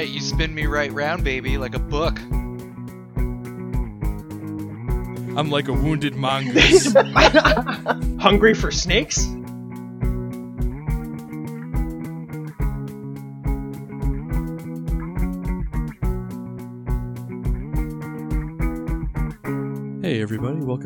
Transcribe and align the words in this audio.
right, 0.00 0.08
you 0.08 0.20
spin 0.20 0.54
me 0.54 0.64
right 0.64 0.90
round, 0.92 1.24
baby, 1.24 1.58
like 1.58 1.74
a 1.74 1.78
book. 1.78 2.18
I'm 5.36 5.50
like 5.50 5.68
a 5.68 5.74
wounded 5.74 6.14
mongoose. 6.14 6.94
Hungry 8.18 8.54
for 8.54 8.70
snakes? 8.70 9.26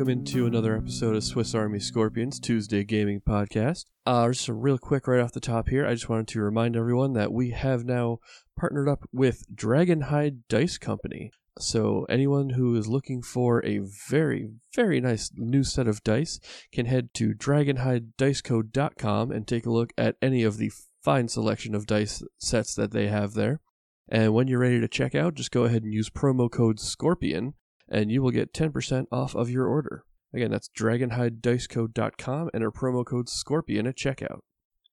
Welcome 0.05 0.19
into 0.19 0.45
another 0.45 0.77
episode 0.77 1.15
of 1.15 1.23
Swiss 1.23 1.55
Army 1.55 1.79
Scorpions 1.79 2.39
Tuesday 2.39 2.83
Gaming 2.83 3.21
Podcast. 3.21 3.85
Uh, 4.05 4.27
just 4.27 4.47
real 4.47 4.77
quick 4.77 5.07
right 5.07 5.19
off 5.19 5.31
the 5.31 5.39
top 5.39 5.69
here, 5.69 5.83
I 5.83 5.95
just 5.95 6.09
wanted 6.09 6.27
to 6.27 6.41
remind 6.41 6.75
everyone 6.75 7.13
that 7.13 7.33
we 7.33 7.49
have 7.49 7.85
now 7.85 8.19
partnered 8.55 8.87
up 8.87 9.09
with 9.11 9.47
Dragonhide 9.51 10.41
Dice 10.47 10.77
Company. 10.77 11.31
So 11.57 12.05
anyone 12.07 12.51
who 12.51 12.75
is 12.75 12.87
looking 12.87 13.23
for 13.23 13.65
a 13.65 13.79
very, 14.07 14.51
very 14.75 15.01
nice 15.01 15.31
new 15.35 15.63
set 15.63 15.87
of 15.87 16.03
dice 16.03 16.39
can 16.71 16.85
head 16.85 17.09
to 17.15 17.33
dragonhidediceco.com 17.33 19.31
and 19.31 19.47
take 19.47 19.65
a 19.65 19.71
look 19.71 19.91
at 19.97 20.17
any 20.21 20.43
of 20.43 20.57
the 20.57 20.71
fine 21.01 21.27
selection 21.29 21.73
of 21.73 21.87
dice 21.87 22.21
sets 22.37 22.75
that 22.75 22.91
they 22.91 23.07
have 23.07 23.33
there. 23.33 23.59
And 24.07 24.35
when 24.35 24.47
you're 24.47 24.59
ready 24.59 24.79
to 24.79 24.87
check 24.87 25.15
out, 25.15 25.33
just 25.33 25.49
go 25.49 25.63
ahead 25.63 25.81
and 25.81 25.91
use 25.91 26.11
promo 26.11 26.51
code 26.51 26.79
SCORPION 26.79 27.55
and 27.89 28.11
you 28.11 28.21
will 28.21 28.31
get 28.31 28.53
10% 28.53 29.05
off 29.11 29.35
of 29.35 29.49
your 29.49 29.67
order. 29.67 30.03
Again, 30.33 30.51
that's 30.51 30.69
dragonhidediceco.com. 30.77 32.49
our 32.53 32.71
promo 32.71 33.05
code 33.05 33.29
SCORPION 33.29 33.87
at 33.87 33.95
checkout. 33.95 34.39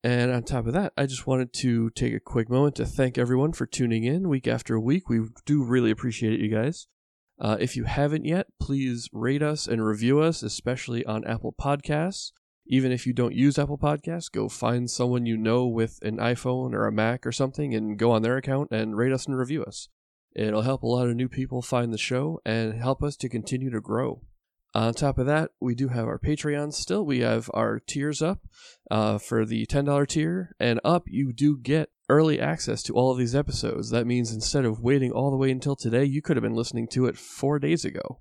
And 0.05 0.33
on 0.33 0.43
top 0.43 0.67
of 0.67 0.73
that, 0.73 0.93
I 0.97 1.07
just 1.07 1.27
wanted 1.27 1.53
to 1.55 1.91
take 1.91 2.13
a 2.13 2.21
quick 2.21 2.51
moment 2.51 2.75
to 2.77 2.87
thank 2.87 3.19
everyone 3.19 3.53
for 3.53 3.67
tuning 3.67 4.05
in 4.05 4.29
week 4.29 4.49
after 4.49 4.79
week. 4.79 5.09
We 5.09 5.21
do 5.47 5.63
really 5.63 5.91
appreciate 5.91 6.33
it, 6.33 6.41
you 6.41 6.49
guys. 6.49 6.89
Uh, 7.41 7.57
if 7.59 7.77
you 7.77 7.85
haven't 7.85 8.25
yet, 8.25 8.47
please 8.61 9.09
rate 9.13 9.43
us 9.43 9.67
and 9.67 9.85
review 9.85 10.21
us, 10.21 10.43
especially 10.43 11.05
on 11.07 11.25
Apple 11.25 11.53
Podcasts. 11.53 12.33
Even 12.67 12.93
if 12.93 13.07
you 13.07 13.13
don't 13.13 13.35
use 13.35 13.59
Apple 13.59 13.79
Podcasts, 13.79 14.31
go 14.31 14.49
find 14.49 14.89
someone 14.89 15.27
you 15.27 15.37
know 15.37 15.67
with 15.67 15.99
an 16.03 16.19
iPhone 16.19 16.73
or 16.73 16.87
a 16.87 16.93
Mac 16.93 17.27
or 17.27 17.33
something 17.33 17.75
and 17.75 17.99
go 17.99 18.13
on 18.13 18.23
their 18.23 18.37
account 18.37 18.69
and 18.71 18.97
rate 18.97 19.13
us 19.13 19.27
and 19.27 19.37
review 19.37 19.65
us. 19.65 19.89
It'll 20.35 20.63
help 20.63 20.83
a 20.83 20.87
lot 20.87 21.09
of 21.09 21.17
new 21.17 21.29
people 21.29 21.63
find 21.63 21.93
the 21.93 21.99
show 21.99 22.41
and 22.45 22.75
help 22.75 23.03
us 23.03 23.17
to 23.17 23.29
continue 23.29 23.71
to 23.71 23.81
grow. 23.81 24.23
On 24.75 24.95
top 24.95 25.19
of 25.19 25.27
that, 25.27 25.51
we 25.61 25.75
do 25.75 25.89
have 25.89 26.07
our 26.07 26.19
Patreon 26.19 26.73
still. 26.73 27.05
We 27.05 27.21
have 27.21 27.51
our 27.53 27.79
tiers 27.79 28.23
up 28.23 28.41
uh, 28.91 29.19
for 29.19 29.45
the 29.45 29.67
$10 29.67 30.09
tier, 30.09 30.57
and 30.59 30.81
up 30.83 31.05
you 31.07 31.33
do 31.33 31.59
get 31.59 31.91
early 32.09 32.41
access 32.41 32.83
to 32.85 32.95
all 32.95 33.11
of 33.11 33.19
these 33.19 33.35
episodes. 33.35 33.91
That 33.91 34.07
means 34.07 34.33
instead 34.33 34.65
of 34.65 34.81
waiting 34.81 35.13
all 35.13 35.31
the 35.31 35.37
way 35.37 35.51
until 35.51 35.77
today, 35.77 36.05
you 36.05 36.23
could 36.23 36.37
have 36.37 36.43
been 36.43 36.55
listening 36.55 36.89
to 36.89 37.05
it 37.07 37.19
four 37.19 37.59
days 37.59 37.85
ago. 37.85 38.21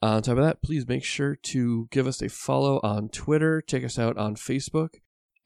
On 0.00 0.20
top 0.20 0.38
of 0.38 0.44
that, 0.44 0.62
please 0.62 0.88
make 0.88 1.04
sure 1.04 1.36
to 1.36 1.86
give 1.92 2.08
us 2.08 2.20
a 2.20 2.28
follow 2.28 2.80
on 2.82 3.08
Twitter, 3.08 3.60
check 3.60 3.84
us 3.84 4.00
out 4.00 4.18
on 4.18 4.34
Facebook, 4.34 4.94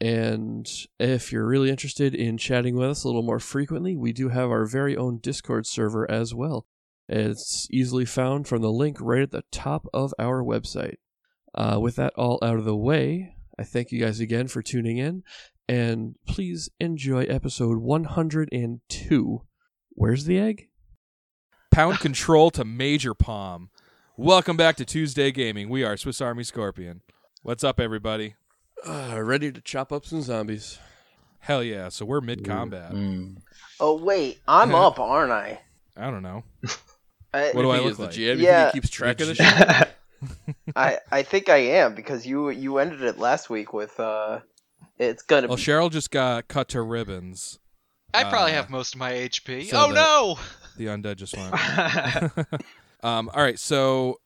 and 0.00 0.68
if 0.98 1.32
you're 1.32 1.46
really 1.46 1.70
interested 1.70 2.14
in 2.14 2.36
chatting 2.36 2.76
with 2.76 2.90
us 2.90 3.04
a 3.04 3.08
little 3.08 3.22
more 3.22 3.40
frequently, 3.40 3.96
we 3.96 4.12
do 4.12 4.28
have 4.28 4.50
our 4.50 4.66
very 4.66 4.96
own 4.96 5.18
Discord 5.18 5.66
server 5.66 6.10
as 6.10 6.34
well. 6.34 6.66
It's 7.08 7.66
easily 7.70 8.04
found 8.04 8.46
from 8.46 8.62
the 8.62 8.70
link 8.70 8.98
right 9.00 9.22
at 9.22 9.30
the 9.30 9.44
top 9.50 9.86
of 9.94 10.12
our 10.18 10.42
website. 10.42 10.96
Uh, 11.54 11.78
with 11.80 11.96
that 11.96 12.12
all 12.16 12.38
out 12.42 12.58
of 12.58 12.64
the 12.64 12.76
way, 12.76 13.36
I 13.58 13.62
thank 13.62 13.90
you 13.90 14.00
guys 14.00 14.20
again 14.20 14.48
for 14.48 14.60
tuning 14.60 14.98
in, 14.98 15.22
and 15.68 16.16
please 16.26 16.68
enjoy 16.78 17.22
episode 17.24 17.78
102. 17.78 19.42
Where's 19.90 20.24
the 20.26 20.38
egg? 20.38 20.68
Pound 21.70 22.00
control 22.00 22.50
to 22.50 22.64
Major 22.64 23.14
Palm. 23.14 23.70
Welcome 24.18 24.58
back 24.58 24.76
to 24.76 24.84
Tuesday 24.84 25.30
Gaming. 25.30 25.70
We 25.70 25.84
are 25.84 25.96
Swiss 25.96 26.20
Army 26.20 26.44
Scorpion. 26.44 27.00
What's 27.42 27.64
up, 27.64 27.80
everybody? 27.80 28.34
Uh, 28.86 29.20
ready 29.22 29.50
to 29.52 29.60
chop 29.60 29.92
up 29.92 30.06
some 30.06 30.22
zombies. 30.22 30.78
Hell 31.40 31.62
yeah! 31.62 31.88
So 31.88 32.04
we're 32.04 32.20
mid 32.20 32.44
combat. 32.44 32.92
Mm. 32.92 33.36
Oh 33.80 33.96
wait, 33.96 34.40
I'm 34.46 34.74
up, 34.74 34.98
aren't 34.98 35.32
I? 35.32 35.60
I 35.96 36.10
don't 36.10 36.22
know. 36.22 36.44
I, 37.32 37.50
What 37.52 37.62
do 37.62 37.70
I 37.70 37.78
look 37.78 37.92
is 37.92 37.96
the 37.96 38.04
like? 38.04 38.12
GM. 38.12 38.38
Yeah. 38.38 38.66
he 38.66 38.72
keeps 38.72 38.88
track 38.90 39.20
of 39.20 39.28
The 39.28 39.34
this 39.34 39.38
shit? 39.46 39.88
I 40.76 40.98
I 41.10 41.22
think 41.22 41.48
I 41.48 41.56
am 41.58 41.94
because 41.94 42.26
you 42.26 42.50
you 42.50 42.78
ended 42.78 43.02
it 43.02 43.18
last 43.18 43.48
week 43.50 43.72
with 43.72 43.98
uh, 44.00 44.40
it's 44.98 45.22
gonna 45.22 45.46
Well, 45.48 45.56
be 45.56 45.62
Cheryl 45.62 45.90
just 45.90 46.10
got 46.10 46.48
cut 46.48 46.68
to 46.68 46.82
ribbons. 46.82 47.58
I 48.14 48.24
probably 48.24 48.52
Uh, 48.52 48.56
have 48.56 48.70
most 48.70 48.94
of 48.94 48.98
my 49.00 49.12
HP. 49.12 49.66
so 49.68 49.76
oh 49.84 49.88
the- 49.88 49.94
no! 49.94 50.38
The 50.78 50.86
undead 50.86 51.16
just 51.16 51.36
went. 51.36 52.62
um, 53.02 53.30
all 53.34 53.42
right, 53.42 53.58
so 53.58 54.20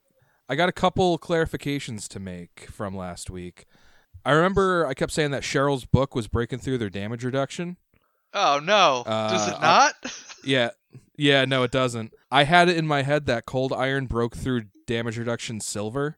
I 0.49 0.55
got 0.57 0.69
a 0.69 0.73
couple 0.73 1.19
clarifications 1.19 2.07
to 2.09 2.21
make 2.21 2.69
from 2.71 2.97
last 2.97 3.31
week. 3.31 3.67
I 4.25 4.33
remember 4.33 4.87
I 4.87 4.95
kept 4.95 5.13
saying 5.13 5.31
that 5.33 5.43
Cheryl's 5.43 5.85
book 5.85 6.15
was 6.15 6.29
breaking 6.29 6.59
through 6.61 6.79
their 6.79 6.91
damage 6.91 7.25
reduction. 7.25 7.77
Oh 8.35 8.61
no! 8.63 9.03
Does 9.07 9.49
Uh, 9.49 9.53
it 9.57 9.61
not? 9.61 9.95
Yeah, 10.45 10.71
yeah, 11.19 11.45
no, 11.45 11.63
it 11.65 11.71
doesn't. 11.71 12.15
I 12.31 12.45
had 12.45 12.71
it 12.71 12.77
in 12.79 12.87
my 12.87 13.03
head 13.03 13.27
that 13.27 13.45
cold 13.45 13.75
iron 13.75 14.07
broke 14.07 14.35
through 14.35 14.63
damage 14.87 15.19
reduction 15.19 15.61
silver, 15.61 16.17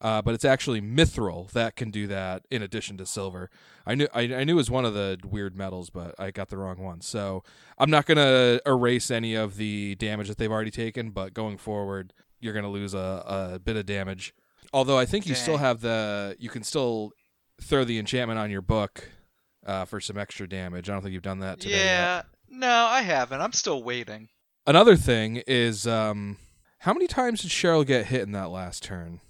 uh, 0.00 0.22
but 0.22 0.34
it's 0.34 0.44
actually 0.44 0.80
mithril 0.80 1.48
that 1.52 1.76
can 1.76 1.92
do 1.92 2.08
that 2.08 2.44
in 2.50 2.60
addition 2.60 2.96
to 2.96 3.06
silver. 3.06 3.48
I 3.86 3.94
knew 3.94 4.08
I, 4.12 4.22
I 4.22 4.44
knew 4.44 4.54
it 4.54 4.56
was 4.56 4.70
one 4.70 4.84
of 4.84 4.94
the 4.94 5.18
weird 5.24 5.54
metals, 5.56 5.88
but 5.90 6.14
I 6.18 6.32
got 6.32 6.48
the 6.48 6.56
wrong 6.56 6.78
one. 6.82 7.00
So 7.00 7.44
I'm 7.78 7.90
not 7.90 8.06
gonna 8.06 8.58
erase 8.66 9.08
any 9.10 9.34
of 9.36 9.56
the 9.56 9.94
damage 9.96 10.26
that 10.26 10.38
they've 10.38 10.50
already 10.50 10.72
taken, 10.72 11.10
but 11.10 11.32
going 11.32 11.58
forward, 11.58 12.12
you're 12.40 12.54
gonna 12.54 12.70
lose 12.70 12.92
a, 12.94 13.52
a 13.54 13.58
bit 13.60 13.76
of 13.76 13.86
damage. 13.86 14.34
Although 14.72 14.98
I 14.98 15.04
think 15.06 15.26
you 15.26 15.34
still 15.36 15.58
have 15.58 15.80
the 15.80 16.34
you 16.40 16.48
can 16.48 16.64
still 16.64 17.12
throw 17.60 17.84
the 17.84 17.98
enchantment 17.98 18.38
on 18.38 18.50
your 18.50 18.62
book 18.62 19.08
uh, 19.66 19.84
for 19.84 20.00
some 20.00 20.16
extra 20.18 20.48
damage. 20.48 20.88
I 20.88 20.92
don't 20.92 21.02
think 21.02 21.12
you've 21.14 21.22
done 21.22 21.40
that 21.40 21.60
today. 21.60 21.74
yet. 21.76 21.84
yeah. 21.84 22.22
No, 22.48 22.68
I 22.86 23.02
haven't. 23.02 23.40
I'm 23.40 23.52
still 23.52 23.82
waiting. 23.82 24.28
Another 24.66 24.96
thing 24.96 25.42
is, 25.46 25.86
um, 25.86 26.36
how 26.80 26.92
many 26.92 27.06
times 27.06 27.42
did 27.42 27.50
Cheryl 27.50 27.86
get 27.86 28.06
hit 28.06 28.22
in 28.22 28.32
that 28.32 28.50
last 28.50 28.82
turn? 28.82 29.20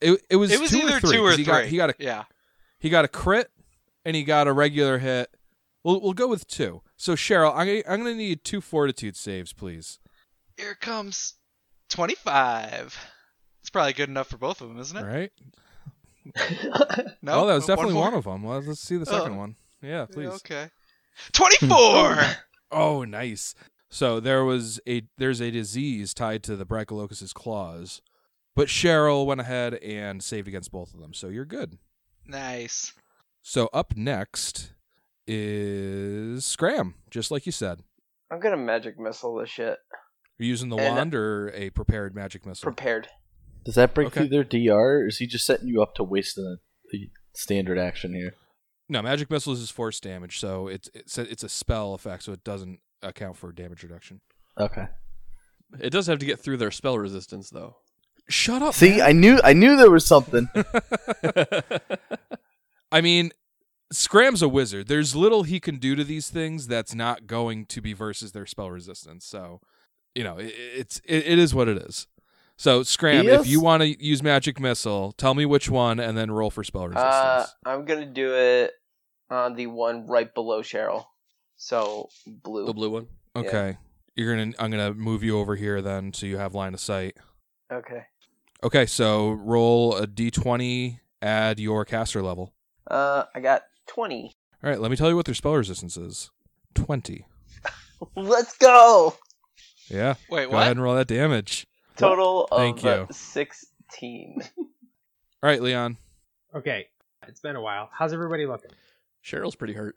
It 0.00 0.20
it 0.28 0.36
was 0.36 0.52
It 0.52 0.60
was 0.60 0.70
two 0.70 0.78
either 0.78 0.96
or 0.96 1.00
three. 1.00 1.12
two 1.16 1.22
or 1.24 1.32
three. 1.32 1.38
He 1.38 1.44
got, 1.44 1.64
he 1.64 1.76
got 1.78 1.90
a 1.90 1.94
yeah. 1.98 2.24
he 2.78 2.90
got 2.90 3.04
a 3.04 3.08
crit 3.08 3.50
and 4.04 4.14
he 4.14 4.24
got 4.24 4.46
a 4.46 4.52
regular 4.52 4.98
hit. 4.98 5.30
We'll 5.82 6.00
we'll 6.02 6.12
go 6.12 6.28
with 6.28 6.46
two. 6.46 6.82
So 6.96 7.14
Cheryl, 7.14 7.50
I'm 7.54 7.66
gonna, 7.66 7.82
I'm 7.88 7.98
gonna 8.02 8.14
need 8.14 8.44
two 8.44 8.60
fortitude 8.60 9.16
saves, 9.16 9.52
please. 9.54 9.98
Here 10.58 10.74
comes 10.74 11.34
twenty-five. 11.88 12.96
It's 13.62 13.70
probably 13.70 13.94
good 13.94 14.08
enough 14.08 14.28
for 14.28 14.38
both 14.38 14.60
of 14.60 14.68
them, 14.68 14.78
isn't 14.78 14.96
it? 14.96 15.00
All 15.00 15.06
right. 15.06 15.32
No. 17.22 17.42
oh, 17.42 17.46
that 17.46 17.54
was 17.54 17.64
Uh, 17.64 17.66
definitely 17.68 17.94
more? 17.94 18.04
one, 18.04 18.14
of 18.14 18.24
them. 18.24 18.42
Well, 18.42 18.60
let's 18.60 18.80
see 18.80 18.96
the 18.96 19.06
second 19.06 19.32
Oh. 19.34 19.38
one. 19.38 19.56
Yeah, 19.82 20.06
please. 20.06 20.28
Okay. 20.28 20.70
Twenty-four. 21.32 22.18
Oh, 22.72 23.04
nice. 23.04 23.54
So 23.90 24.18
there 24.18 24.44
was 24.44 24.80
a 24.88 25.02
there's 25.18 25.40
a 25.40 25.52
disease 25.52 26.12
tied 26.12 26.42
to 26.44 26.56
the 26.56 26.66
Brachylocus's 26.66 27.32
claws, 27.32 28.02
but 28.56 28.66
Cheryl 28.66 29.24
went 29.24 29.40
ahead 29.40 29.74
and 29.74 30.22
saved 30.22 30.48
against 30.48 30.72
both 30.72 30.92
of 30.92 31.00
them. 31.00 31.14
So 31.14 31.28
you're 31.28 31.44
good. 31.44 31.78
nice. 32.26 32.92
So 33.42 33.70
up 33.72 33.96
next 33.96 34.72
is 35.28 36.44
Scram, 36.44 36.94
just 37.10 37.30
like 37.30 37.46
you 37.46 37.52
said. 37.52 37.82
I'm 38.30 38.40
gonna 38.40 38.56
magic 38.56 38.98
missile 38.98 39.36
this 39.36 39.48
shit. 39.50 39.78
You're 40.38 40.48
using 40.48 40.68
the 40.68 40.76
And- 40.76 40.96
wand 40.96 41.14
or 41.14 41.50
a 41.54 41.70
prepared 41.70 42.14
magic 42.14 42.44
missile. 42.44 42.64
Prepared. 42.64 43.08
Does 43.66 43.74
that 43.74 43.94
break 43.94 44.06
Okay. 44.08 44.20
through 44.20 44.28
their 44.28 44.44
DR, 44.44 45.02
or 45.02 45.06
is 45.08 45.18
he 45.18 45.26
just 45.26 45.44
setting 45.44 45.68
you 45.68 45.82
up 45.82 45.94
to 45.96 46.04
waste 46.04 46.38
a, 46.38 46.56
a 46.94 47.10
standard 47.34 47.78
action 47.78 48.14
here? 48.14 48.34
no, 48.88 49.02
magic 49.02 49.28
missiles 49.30 49.60
is 49.60 49.70
force 49.70 50.00
damage, 50.00 50.38
so 50.40 50.68
it's 50.68 50.88
it's 50.94 51.18
a, 51.18 51.30
it's 51.30 51.42
a 51.42 51.48
spell 51.48 51.92
effect, 51.94 52.22
so 52.22 52.32
it 52.32 52.44
doesn't 52.44 52.78
account 53.02 53.36
for 53.36 53.52
damage 53.52 53.82
reduction. 53.82 54.20
Okay. 54.58 54.86
It 55.80 55.90
does 55.90 56.06
have 56.06 56.20
to 56.20 56.26
get 56.26 56.38
through 56.38 56.58
their 56.58 56.70
spell 56.70 56.96
resistance, 56.96 57.50
though. 57.50 57.76
Shut 58.28 58.62
up. 58.62 58.74
See, 58.74 59.02
I 59.02 59.10
knew 59.12 59.40
I 59.42 59.52
knew 59.52 59.76
there 59.76 59.90
was 59.90 60.06
something. 60.06 60.48
I 62.92 63.00
mean, 63.00 63.30
Scram's 63.92 64.42
a 64.42 64.48
wizard. 64.48 64.88
There's 64.88 65.14
little 65.16 65.42
he 65.42 65.60
can 65.60 65.78
do 65.78 65.94
to 65.96 66.04
these 66.04 66.30
things 66.30 66.66
that's 66.66 66.94
not 66.94 67.26
going 67.26 67.66
to 67.66 67.80
be 67.80 67.92
versus 67.92 68.32
their 68.32 68.46
spell 68.46 68.70
resistance. 68.70 69.24
So, 69.26 69.60
you 70.14 70.24
know, 70.24 70.38
it, 70.38 70.54
it's 70.56 71.00
it, 71.04 71.26
it 71.26 71.38
is 71.38 71.54
what 71.54 71.68
it 71.68 71.78
is. 71.78 72.06
So, 72.58 72.82
Scram, 72.82 73.24
He 73.24 73.30
if 73.30 73.46
you 73.46 73.60
want 73.60 73.82
to 73.82 74.02
use 74.04 74.22
magic 74.22 74.58
missile, 74.58 75.12
tell 75.12 75.34
me 75.34 75.44
which 75.44 75.68
one, 75.68 76.00
and 76.00 76.16
then 76.16 76.30
roll 76.30 76.50
for 76.50 76.64
spell 76.64 76.88
resistance. 76.88 77.14
Uh, 77.14 77.46
I'm 77.66 77.84
gonna 77.84 78.06
do 78.06 78.34
it 78.34 78.72
on 79.30 79.54
the 79.56 79.66
one 79.66 80.06
right 80.06 80.32
below 80.34 80.62
Cheryl. 80.62 81.06
So 81.56 82.08
blue. 82.26 82.66
The 82.66 82.72
blue 82.74 82.90
one. 82.90 83.08
okay, 83.34 83.76
you're 84.14 84.34
gonna. 84.34 84.52
I'm 84.58 84.70
gonna 84.70 84.94
move 84.94 85.22
you 85.22 85.38
over 85.38 85.54
here 85.56 85.82
then, 85.82 86.12
so 86.14 86.24
you 86.26 86.38
have 86.38 86.54
line 86.54 86.72
of 86.74 86.80
sight. 86.80 87.16
Okay. 87.70 88.04
Okay, 88.62 88.86
so 88.86 89.32
roll 89.32 89.94
a 89.96 90.06
d20, 90.06 91.00
add 91.20 91.60
your 91.60 91.84
caster 91.84 92.22
level. 92.22 92.54
Uh, 92.90 93.24
I 93.34 93.40
got 93.40 93.62
twenty. 93.86 94.34
All 94.64 94.70
right, 94.70 94.80
let 94.80 94.90
me 94.90 94.96
tell 94.96 95.10
you 95.10 95.16
what 95.16 95.26
their 95.26 95.34
spell 95.34 95.54
resistance 95.54 95.96
is. 95.98 96.30
Twenty. 96.74 97.26
Let's 98.16 98.56
go. 98.56 99.14
Yeah. 99.88 100.14
Wait, 100.30 100.46
Go 100.46 100.52
what? 100.52 100.62
ahead 100.62 100.72
and 100.72 100.82
roll 100.82 100.94
that 100.94 101.06
damage. 101.06 101.66
Total 101.96 102.44
of 102.44 102.58
Thank 102.58 102.84
you. 102.84 103.06
16. 103.10 104.42
All 104.58 104.66
right, 105.42 105.60
Leon. 105.62 105.96
Okay, 106.54 106.86
it's 107.26 107.40
been 107.40 107.56
a 107.56 107.60
while. 107.60 107.88
How's 107.92 108.12
everybody 108.12 108.46
looking? 108.46 108.70
Cheryl's 109.24 109.54
pretty 109.56 109.74
hurt. 109.74 109.96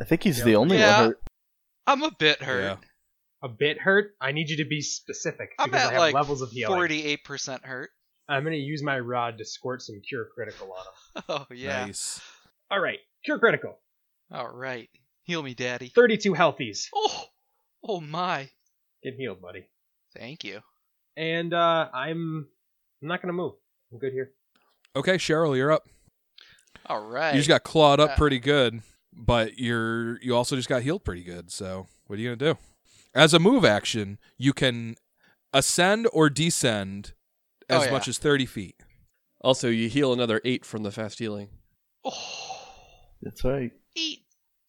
I 0.00 0.04
think 0.04 0.22
he's 0.22 0.38
Yeah. 0.38 0.44
the 0.44 0.56
only 0.56 0.78
Yeah. 0.78 1.00
one 1.00 1.08
hurt. 1.10 1.22
I'm 1.86 2.02
a 2.02 2.10
bit 2.10 2.42
hurt. 2.42 2.62
Yeah. 2.62 2.76
A 3.42 3.48
bit 3.48 3.78
hurt. 3.80 4.14
I 4.20 4.32
need 4.32 4.50
you 4.50 4.56
to 4.58 4.64
be 4.64 4.80
specific 4.80 5.50
I'm 5.58 5.70
because 5.70 5.82
I 5.82 5.86
at 5.86 5.92
have 5.92 6.00
like 6.00 6.14
levels 6.14 6.42
of 6.42 6.50
healing. 6.50 6.76
48% 6.76 7.64
hurt. 7.64 7.90
I'm 8.28 8.44
gonna 8.44 8.56
use 8.56 8.82
my 8.82 8.98
rod 8.98 9.38
to 9.38 9.44
squirt 9.44 9.80
some 9.82 10.00
cure 10.06 10.26
critical 10.34 10.72
on 10.72 10.84
him. 10.84 11.22
Oh, 11.28 11.46
yeah. 11.54 11.86
Nice. 11.86 12.20
All 12.70 12.80
right, 12.80 12.98
cure 13.24 13.38
critical. 13.38 13.78
All 14.30 14.48
right. 14.48 14.90
Heal 15.22 15.42
me, 15.42 15.54
daddy. 15.54 15.88
32 15.94 16.34
healthies. 16.34 16.88
Oh, 16.94 17.24
oh 17.82 18.00
my. 18.00 18.50
Get 19.02 19.14
healed, 19.14 19.40
buddy. 19.40 19.68
Thank 20.16 20.44
you. 20.44 20.60
And 21.18 21.52
uh, 21.52 21.88
I'm 21.92 22.46
I'm 23.02 23.08
not 23.08 23.20
gonna 23.20 23.32
move. 23.32 23.54
I'm 23.92 23.98
good 23.98 24.12
here. 24.12 24.30
Okay, 24.94 25.16
Cheryl, 25.16 25.56
you're 25.56 25.72
up. 25.72 25.82
All 26.86 27.04
right. 27.04 27.34
You 27.34 27.40
just 27.40 27.48
got 27.48 27.64
clawed 27.64 27.98
up 27.98 28.10
Uh, 28.10 28.16
pretty 28.16 28.38
good, 28.38 28.82
but 29.12 29.58
you're 29.58 30.20
you 30.22 30.36
also 30.36 30.54
just 30.54 30.68
got 30.68 30.82
healed 30.82 31.04
pretty 31.04 31.24
good. 31.24 31.50
So 31.50 31.86
what 32.06 32.18
are 32.18 32.22
you 32.22 32.28
gonna 32.34 32.54
do? 32.54 32.58
As 33.16 33.34
a 33.34 33.40
move 33.40 33.64
action, 33.64 34.18
you 34.36 34.52
can 34.52 34.94
ascend 35.52 36.06
or 36.12 36.30
descend 36.30 37.14
Oh, 37.68 37.78
as 37.80 37.86
yeah. 37.86 37.90
much 37.90 38.06
as 38.06 38.16
thirty 38.18 38.46
feet. 38.46 38.76
Also, 39.40 39.68
you 39.68 39.88
heal 39.88 40.12
another 40.12 40.40
eight 40.44 40.64
from 40.64 40.84
the 40.84 40.92
fast 40.92 41.18
healing. 41.18 41.48
Oh, 42.04 42.60
That's 43.22 43.42
right. 43.44 43.72
eight. 43.96 44.20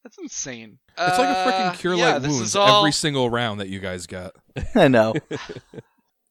That's 0.04 0.18
insane. 0.18 0.80
It's 0.98 1.18
like 1.19 1.28
a 1.28 1.38
Uh, 1.38 1.46
freaking 1.51 1.78
cure 1.80 1.94
yeah, 1.94 2.13
light 2.13 2.22
this 2.24 2.31
wounds 2.31 2.56
all, 2.56 2.80
every 2.80 2.92
single 2.92 3.30
round 3.30 3.60
that 3.60 3.69
you 3.69 3.80
guys 3.80 4.07
got. 4.07 4.34
I 4.75 4.88
know. 4.88 5.13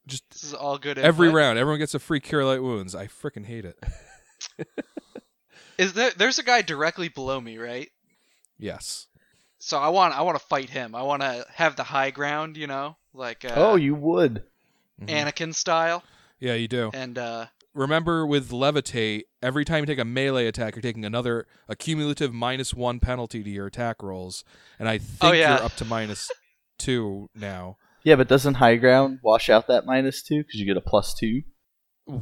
Just 0.09 0.29
This 0.31 0.43
is 0.43 0.55
all 0.55 0.79
good. 0.79 0.99
every 0.99 1.29
input. 1.29 1.37
round, 1.39 1.59
everyone 1.59 1.79
gets 1.79 1.95
a 1.95 1.99
free 2.01 2.19
cure 2.21 2.45
light 2.45 2.63
wounds. 2.63 2.95
I 2.97 3.07
freaking 3.07 3.45
hate 3.47 3.65
it. 3.65 3.79
Is 5.79 5.93
there? 5.93 6.11
There's 6.17 6.39
a 6.41 6.43
guy 6.43 6.63
directly 6.63 7.09
below 7.09 7.41
me, 7.41 7.57
right? 7.59 7.89
Yes. 8.59 9.07
So 9.61 9.79
I 9.79 9.89
want. 9.89 10.15
I 10.19 10.23
want 10.23 10.39
to 10.39 10.45
fight 10.45 10.71
him. 10.71 10.95
I 10.95 11.03
want 11.03 11.23
to 11.23 11.47
have 11.55 11.77
the 11.77 11.85
high 11.85 12.11
ground. 12.11 12.57
You 12.57 12.67
know, 12.67 12.97
like 13.15 13.45
uh, 13.45 13.53
oh, 13.55 13.77
you 13.77 13.95
would. 13.95 14.43
Mhm. 15.01 15.09
Anakin 15.09 15.55
style. 15.55 16.03
Yeah, 16.41 16.55
you 16.55 16.67
do. 16.67 16.91
And 16.93 17.17
uh, 17.19 17.47
Remember 17.75 18.27
with 18.27 18.51
levitate, 18.51 19.23
every 19.43 19.65
time 19.65 19.81
you 19.83 19.87
take 19.87 19.99
a 20.01 20.05
melee 20.05 20.47
attack, 20.49 20.75
you're 20.75 20.83
taking 20.83 21.05
another 21.05 21.47
a 21.69 21.77
cumulative 21.77 22.33
minus 22.35 22.75
one 22.75 22.99
penalty 22.99 23.45
to 23.45 23.51
your 23.51 23.67
attack 23.67 24.03
rolls, 24.03 24.43
and 24.81 24.89
I 24.89 24.99
think 24.99 25.19
Oh, 25.21 25.33
yeah. 25.33 25.57
you're 25.57 25.65
up 25.67 25.77
to 25.77 25.85
minus 25.85 26.31
two 26.79 27.29
now. 27.37 27.77
Yeah, 28.09 28.17
but 28.17 28.27
doesn't 28.27 28.55
high 28.55 28.77
ground 28.77 29.19
wash 29.23 29.51
out 29.51 29.67
that 29.67 29.85
minus 29.85 30.23
two 30.23 30.39
because 30.43 30.59
you 30.59 30.65
get 30.65 30.79
a 30.79 30.81
plus 30.81 31.13
two? 31.13 31.43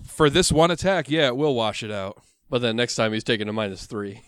For 0.02 0.28
this 0.28 0.50
one 0.50 0.72
attack, 0.72 1.08
yeah, 1.08 1.28
it 1.28 1.36
will 1.36 1.54
wash 1.54 1.84
it 1.84 1.92
out. 1.92 2.20
But 2.50 2.60
then 2.60 2.74
next 2.74 2.96
time 2.96 3.12
he's 3.12 3.22
taking 3.22 3.48
a 3.48 3.52
minus 3.52 3.86
three. 3.86 4.20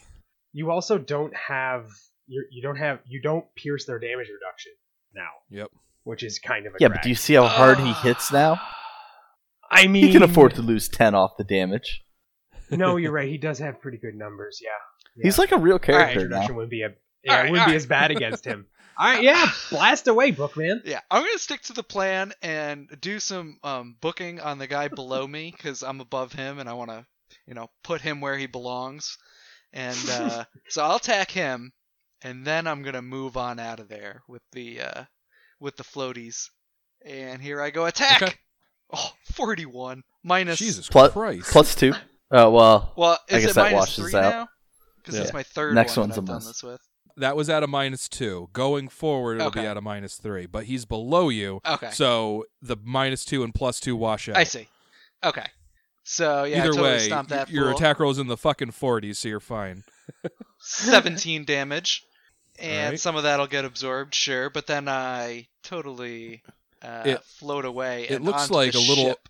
You 0.52 0.70
also 0.70 0.98
don't 0.98 1.34
have 1.34 1.88
you 2.28 2.44
you 2.52 2.62
don't 2.62 2.76
have 2.76 3.00
you 3.08 3.20
don't 3.20 3.44
pierce 3.56 3.86
their 3.86 3.98
damage 3.98 4.28
reduction 4.32 4.70
now, 5.16 5.30
Yep. 5.50 5.70
which 6.04 6.22
is 6.22 6.38
kind 6.38 6.64
of 6.68 6.74
a 6.74 6.76
Yeah, 6.78 6.86
drag. 6.88 6.98
but 7.00 7.02
do 7.02 7.08
you 7.08 7.16
see 7.16 7.34
how 7.34 7.48
hard 7.48 7.78
he 7.78 7.90
ah. 7.90 8.00
hits 8.04 8.32
now? 8.32 8.60
I 9.68 9.88
mean, 9.88 10.06
He 10.06 10.12
can 10.12 10.22
afford 10.22 10.54
to 10.54 10.62
lose 10.62 10.88
ten 10.88 11.16
off 11.16 11.32
the 11.38 11.44
damage. 11.44 12.04
no, 12.70 12.98
you're 12.98 13.10
right. 13.10 13.28
He 13.28 13.36
does 13.36 13.58
have 13.58 13.80
pretty 13.80 13.98
good 13.98 14.14
numbers. 14.14 14.60
Yeah, 14.62 14.68
yeah. 15.16 15.22
He's 15.24 15.38
like 15.40 15.50
a 15.50 15.58
real 15.58 15.78
Damage 15.78 15.96
character 15.96 16.20
now. 16.28 16.36
reduction 16.36 16.54
wouldn't 16.54 16.70
be 16.70 16.82
a 16.82 16.90
yeah, 17.28 17.34
Alright, 17.34 17.46
it 17.48 17.50
wouldn't 17.52 17.66
be 17.66 17.70
alright. 17.70 17.76
as 17.76 17.86
bad 17.86 18.10
against 18.10 18.44
him. 18.44 18.66
All 18.98 19.06
right, 19.06 19.22
yeah, 19.22 19.46
blast 19.70 20.08
away, 20.08 20.32
Bookman. 20.32 20.82
yeah, 20.84 20.98
I'm 21.08 21.22
gonna 21.22 21.38
stick 21.38 21.62
to 21.62 21.72
the 21.72 21.84
plan 21.84 22.32
and 22.42 22.88
do 23.00 23.20
some 23.20 23.58
um, 23.62 23.94
booking 24.00 24.40
on 24.40 24.58
the 24.58 24.66
guy 24.66 24.88
below 24.88 25.24
me 25.24 25.54
because 25.56 25.84
I'm 25.84 26.00
above 26.00 26.32
him 26.32 26.58
and 26.58 26.68
I 26.68 26.72
want 26.72 26.90
to, 26.90 27.06
you 27.46 27.54
know, 27.54 27.70
put 27.84 28.00
him 28.00 28.20
where 28.20 28.36
he 28.36 28.46
belongs. 28.46 29.16
And 29.72 29.96
uh, 30.10 30.44
so 30.68 30.82
I'll 30.82 30.96
attack 30.96 31.30
him, 31.30 31.72
and 32.22 32.44
then 32.44 32.66
I'm 32.66 32.82
gonna 32.82 33.00
move 33.02 33.36
on 33.36 33.60
out 33.60 33.78
of 33.78 33.88
there 33.88 34.22
with 34.26 34.42
the 34.50 34.80
uh, 34.80 35.04
with 35.60 35.76
the 35.76 35.84
floaties. 35.84 36.48
And 37.06 37.40
here 37.40 37.60
I 37.62 37.70
go, 37.70 37.86
attack. 37.86 38.22
Okay. 38.22 38.34
Oh, 38.92 39.12
41 39.34 40.02
minus. 40.24 40.58
Jesus 40.58 40.88
Plus- 40.88 41.12
Christ. 41.12 41.52
Plus 41.52 41.74
two. 41.76 41.92
Oh 42.32 42.50
well. 42.50 42.94
Well, 42.96 43.18
I 43.30 43.38
guess 43.38 43.50
it 43.50 43.54
that 43.54 43.62
minus 43.70 43.78
washes 43.96 44.10
three 44.10 44.18
out. 44.18 44.48
Because 44.96 45.14
Yeah. 45.14 45.22
it's 45.22 45.32
my 45.32 45.44
third 45.44 45.74
Next 45.76 45.96
one 45.96 46.08
one's 46.08 46.16
that 46.16 46.20
a 46.20 46.22
I've 46.22 46.40
done 46.40 46.48
this 46.48 46.62
with. 46.64 46.80
That 47.18 47.36
was 47.36 47.48
at 47.50 47.62
a 47.62 47.66
minus 47.66 48.08
two. 48.08 48.48
Going 48.52 48.88
forward, 48.88 49.36
it'll 49.40 49.50
be 49.50 49.60
at 49.60 49.76
a 49.76 49.80
minus 49.80 50.16
three. 50.16 50.46
But 50.46 50.64
he's 50.64 50.84
below 50.84 51.28
you, 51.28 51.60
Okay, 51.66 51.90
so 51.90 52.44
the 52.62 52.76
minus 52.82 53.24
two 53.24 53.42
and 53.44 53.54
plus 53.54 53.80
two 53.80 53.96
wash 53.96 54.28
out. 54.28 54.36
I 54.36 54.44
see. 54.44 54.68
Okay, 55.24 55.46
so 56.04 56.44
yeah, 56.44 56.58
Either 56.64 56.72
totally 56.72 57.10
way, 57.10 57.44
your 57.48 57.70
attack 57.70 57.98
roll's 58.00 58.18
in 58.18 58.26
the 58.28 58.36
fucking 58.36 58.70
40s, 58.72 59.16
so 59.16 59.28
you're 59.28 59.40
fine. 59.40 59.82
17 60.60 61.44
damage, 61.46 62.04
and 62.58 62.84
Alright. 62.84 63.00
some 63.00 63.16
of 63.16 63.24
that'll 63.24 63.46
get 63.46 63.64
absorbed, 63.64 64.14
sure, 64.14 64.48
but 64.50 64.66
then 64.66 64.88
I 64.88 65.48
totally 65.62 66.42
uh, 66.82 67.02
It- 67.04 67.24
float 67.24 67.64
away. 67.64 68.06
it 68.08 68.22
looks 68.22 68.50
like 68.50 68.74
a 68.74 68.78
little- 68.78 69.06
ship. 69.06 69.28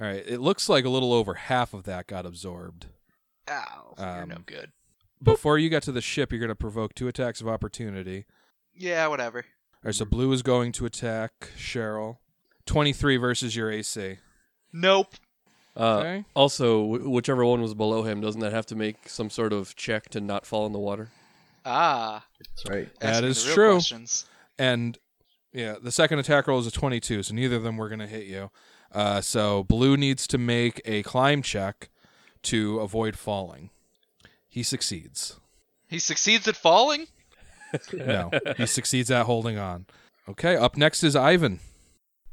All 0.00 0.06
right, 0.06 0.24
it 0.26 0.40
looks 0.40 0.68
like 0.68 0.84
a 0.84 0.88
little 0.88 1.12
over 1.12 1.34
half 1.34 1.74
of 1.74 1.84
that 1.84 2.08
got 2.08 2.26
absorbed. 2.26 2.86
Ow, 3.48 3.94
you're 3.98 4.26
no 4.26 4.36
Um, 4.36 4.42
good. 4.46 4.72
Before 5.22 5.58
you 5.58 5.68
get 5.68 5.82
to 5.84 5.92
the 5.92 6.00
ship, 6.00 6.32
you're 6.32 6.40
going 6.40 6.48
to 6.48 6.54
provoke 6.54 6.94
two 6.94 7.08
attacks 7.08 7.40
of 7.40 7.48
opportunity. 7.48 8.26
Yeah, 8.74 9.06
whatever. 9.08 9.38
All 9.38 9.80
right, 9.84 9.94
so 9.94 10.04
blue 10.04 10.32
is 10.32 10.42
going 10.42 10.72
to 10.72 10.86
attack 10.86 11.50
Cheryl. 11.56 12.18
23 12.66 13.16
versus 13.16 13.54
your 13.56 13.70
AC. 13.70 14.18
Nope. 14.72 15.14
Uh, 15.76 15.98
Okay. 15.98 16.24
Also, 16.34 16.84
wh- 16.84 17.10
whichever 17.10 17.44
one 17.44 17.60
was 17.62 17.74
below 17.74 18.02
him, 18.04 18.20
doesn't 18.20 18.40
that 18.40 18.52
have 18.52 18.66
to 18.66 18.76
make 18.76 19.08
some 19.08 19.30
sort 19.30 19.52
of 19.52 19.74
check 19.76 20.08
to 20.10 20.20
not 20.20 20.46
fall 20.46 20.66
in 20.66 20.72
the 20.72 20.78
water? 20.78 21.10
Ah, 21.64 22.24
That's 22.38 22.68
right. 22.68 22.88
That 23.00 23.14
asking 23.14 23.28
is 23.28 23.42
the 23.42 23.48
real 23.48 23.54
true. 23.54 23.72
Questions. 23.74 24.26
And 24.58 24.98
yeah, 25.52 25.76
the 25.82 25.92
second 25.92 26.18
attack 26.18 26.46
roll 26.46 26.58
is 26.60 26.66
a 26.66 26.70
22, 26.70 27.22
so 27.24 27.34
neither 27.34 27.56
of 27.56 27.62
them 27.62 27.76
were 27.76 27.88
going 27.88 27.98
to 28.00 28.06
hit 28.06 28.26
you. 28.26 28.50
Uh, 28.92 29.20
so 29.20 29.62
blue 29.64 29.96
needs 29.96 30.26
to 30.28 30.38
make 30.38 30.80
a 30.84 31.02
climb 31.02 31.42
check 31.42 31.88
to 32.44 32.78
avoid 32.80 33.16
falling. 33.16 33.70
He 34.52 34.62
succeeds. 34.62 35.40
He 35.88 35.98
succeeds 35.98 36.46
at 36.46 36.56
falling. 36.56 37.06
No, 37.90 38.30
he 38.58 38.66
succeeds 38.66 39.10
at 39.10 39.24
holding 39.24 39.56
on. 39.56 39.86
Okay, 40.28 40.56
up 40.56 40.76
next 40.76 41.02
is 41.02 41.16
Ivan. 41.16 41.60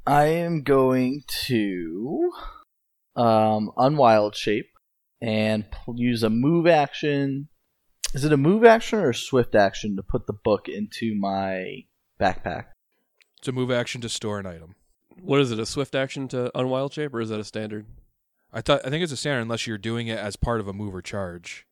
I 0.06 0.26
am 0.26 0.64
going 0.64 1.24
to 1.46 2.34
um 3.16 3.72
unwild 3.78 4.36
shape 4.36 4.68
and 5.22 5.72
pl- 5.72 5.96
use 5.98 6.22
a 6.22 6.30
move 6.30 6.68
action. 6.68 7.48
Is 8.14 8.26
it 8.26 8.34
a 8.34 8.38
move 8.38 8.66
action 8.66 9.00
or 9.00 9.12
a 9.12 9.16
swift 9.16 9.56
action 9.56 9.96
to 9.96 10.04
put 10.04 10.28
the 10.28 10.34
book 10.34 10.68
into 10.68 11.16
my 11.16 11.86
backpack? 12.20 12.66
It's 13.38 13.48
a 13.48 13.54
move 13.54 13.72
action 13.72 14.02
to 14.02 14.10
store 14.10 14.40
an 14.40 14.46
item. 14.46 14.76
What 15.22 15.40
is 15.40 15.52
it? 15.52 15.60
A 15.60 15.66
swift 15.66 15.96
action 15.96 16.28
to 16.30 16.52
unwild 16.54 16.92
shape, 16.92 17.14
or 17.14 17.22
is 17.22 17.30
that 17.30 17.40
a 17.40 17.46
standard? 17.46 17.86
I 18.52 18.60
thought 18.60 18.86
I 18.86 18.90
think 18.90 19.04
it's 19.04 19.14
a 19.14 19.18
standard 19.18 19.44
unless 19.44 19.68
you're 19.68 19.78
doing 19.78 20.08
it 20.08 20.20
as 20.20 20.36
part 20.36 20.60
of 20.60 20.68
a 20.68 20.74
move 20.74 20.94
or 20.94 21.02
charge. 21.02 21.66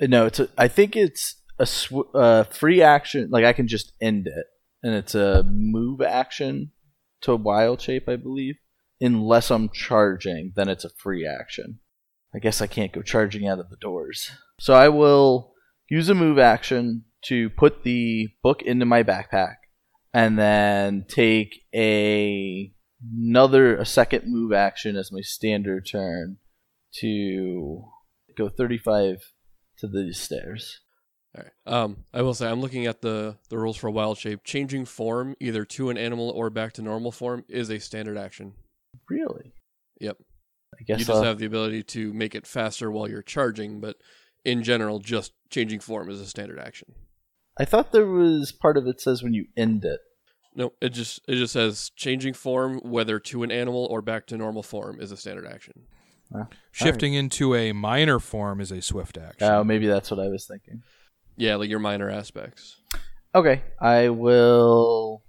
No, 0.00 0.26
it's 0.26 0.40
a. 0.40 0.48
I 0.56 0.68
think 0.68 0.96
it's 0.96 1.36
a 1.58 1.66
sw- 1.66 2.14
uh, 2.14 2.44
free 2.44 2.82
action. 2.82 3.28
Like 3.30 3.44
I 3.44 3.52
can 3.52 3.68
just 3.68 3.92
end 4.00 4.26
it, 4.26 4.46
and 4.82 4.94
it's 4.94 5.14
a 5.14 5.42
move 5.42 6.00
action 6.00 6.72
to 7.22 7.36
wild 7.36 7.80
shape, 7.80 8.08
I 8.08 8.16
believe. 8.16 8.56
Unless 9.00 9.50
I'm 9.50 9.70
charging, 9.70 10.52
then 10.56 10.68
it's 10.68 10.84
a 10.84 10.90
free 10.90 11.26
action. 11.26 11.80
I 12.34 12.38
guess 12.38 12.60
I 12.60 12.66
can't 12.66 12.92
go 12.92 13.02
charging 13.02 13.46
out 13.46 13.58
of 13.58 13.70
the 13.70 13.76
doors. 13.76 14.30
So 14.58 14.74
I 14.74 14.88
will 14.88 15.52
use 15.88 16.08
a 16.08 16.14
move 16.14 16.38
action 16.38 17.04
to 17.24 17.50
put 17.50 17.82
the 17.82 18.28
book 18.42 18.62
into 18.62 18.86
my 18.86 19.02
backpack, 19.02 19.56
and 20.14 20.38
then 20.38 21.04
take 21.08 21.62
a 21.74 22.72
another 23.14 23.76
a 23.76 23.86
second 23.86 24.24
move 24.26 24.52
action 24.52 24.96
as 24.96 25.12
my 25.12 25.20
standard 25.20 25.86
turn 25.90 26.36
to 26.92 27.82
go 28.36 28.48
35 28.48 29.16
to 29.80 29.86
the 29.86 30.12
stairs. 30.12 30.80
All 31.36 31.44
right. 31.44 31.82
Um, 31.82 32.04
I 32.12 32.22
will 32.22 32.34
say 32.34 32.48
I'm 32.48 32.60
looking 32.60 32.86
at 32.86 33.02
the 33.02 33.36
the 33.50 33.58
rules 33.58 33.76
for 33.76 33.90
wild 33.90 34.18
shape. 34.18 34.40
Changing 34.44 34.84
form 34.84 35.36
either 35.40 35.64
to 35.64 35.90
an 35.90 35.98
animal 35.98 36.30
or 36.30 36.50
back 36.50 36.72
to 36.74 36.82
normal 36.82 37.12
form 37.12 37.44
is 37.48 37.70
a 37.70 37.78
standard 37.78 38.18
action. 38.18 38.54
Really? 39.08 39.52
Yep. 40.00 40.16
I 40.78 40.82
guess 40.84 40.98
you 41.00 41.04
just 41.04 41.18
I'll- 41.18 41.24
have 41.24 41.38
the 41.38 41.46
ability 41.46 41.82
to 41.84 42.12
make 42.12 42.34
it 42.34 42.46
faster 42.46 42.90
while 42.90 43.08
you're 43.08 43.22
charging, 43.22 43.80
but 43.80 43.96
in 44.44 44.62
general, 44.62 44.98
just 44.98 45.32
changing 45.50 45.80
form 45.80 46.08
is 46.10 46.20
a 46.20 46.26
standard 46.26 46.58
action. 46.58 46.94
I 47.58 47.64
thought 47.64 47.92
there 47.92 48.06
was 48.06 48.52
part 48.52 48.76
of 48.76 48.86
it 48.86 49.00
says 49.00 49.22
when 49.22 49.34
you 49.34 49.46
end 49.56 49.84
it. 49.84 50.00
No, 50.54 50.72
it 50.80 50.88
just 50.90 51.20
it 51.28 51.36
just 51.36 51.52
says 51.52 51.90
changing 51.94 52.34
form, 52.34 52.80
whether 52.82 53.20
to 53.20 53.42
an 53.44 53.52
animal 53.52 53.86
or 53.88 54.02
back 54.02 54.26
to 54.26 54.36
normal 54.36 54.62
form, 54.64 55.00
is 55.00 55.12
a 55.12 55.16
standard 55.16 55.46
action. 55.46 55.86
Shifting 56.72 57.14
into 57.14 57.54
a 57.54 57.72
minor 57.72 58.18
form 58.18 58.60
is 58.60 58.70
a 58.70 58.80
swift 58.80 59.18
action. 59.18 59.48
Oh, 59.48 59.64
maybe 59.64 59.86
that's 59.86 60.10
what 60.10 60.20
I 60.20 60.28
was 60.28 60.46
thinking. 60.46 60.82
Yeah, 61.36 61.56
like 61.56 61.70
your 61.70 61.78
minor 61.78 62.10
aspects. 62.10 62.76
Okay, 63.34 63.62
I 63.80 64.08
will 64.08 65.22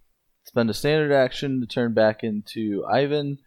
spend 0.45 0.69
a 0.69 0.73
standard 0.73 1.11
action 1.13 1.61
to 1.61 1.67
turn 1.67 1.93
back 1.93 2.23
into 2.23 2.83
Ivan, 2.91 3.37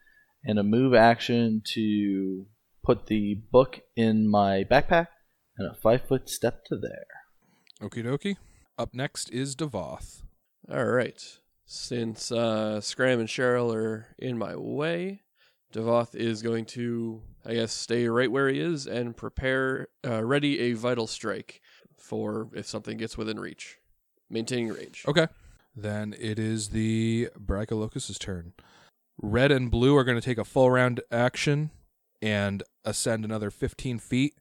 and 0.45 0.59
a 0.59 0.63
move 0.63 0.95
action 0.95 1.63
to 1.75 2.47
put 2.85 3.07
the 3.07 3.35
book 3.51 3.81
in 3.97 4.29
my 4.29 4.65
backpack, 4.71 5.09
and 5.59 5.71
a 5.71 5.75
five 5.75 6.07
foot 6.07 6.29
step 6.29 6.65
to 6.67 6.77
there. 6.77 7.07
Okie 7.83 8.05
dokie. 8.05 8.37
Up 8.79 8.95
next 8.95 9.31
is 9.31 9.55
Devoth. 9.55 10.23
All 10.71 10.87
right. 10.87 11.23
Since 11.67 12.31
uh, 12.33 12.81
Scram 12.81 13.21
and 13.21 13.29
Cheryl 13.29 13.75
are 13.75 14.09
in 14.19 14.37
my 14.39 14.57
way, 14.57 15.23
Devoth 15.73 16.15
is 16.15 16.43
going 16.43 16.67
to, 16.67 17.23
I 17.47 17.55
guess, 17.55 17.73
stay 17.73 18.09
right 18.09 18.31
where 18.31 18.49
he 18.49 18.61
is 18.61 18.87
and 18.87 19.17
prepare, 19.17 19.89
uh, 20.07 20.25
ready 20.25 20.61
a 20.61 20.73
vital 20.73 21.07
strike 21.07 21.61
for 21.97 22.49
if 22.55 22.67
something 22.67 22.97
gets 22.97 23.19
within 23.19 23.39
reach, 23.39 23.79
maintaining 24.31 24.69
range. 24.69 25.05
Okay. 25.07 25.27
Then 25.77 26.15
it 26.19 26.39
is 26.39 26.69
the 26.69 27.31
Brachylocus's 27.39 28.19
turn. 28.19 28.53
Red 29.21 29.51
and 29.51 29.71
blue 29.71 29.97
are 29.97 30.05
going 30.05 30.21
to 30.21 30.25
take 30.25 30.39
a 30.39 30.45
full 30.45 30.71
round 30.71 31.01
action 31.11 31.71
and 32.23 32.63
ascend 32.85 33.25
another 33.25 33.51
15 33.51 33.99
feet, 33.99 34.35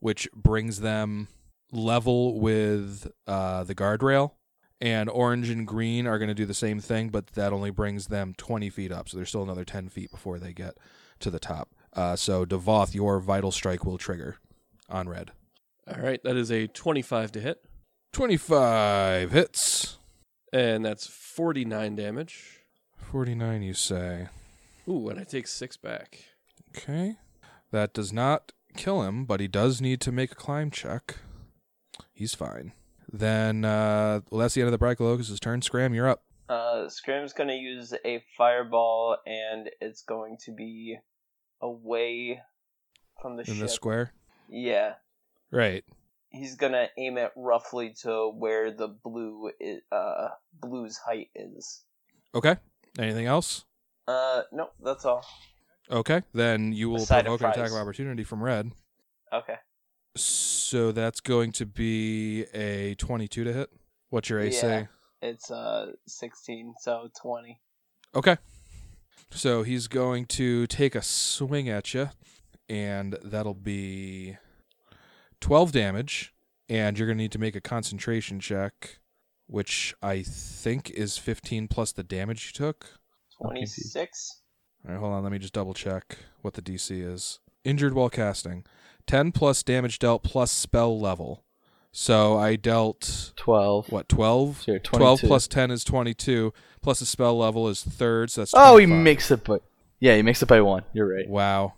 which 0.00 0.28
brings 0.32 0.80
them 0.80 1.28
level 1.70 2.40
with 2.40 3.10
uh, 3.26 3.64
the 3.64 3.74
guardrail. 3.74 4.32
And 4.80 5.10
orange 5.10 5.50
and 5.50 5.66
green 5.66 6.06
are 6.06 6.18
going 6.18 6.28
to 6.28 6.34
do 6.34 6.46
the 6.46 6.54
same 6.54 6.78
thing, 6.78 7.08
but 7.08 7.28
that 7.28 7.52
only 7.52 7.70
brings 7.70 8.06
them 8.06 8.32
20 8.36 8.70
feet 8.70 8.92
up. 8.92 9.08
So 9.08 9.16
there's 9.16 9.28
still 9.28 9.42
another 9.42 9.64
10 9.64 9.88
feet 9.88 10.10
before 10.10 10.38
they 10.38 10.52
get 10.52 10.78
to 11.18 11.30
the 11.30 11.40
top. 11.40 11.74
Uh, 11.92 12.16
so, 12.16 12.44
Devoth, 12.44 12.94
your 12.94 13.18
vital 13.20 13.50
strike 13.50 13.84
will 13.84 13.98
trigger 13.98 14.36
on 14.88 15.08
red. 15.08 15.32
All 15.86 16.02
right, 16.02 16.22
that 16.22 16.36
is 16.36 16.50
a 16.50 16.66
25 16.66 17.32
to 17.32 17.40
hit, 17.40 17.64
25 18.12 19.32
hits. 19.32 19.98
and 20.52 20.84
that's 20.84 21.06
49 21.06 21.96
damage. 21.96 22.60
49, 23.10 23.62
you 23.62 23.72
say. 23.74 24.28
Ooh, 24.88 25.08
and 25.08 25.18
I 25.18 25.24
take 25.24 25.46
six 25.46 25.76
back. 25.76 26.24
Okay. 26.76 27.16
That 27.70 27.92
does 27.94 28.12
not 28.12 28.52
kill 28.76 29.02
him, 29.02 29.24
but 29.24 29.40
he 29.40 29.48
does 29.48 29.80
need 29.80 30.00
to 30.02 30.12
make 30.12 30.32
a 30.32 30.34
climb 30.34 30.70
check. 30.70 31.16
He's 32.12 32.34
fine. 32.34 32.72
Then, 33.10 33.64
uh, 33.64 34.20
well, 34.30 34.40
that's 34.40 34.54
the 34.54 34.60
end 34.62 34.72
of 34.72 34.78
the 34.78 34.84
Brachylocus' 34.84 35.40
turn. 35.40 35.62
Scram, 35.62 35.94
you're 35.94 36.08
up. 36.08 36.22
Uh, 36.48 36.88
Scram's 36.88 37.32
gonna 37.32 37.54
use 37.54 37.94
a 38.04 38.22
fireball, 38.36 39.16
and 39.26 39.70
it's 39.80 40.02
going 40.02 40.36
to 40.44 40.52
be 40.52 40.98
away 41.60 42.42
from 43.20 43.36
the 43.36 43.42
In 43.42 43.54
ship. 43.54 43.58
this 43.58 43.72
square. 43.72 44.12
Yeah, 44.48 44.94
Right. 45.50 45.84
he's 46.30 46.56
gonna 46.56 46.88
aim 46.96 47.18
it 47.18 47.32
roughly 47.36 47.94
to 48.02 48.30
where 48.30 48.70
the 48.70 48.88
blue 48.88 49.50
i 49.60 49.94
uh 49.94 50.28
blue's 50.54 50.96
height 50.98 51.30
is. 51.34 51.84
Okay. 52.34 52.56
Anything 52.98 53.26
else? 53.26 53.64
Uh, 54.06 54.42
no, 54.52 54.70
that's 54.82 55.04
all. 55.04 55.24
Okay. 55.90 56.22
Then 56.32 56.72
you 56.72 56.88
will 56.90 56.96
A 57.02 57.06
side 57.06 57.20
of 57.26 57.38
provoke 57.38 57.42
an 57.42 57.50
attack 57.62 57.70
of 57.72 57.76
opportunity 57.78 58.24
from 58.24 58.42
red. 58.42 58.72
Okay. 59.32 59.56
So 60.16 60.92
that's 60.92 61.20
going 61.20 61.52
to 61.52 61.66
be 61.66 62.42
a 62.54 62.94
22 62.96 63.44
to 63.44 63.52
hit. 63.52 63.70
What's 64.10 64.28
your 64.30 64.40
AC? 64.40 64.66
Yeah. 64.66 64.86
It's 65.20 65.50
uh 65.50 65.92
sixteen, 66.06 66.74
so 66.80 67.10
twenty. 67.20 67.60
Okay. 68.14 68.36
So 69.30 69.62
he's 69.62 69.88
going 69.88 70.26
to 70.26 70.66
take 70.66 70.94
a 70.94 71.02
swing 71.02 71.68
at 71.68 71.94
you, 71.94 72.10
and 72.68 73.16
that'll 73.22 73.54
be 73.54 74.36
12 75.40 75.72
damage. 75.72 76.34
And 76.70 76.98
you're 76.98 77.06
going 77.06 77.16
to 77.16 77.22
need 77.24 77.32
to 77.32 77.38
make 77.38 77.56
a 77.56 77.62
concentration 77.62 78.40
check, 78.40 78.98
which 79.46 79.94
I 80.02 80.20
think 80.22 80.90
is 80.90 81.16
15 81.16 81.66
plus 81.68 81.92
the 81.92 82.02
damage 82.02 82.46
you 82.46 82.52
took. 82.52 82.98
Twenty 83.40 83.64
six. 83.64 84.42
All 84.84 84.92
right, 84.92 85.00
hold 85.00 85.12
on. 85.14 85.22
Let 85.22 85.32
me 85.32 85.38
just 85.38 85.54
double 85.54 85.72
check 85.74 86.18
what 86.42 86.54
the 86.54 86.62
DC 86.62 86.90
is. 86.90 87.38
Injured 87.64 87.94
while 87.94 88.10
casting. 88.10 88.64
10 89.06 89.32
plus 89.32 89.62
damage 89.62 89.98
dealt 89.98 90.22
plus 90.22 90.50
spell 90.52 91.00
level. 91.00 91.44
So 91.92 92.36
I 92.38 92.56
dealt, 92.56 93.32
12. 93.36 93.90
what, 93.90 94.08
12? 94.08 94.62
So 94.62 94.78
12 94.78 95.20
plus 95.22 95.48
10 95.48 95.70
is 95.70 95.84
22, 95.84 96.52
plus 96.82 97.00
the 97.00 97.06
spell 97.06 97.36
level 97.38 97.68
is 97.68 97.82
third, 97.82 98.30
so 98.30 98.42
that's 98.42 98.52
Oh, 98.54 98.76
he 98.76 98.86
25. 98.86 99.04
makes 99.04 99.30
it 99.30 99.44
by. 99.44 99.58
Yeah, 99.98 100.14
he 100.16 100.22
makes 100.22 100.42
it 100.42 100.46
by 100.46 100.60
one. 100.60 100.84
You're 100.92 101.08
right. 101.12 101.28
Wow. 101.28 101.74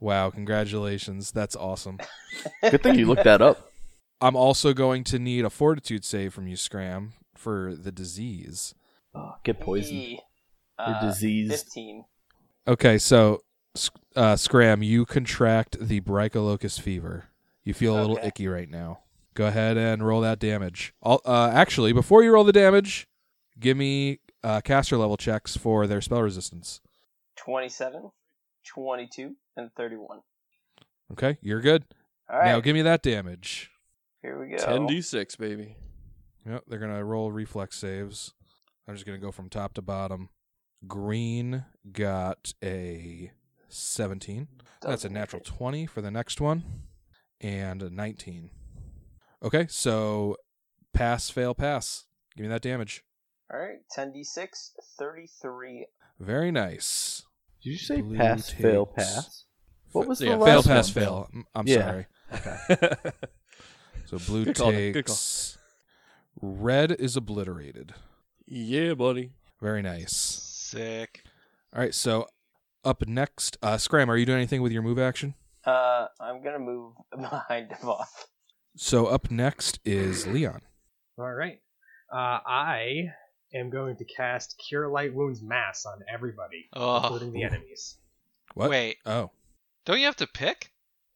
Wow, 0.00 0.30
congratulations. 0.30 1.30
That's 1.30 1.54
awesome. 1.54 1.98
Good 2.70 2.82
thing 2.82 2.98
you 2.98 3.06
looked 3.06 3.24
that 3.24 3.42
up. 3.42 3.70
I'm 4.20 4.34
also 4.34 4.72
going 4.72 5.04
to 5.04 5.18
need 5.18 5.44
a 5.44 5.50
fortitude 5.50 6.04
save 6.04 6.34
from 6.34 6.46
you, 6.48 6.56
Scram, 6.56 7.12
for 7.34 7.74
the 7.74 7.92
disease. 7.92 8.74
Oh, 9.14 9.34
get 9.44 9.60
poisoned. 9.60 9.98
E, 10.00 10.20
Or 10.78 10.84
uh, 10.94 11.00
diseased. 11.06 11.52
Fifteen. 11.52 12.04
Okay, 12.66 12.98
so 12.98 13.42
uh, 14.16 14.36
Scram, 14.36 14.82
you 14.82 15.04
contract 15.06 15.76
the 15.80 16.00
Brachylocus 16.00 16.80
fever. 16.80 17.26
You 17.64 17.74
feel 17.74 17.98
a 17.98 18.00
little 18.00 18.16
Okay. 18.18 18.28
icky 18.28 18.48
right 18.48 18.68
now. 18.68 19.00
Go 19.34 19.46
ahead 19.46 19.76
and 19.76 20.04
roll 20.06 20.20
that 20.22 20.38
damage. 20.38 20.92
I'll, 21.02 21.20
uh, 21.24 21.50
actually, 21.52 21.92
before 21.92 22.22
you 22.22 22.32
roll 22.32 22.44
the 22.44 22.52
damage, 22.52 23.06
give 23.58 23.76
me 23.76 24.18
uh, 24.42 24.60
caster 24.60 24.96
level 24.96 25.16
checks 25.16 25.56
for 25.56 25.86
their 25.86 26.00
spell 26.00 26.22
resistance. 26.22 26.80
27, 27.36 28.10
22, 28.66 29.36
and 29.56 29.70
31. 29.76 30.18
Okay, 31.12 31.38
you're 31.40 31.60
good. 31.60 31.84
All 32.28 32.38
right, 32.38 32.46
Now 32.46 32.60
give 32.60 32.74
me 32.74 32.82
that 32.82 33.02
damage. 33.02 33.70
here 34.22 34.38
we 34.38 34.48
go. 34.48 34.56
10d6, 34.56 35.38
baby. 35.38 35.76
Yep, 36.46 36.64
they're 36.68 36.78
gonna 36.78 37.04
roll 37.04 37.30
reflex 37.32 37.76
saves. 37.76 38.34
I'm 38.88 38.94
just 38.94 39.06
gonna 39.06 39.18
go 39.18 39.30
from 39.32 39.48
top 39.48 39.74
to 39.74 39.82
bottom. 39.82 40.28
Green 40.86 41.64
got 41.92 42.52
a 42.64 43.30
17. 43.68 44.48
That's 44.82 45.04
a 45.04 45.08
natural 45.10 45.42
20 45.44 45.86
for 45.86 46.00
the 46.00 46.10
next 46.10 46.40
one, 46.40 46.64
and 47.40 47.82
a 47.82 47.90
19. 47.90 48.50
Okay, 49.42 49.66
so 49.68 50.36
pass, 50.92 51.30
fail, 51.30 51.54
pass. 51.54 52.06
Give 52.36 52.44
me 52.44 52.48
that 52.50 52.62
damage. 52.62 53.04
All 53.52 53.58
right, 53.58 53.78
10d6, 53.96 54.48
33. 54.98 55.86
Very 56.18 56.50
nice. 56.52 57.22
Did 57.62 57.70
you 57.70 57.78
say 57.78 58.00
Blue 58.00 58.16
pass, 58.16 58.50
fail, 58.50 58.86
pass? 58.86 59.44
What 59.92 60.06
was 60.06 60.20
yeah, 60.20 60.36
the 60.36 60.44
fail, 60.44 60.56
last 60.56 60.66
pass, 60.66 60.94
one? 60.94 61.04
fail. 61.04 61.28
I'm- 61.32 61.46
I'm 61.54 61.66
Yeah. 61.66 62.04
sorry. 62.30 63.00
So 64.06 64.18
blue 64.18 64.44
Good 64.44 64.56
call, 64.56 64.72
Good 64.72 64.92
call. 65.06 65.14
takes. 65.14 65.56
Red 66.42 66.90
is 66.90 67.16
obliterated. 67.16 67.94
yeah, 68.46 68.94
buddy. 68.94 69.34
Very 69.60 69.82
nice. 69.82 70.12
Sick. 70.16 71.22
All 71.72 71.80
right, 71.80 71.94
so 71.94 72.26
up 72.84 73.06
next, 73.06 73.56
uh, 73.62 73.76
Scram, 73.78 74.10
are 74.10 74.16
you 74.16 74.26
doing 74.26 74.38
anything 74.38 74.62
with 74.62 74.72
your 74.72 74.82
move 74.82 74.98
action? 74.98 75.34
Uh, 75.64 76.06
I'm 76.18 76.42
gonna 76.42 76.58
move 76.58 76.94
behind 77.16 77.68
Devoth. 77.68 78.26
So 78.76 79.06
up 79.06 79.30
next 79.30 79.78
is 79.84 80.26
Leon. 80.26 80.60
All 81.18 81.32
right. 81.32 81.60
Uh, 82.12 82.38
I 82.46 83.08
am 83.54 83.70
going 83.70 83.96
to 83.96 84.04
cast 84.04 84.60
Cure 84.68 84.88
Light 84.88 85.14
Wounds 85.14 85.42
Mass 85.42 85.84
on 85.86 86.00
everybody, 86.12 86.68
Oh, 86.72 86.96
including 87.02 87.32
the 87.32 87.42
enemies. 87.44 87.98
What? 88.54 88.70
wait. 88.70 88.96
Oh, 89.06 89.30
Don't 89.84 89.98
you 90.00 90.06
have 90.06 90.16
to 90.16 90.26
pick? 90.26 90.72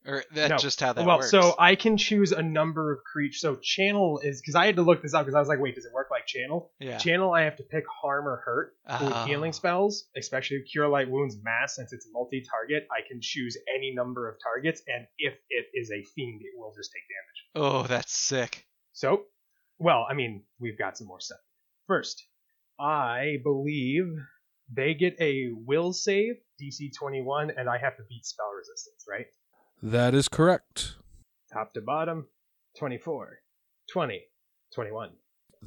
Or 0.06 0.22
that's 0.32 0.50
No. 0.50 0.56
just 0.58 0.80
how 0.80 0.92
that 0.92 1.00
works. 1.06 1.32
well, 1.32 1.40
works? 1.42 1.50
so 1.50 1.54
I 1.58 1.76
can 1.76 1.96
choose 1.96 2.32
a 2.32 2.42
number 2.42 2.92
of 2.92 2.98
creatures. 3.04 3.40
So 3.40 3.56
channel 3.56 4.20
is 4.22 4.40
because 4.40 4.54
I 4.54 4.66
had 4.66 4.76
to 4.76 4.82
look 4.82 5.00
this 5.00 5.14
up 5.14 5.24
because 5.24 5.34
I 5.34 5.38
was 5.40 5.48
like, 5.48 5.60
wait, 5.60 5.74
does 5.76 5.86
it 5.86 5.92
work 5.94 6.08
like 6.10 6.26
channel? 6.26 6.72
yeah. 6.78 6.98
Channel, 6.98 7.32
I 7.32 7.42
have 7.44 7.56
to 7.56 7.62
pick 7.62 7.84
harm 8.02 8.28
or 8.28 8.36
hurt. 8.44 8.76
With 8.86 9.00
Oh. 9.02 9.12
Ah. 9.14 9.24
healing 9.26 9.52
spells, 9.54 10.04
especially 10.16 10.60
Cure 10.70 10.88
Light 10.88 11.08
Wounds 11.10 11.36
Mass, 11.42 11.76
since 11.76 11.92
it's 11.94 12.06
multi-target, 12.12 12.86
I 12.90 13.00
can 13.08 13.20
choose 13.22 13.56
any 13.74 13.94
number 13.94 14.28
of 14.28 14.36
targets, 14.42 14.82
and 14.86 15.06
if 15.16 15.32
it 15.48 15.66
is 15.72 15.90
a 15.90 16.02
fiend, 16.14 16.42
it 16.42 16.52
will 16.58 16.74
just 16.76 16.92
take 16.92 17.02
damage. 17.08 17.64
Oh, 17.72 17.86
that's 17.86 18.12
sick. 18.14 18.66
So, 18.92 19.24
well, 19.78 20.06
I 20.08 20.12
mean, 20.12 20.44
we've 20.60 20.76
got 20.78 20.98
some 20.98 21.06
more 21.06 21.20
stuff. 21.20 21.40
First, 21.86 22.22
I 22.78 23.38
believe 23.42 24.04
they 24.70 24.94
get 24.94 25.16
a 25.20 25.48
will 25.54 25.92
save, 25.94 26.34
DC 26.60 26.90
21, 26.98 27.50
and 27.56 27.68
I 27.70 27.78
have 27.78 27.96
to 27.96 28.02
beat 28.08 28.26
spell 28.26 28.50
resistance, 28.56 29.04
right? 29.08 29.26
That 29.84 30.14
is 30.14 30.28
correct. 30.28 30.94
Top 31.52 31.72
to 31.74 31.80
bottom, 31.80 32.26
24, 32.78 33.38
20, 33.92 34.22
21. 34.74 35.10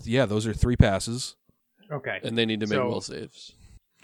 Yeah, 0.03 0.25
those 0.25 0.45
are 0.45 0.53
three 0.53 0.75
passes. 0.75 1.35
Okay. 1.91 2.19
And 2.23 2.37
they 2.37 2.45
need 2.45 2.59
to 2.59 2.67
make 2.67 2.75
So- 2.77 2.85
will 2.87 3.01
saves. 3.01 3.53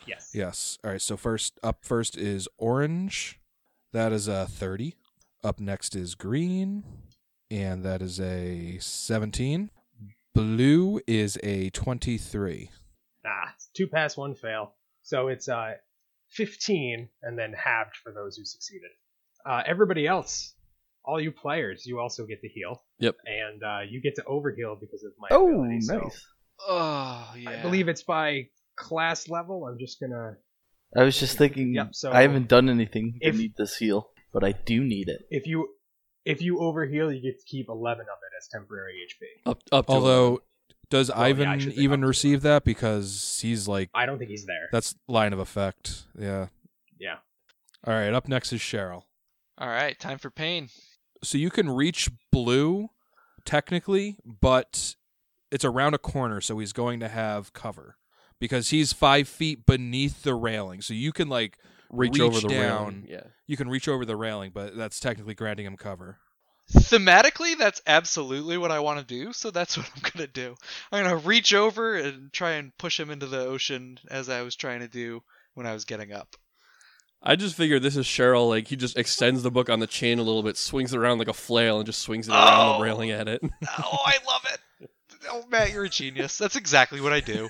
Yes. 0.05 0.31
Yes. 0.33 0.77
All 0.83 0.91
right. 0.91 1.01
So 1.01 1.15
first 1.15 1.59
up 1.63 1.85
first 1.85 2.17
is 2.17 2.47
orange. 2.57 3.39
That 3.93 4.11
is 4.11 4.27
a 4.27 4.47
thirty. 4.47 4.95
Up 5.45 5.61
next 5.61 5.95
is 5.95 6.13
green, 6.15 6.83
and 7.49 7.83
that 7.85 8.01
is 8.01 8.19
a 8.19 8.79
seventeen. 8.79 9.69
Blue 10.35 10.99
is 11.07 11.37
a 11.41 11.69
twenty-three. 11.69 12.69
Ah, 13.25 13.55
two 13.73 13.87
pass, 13.87 14.17
one 14.17 14.35
fail. 14.35 14.73
So 15.03 15.29
it's 15.29 15.47
uh, 15.47 15.75
15 16.31 17.09
and 17.21 17.37
then 17.37 17.53
halved 17.53 17.95
for 17.95 18.11
those 18.11 18.35
who 18.35 18.43
succeeded. 18.45 18.89
Uh, 19.45 19.61
everybody 19.65 20.07
else, 20.07 20.53
all 21.05 21.19
you 21.19 21.31
players, 21.31 21.85
you 21.85 21.99
also 21.99 22.25
get 22.25 22.41
to 22.41 22.47
heal. 22.47 22.81
Yep. 22.99 23.15
And 23.25 23.63
uh, 23.63 23.79
you 23.89 24.01
get 24.01 24.15
to 24.15 24.21
overheal 24.23 24.79
because 24.79 25.03
of 25.03 25.11
my 25.19 25.27
Oh, 25.31 25.49
ability. 25.49 25.81
So 25.81 25.97
nice. 25.99 26.25
Oh, 26.67 27.33
yeah. 27.37 27.49
I 27.49 27.61
believe 27.61 27.87
it's 27.89 28.03
by 28.03 28.47
class 28.75 29.27
level, 29.27 29.65
I'm 29.67 29.77
just 29.79 29.99
gonna. 29.99 30.37
I 30.95 31.03
was 31.03 31.19
just 31.19 31.37
thinking. 31.37 31.73
Yep, 31.73 31.95
so- 31.95 32.11
I 32.11 32.21
haven't 32.21 32.47
done 32.47 32.69
anything 32.69 33.17
to 33.21 33.27
If- 33.27 33.35
need 33.37 33.53
this 33.57 33.75
heal, 33.77 34.09
but 34.31 34.43
I 34.43 34.51
do 34.53 34.83
need 34.83 35.09
it. 35.09 35.25
If 35.29 35.47
you 35.47 35.69
if 36.25 36.41
you 36.41 36.57
overheal, 36.59 37.13
you 37.13 37.21
get 37.21 37.37
to 37.39 37.45
keep 37.45 37.67
11 37.67 38.01
of 38.03 38.07
it 38.07 38.37
as 38.37 38.47
temporary 38.47 38.93
HP. 39.05 39.49
Up, 39.51 39.59
up. 39.73 39.87
To 39.87 39.91
Although, 39.91 40.41
does 40.89 41.09
Well, 41.09 41.19
Ivan 41.19 41.59
should 41.59 41.71
think 41.73 41.83
even 41.83 42.05
receive 42.05 42.43
that 42.43 42.63
because 42.63 43.39
he's 43.41 43.67
like 43.67 43.89
I 43.93 44.05
don't 44.05 44.19
think 44.19 44.29
he's 44.29 44.45
there. 44.45 44.69
that's 44.71 44.95
line 45.09 45.33
of 45.33 45.39
effect? 45.39 46.03
Yeah. 46.17 46.47
Yeah. 46.97 47.15
All 47.85 47.93
right. 47.93 48.13
Up 48.13 48.29
next 48.29 48.53
is 48.53 48.61
Cheryl. 48.61 49.03
All 49.63 49.69
right, 49.69 49.97
time 49.97 50.17
for 50.17 50.29
pain. 50.29 50.67
So 51.23 51.37
you 51.37 51.49
can 51.49 51.69
reach 51.69 52.09
blue, 52.33 52.89
technically, 53.45 54.17
but 54.25 54.95
it's 55.51 55.63
around 55.63 55.93
a 55.93 55.97
corner, 55.97 56.41
so 56.41 56.59
he's 56.59 56.73
going 56.73 56.99
to 56.99 57.07
have 57.07 57.53
cover 57.53 57.95
because 58.39 58.71
he's 58.71 58.91
five 58.91 59.29
feet 59.29 59.65
beneath 59.65 60.23
the 60.23 60.35
railing. 60.35 60.81
So 60.81 60.93
you 60.93 61.13
can 61.13 61.29
like 61.29 61.57
reach, 61.89 62.15
reach 62.15 62.21
over 62.21 62.41
the 62.41 62.49
down. 62.49 62.59
railing. 62.59 63.07
Yeah. 63.07 63.23
you 63.47 63.55
can 63.55 63.69
reach 63.69 63.87
over 63.87 64.03
the 64.03 64.17
railing, 64.17 64.51
but 64.53 64.75
that's 64.75 64.99
technically 64.99 65.33
granting 65.33 65.65
him 65.65 65.77
cover. 65.77 66.17
Thematically, 66.69 67.57
that's 67.57 67.81
absolutely 67.87 68.57
what 68.57 68.71
I 68.71 68.81
want 68.81 68.99
to 68.99 69.05
do, 69.05 69.31
so 69.31 69.49
that's 69.49 69.77
what 69.77 69.89
I'm 69.95 70.11
gonna 70.13 70.27
do. 70.27 70.55
I'm 70.91 71.05
gonna 71.05 71.15
reach 71.15 71.53
over 71.53 71.95
and 71.95 72.33
try 72.33 72.55
and 72.55 72.77
push 72.77 72.99
him 72.99 73.09
into 73.09 73.27
the 73.27 73.45
ocean 73.45 73.97
as 74.11 74.27
I 74.27 74.41
was 74.41 74.57
trying 74.57 74.81
to 74.81 74.89
do 74.89 75.23
when 75.53 75.65
I 75.65 75.71
was 75.71 75.85
getting 75.85 76.11
up. 76.11 76.35
I 77.25 77.35
just 77.37 77.55
figured 77.55 77.81
this 77.81 77.95
is 77.95 78.05
Cheryl. 78.05 78.49
Like 78.49 78.67
he 78.67 78.75
just 78.75 78.97
extends 78.97 79.43
the 79.43 79.51
book 79.51 79.69
on 79.69 79.79
the 79.79 79.87
chain 79.87 80.19
a 80.19 80.23
little 80.23 80.43
bit, 80.43 80.57
swings 80.57 80.93
it 80.93 80.97
around 80.97 81.19
like 81.19 81.29
a 81.29 81.33
flail, 81.33 81.77
and 81.77 81.85
just 81.85 82.01
swings 82.01 82.27
it 82.27 82.31
around 82.33 82.75
Oh. 82.75 82.77
the 82.77 82.83
railing 82.83 83.11
at 83.11 83.27
it. 83.27 83.41
Oh, 83.77 83.97
I 84.05 84.17
love 84.27 84.45
it. 84.53 84.89
Oh, 85.29 85.45
Matt, 85.49 85.71
you're 85.71 85.85
a 85.85 85.89
genius. 85.89 86.37
That's 86.37 86.57
exactly 86.57 86.99
what 86.99 87.13
I 87.13 87.21
do. 87.21 87.49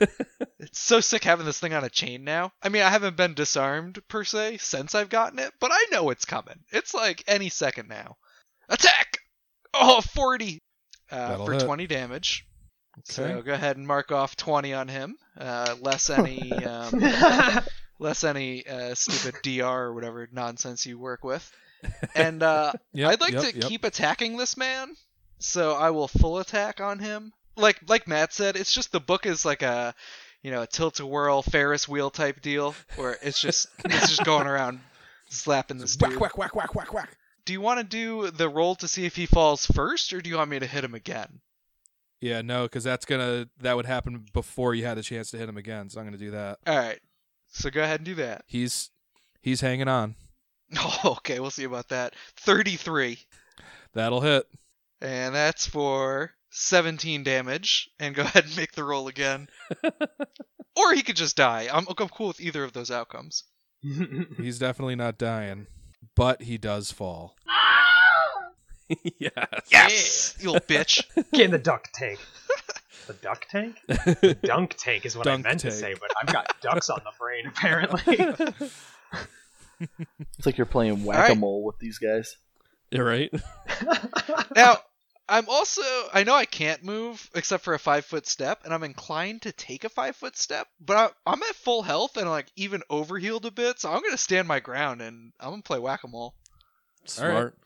it's 0.58 0.80
so 0.80 1.00
sick 1.00 1.22
having 1.22 1.46
this 1.46 1.60
thing 1.60 1.74
on 1.74 1.84
a 1.84 1.88
chain 1.88 2.24
now. 2.24 2.52
I 2.62 2.68
mean, 2.70 2.82
I 2.82 2.90
haven't 2.90 3.16
been 3.16 3.34
disarmed 3.34 4.00
per 4.08 4.24
se 4.24 4.58
since 4.58 4.94
I've 4.94 5.08
gotten 5.08 5.38
it, 5.38 5.52
but 5.60 5.70
I 5.72 5.86
know 5.92 6.10
it's 6.10 6.24
coming. 6.24 6.58
It's 6.72 6.92
like 6.92 7.22
any 7.28 7.48
second 7.50 7.88
now. 7.88 8.16
Attack! 8.68 9.18
Oh, 9.74 10.00
40 10.00 10.58
uh, 11.10 11.44
for 11.44 11.52
hit. 11.52 11.62
20 11.62 11.86
damage. 11.86 12.46
Okay. 12.98 13.02
So 13.04 13.42
go 13.42 13.52
ahead 13.52 13.76
and 13.76 13.86
mark 13.86 14.10
off 14.12 14.34
20 14.36 14.72
on 14.74 14.88
him. 14.88 15.16
Uh, 15.38 15.76
less 15.80 16.10
any 16.10 16.52
um, 16.64 17.00
less 18.02 18.24
any 18.24 18.66
uh, 18.66 18.94
stupid 18.94 19.40
DR 19.42 19.64
or 19.64 19.94
whatever 19.94 20.28
nonsense 20.32 20.84
you 20.86 20.98
work 20.98 21.24
with. 21.24 21.50
And 22.14 22.44
uh, 22.44 22.72
Yep, 22.92 23.10
I'd 23.10 23.20
like 23.20 23.32
yep, 23.32 23.42
to 23.42 23.56
yep. 23.56 23.64
keep 23.64 23.84
attacking 23.84 24.36
this 24.36 24.56
man, 24.56 24.94
so 25.40 25.72
I 25.72 25.90
will 25.90 26.06
full 26.06 26.38
attack 26.38 26.80
on 26.80 27.00
him. 27.00 27.32
Like 27.56 27.80
like 27.88 28.06
Matt 28.06 28.32
said, 28.32 28.54
it's 28.54 28.72
just 28.72 28.92
the 28.92 29.00
book 29.00 29.26
is 29.26 29.44
like 29.44 29.62
a 29.62 29.92
you 30.42 30.52
know 30.52 30.62
a 30.62 30.66
tilt 30.68 31.00
a 31.00 31.06
whirl 31.06 31.42
Ferris 31.42 31.88
wheel 31.88 32.08
type 32.08 32.40
deal, 32.40 32.76
where 32.94 33.18
it's 33.20 33.40
just 33.40 33.66
it's 33.84 34.08
just 34.08 34.24
going 34.24 34.46
around 34.46 34.78
slapping 35.28 35.78
this 35.78 35.96
dude. 35.96 36.20
whack, 36.20 36.38
whack, 36.38 36.54
whack, 36.54 36.74
whack, 36.76 36.94
whack. 36.94 37.16
Do 37.44 37.52
you 37.52 37.60
want 37.60 37.80
to 37.80 37.84
do 37.84 38.30
the 38.30 38.48
roll 38.48 38.76
to 38.76 38.86
see 38.86 39.04
if 39.04 39.16
he 39.16 39.26
falls 39.26 39.66
first, 39.66 40.12
or 40.12 40.20
do 40.20 40.30
you 40.30 40.36
want 40.36 40.50
me 40.50 40.60
to 40.60 40.66
hit 40.66 40.84
him 40.84 40.94
again? 40.94 41.40
Yeah, 42.20 42.40
no, 42.42 42.62
because 42.62 42.84
that's 42.84 43.04
gonna 43.04 43.48
that 43.60 43.74
would 43.74 43.86
happen 43.86 44.24
before 44.32 44.74
you 44.76 44.84
had 44.84 44.98
a 44.98 45.02
chance 45.02 45.32
to 45.32 45.38
hit 45.38 45.48
him 45.48 45.56
again. 45.56 45.90
So 45.90 45.98
I'm 45.98 46.06
gonna 46.06 46.16
do 46.16 46.30
that. 46.30 46.60
All 46.64 46.76
right, 46.78 47.00
so 47.52 47.70
go 47.70 47.82
ahead 47.82 48.00
and 48.00 48.06
do 48.06 48.14
that. 48.16 48.42
He's 48.46 48.90
he's 49.40 49.60
hanging 49.60 49.88
on. 49.88 50.16
Oh, 50.74 51.16
okay, 51.18 51.38
we'll 51.38 51.50
see 51.50 51.64
about 51.64 51.88
that. 51.90 52.14
Thirty-three. 52.36 53.18
That'll 53.92 54.22
hit. 54.22 54.46
And 55.02 55.34
that's 55.34 55.66
for 55.66 56.32
17 56.50 57.24
damage. 57.24 57.90
And 58.00 58.14
go 58.14 58.22
ahead 58.22 58.44
and 58.46 58.56
make 58.56 58.72
the 58.72 58.84
roll 58.84 59.08
again. 59.08 59.48
or 60.76 60.94
he 60.94 61.02
could 61.02 61.16
just 61.16 61.36
die. 61.36 61.68
I'm, 61.70 61.86
I'm 61.88 62.08
cool 62.08 62.28
with 62.28 62.40
either 62.40 62.64
of 62.64 62.72
those 62.72 62.90
outcomes. 62.90 63.44
He's 63.82 64.58
definitely 64.58 64.94
not 64.94 65.18
dying, 65.18 65.66
but 66.14 66.42
he 66.42 66.56
does 66.56 66.90
fall. 66.92 67.36
yes. 68.88 69.32
Yes! 69.70 70.36
You 70.40 70.52
little 70.52 70.66
bitch. 70.66 71.02
Get 71.32 71.46
in 71.46 71.50
the 71.50 71.58
duck 71.58 71.88
tank. 71.92 72.20
The 73.06 73.14
duck 73.14 73.46
tank? 73.50 73.80
The 73.86 74.36
dunk 74.44 74.76
tank 74.78 75.04
is 75.06 75.16
what 75.16 75.24
Dunk 75.24 75.44
I 75.46 75.50
meant 75.50 75.60
tank. 75.60 75.74
to 75.74 75.78
say, 75.78 75.94
but 75.98 76.10
I've 76.20 76.32
got 76.32 76.60
ducks 76.60 76.88
on 76.90 77.00
the 77.04 77.12
brain 77.18 77.46
apparently. 77.46 78.68
It's 80.38 80.46
like 80.46 80.56
you're 80.58 80.64
playing 80.66 81.04
whack 81.04 81.30
a 81.30 81.34
mole 81.34 81.64
with 81.64 81.78
these 81.80 81.98
guys. 81.98 82.36
You're 82.90 83.04
right. 83.04 83.32
Now, 84.54 84.76
I'm 85.28 85.48
also. 85.48 85.82
I 86.12 86.24
know 86.24 86.34
I 86.34 86.44
can't 86.44 86.84
move 86.84 87.28
except 87.34 87.64
for 87.64 87.74
a 87.74 87.78
five 87.78 88.04
foot 88.04 88.26
step, 88.26 88.60
and 88.64 88.72
I'm 88.72 88.82
inclined 88.84 89.42
to 89.42 89.52
take 89.52 89.82
a 89.84 89.88
five 89.88 90.14
foot 90.14 90.36
step, 90.36 90.68
but 90.80 90.96
I, 90.96 91.30
I'm 91.32 91.42
at 91.42 91.54
full 91.56 91.82
health 91.82 92.16
and 92.16 92.28
like 92.28 92.46
even 92.54 92.82
overhealed 92.90 93.46
a 93.46 93.50
bit, 93.50 93.80
so 93.80 93.90
I'm 93.90 94.00
going 94.00 94.12
to 94.12 94.18
stand 94.18 94.46
my 94.46 94.60
ground 94.60 95.00
and 95.02 95.32
I'm 95.40 95.50
going 95.50 95.62
to 95.62 95.66
play 95.66 95.78
whack 95.78 96.04
a 96.04 96.08
mole. 96.08 96.34
Smart. 97.06 97.56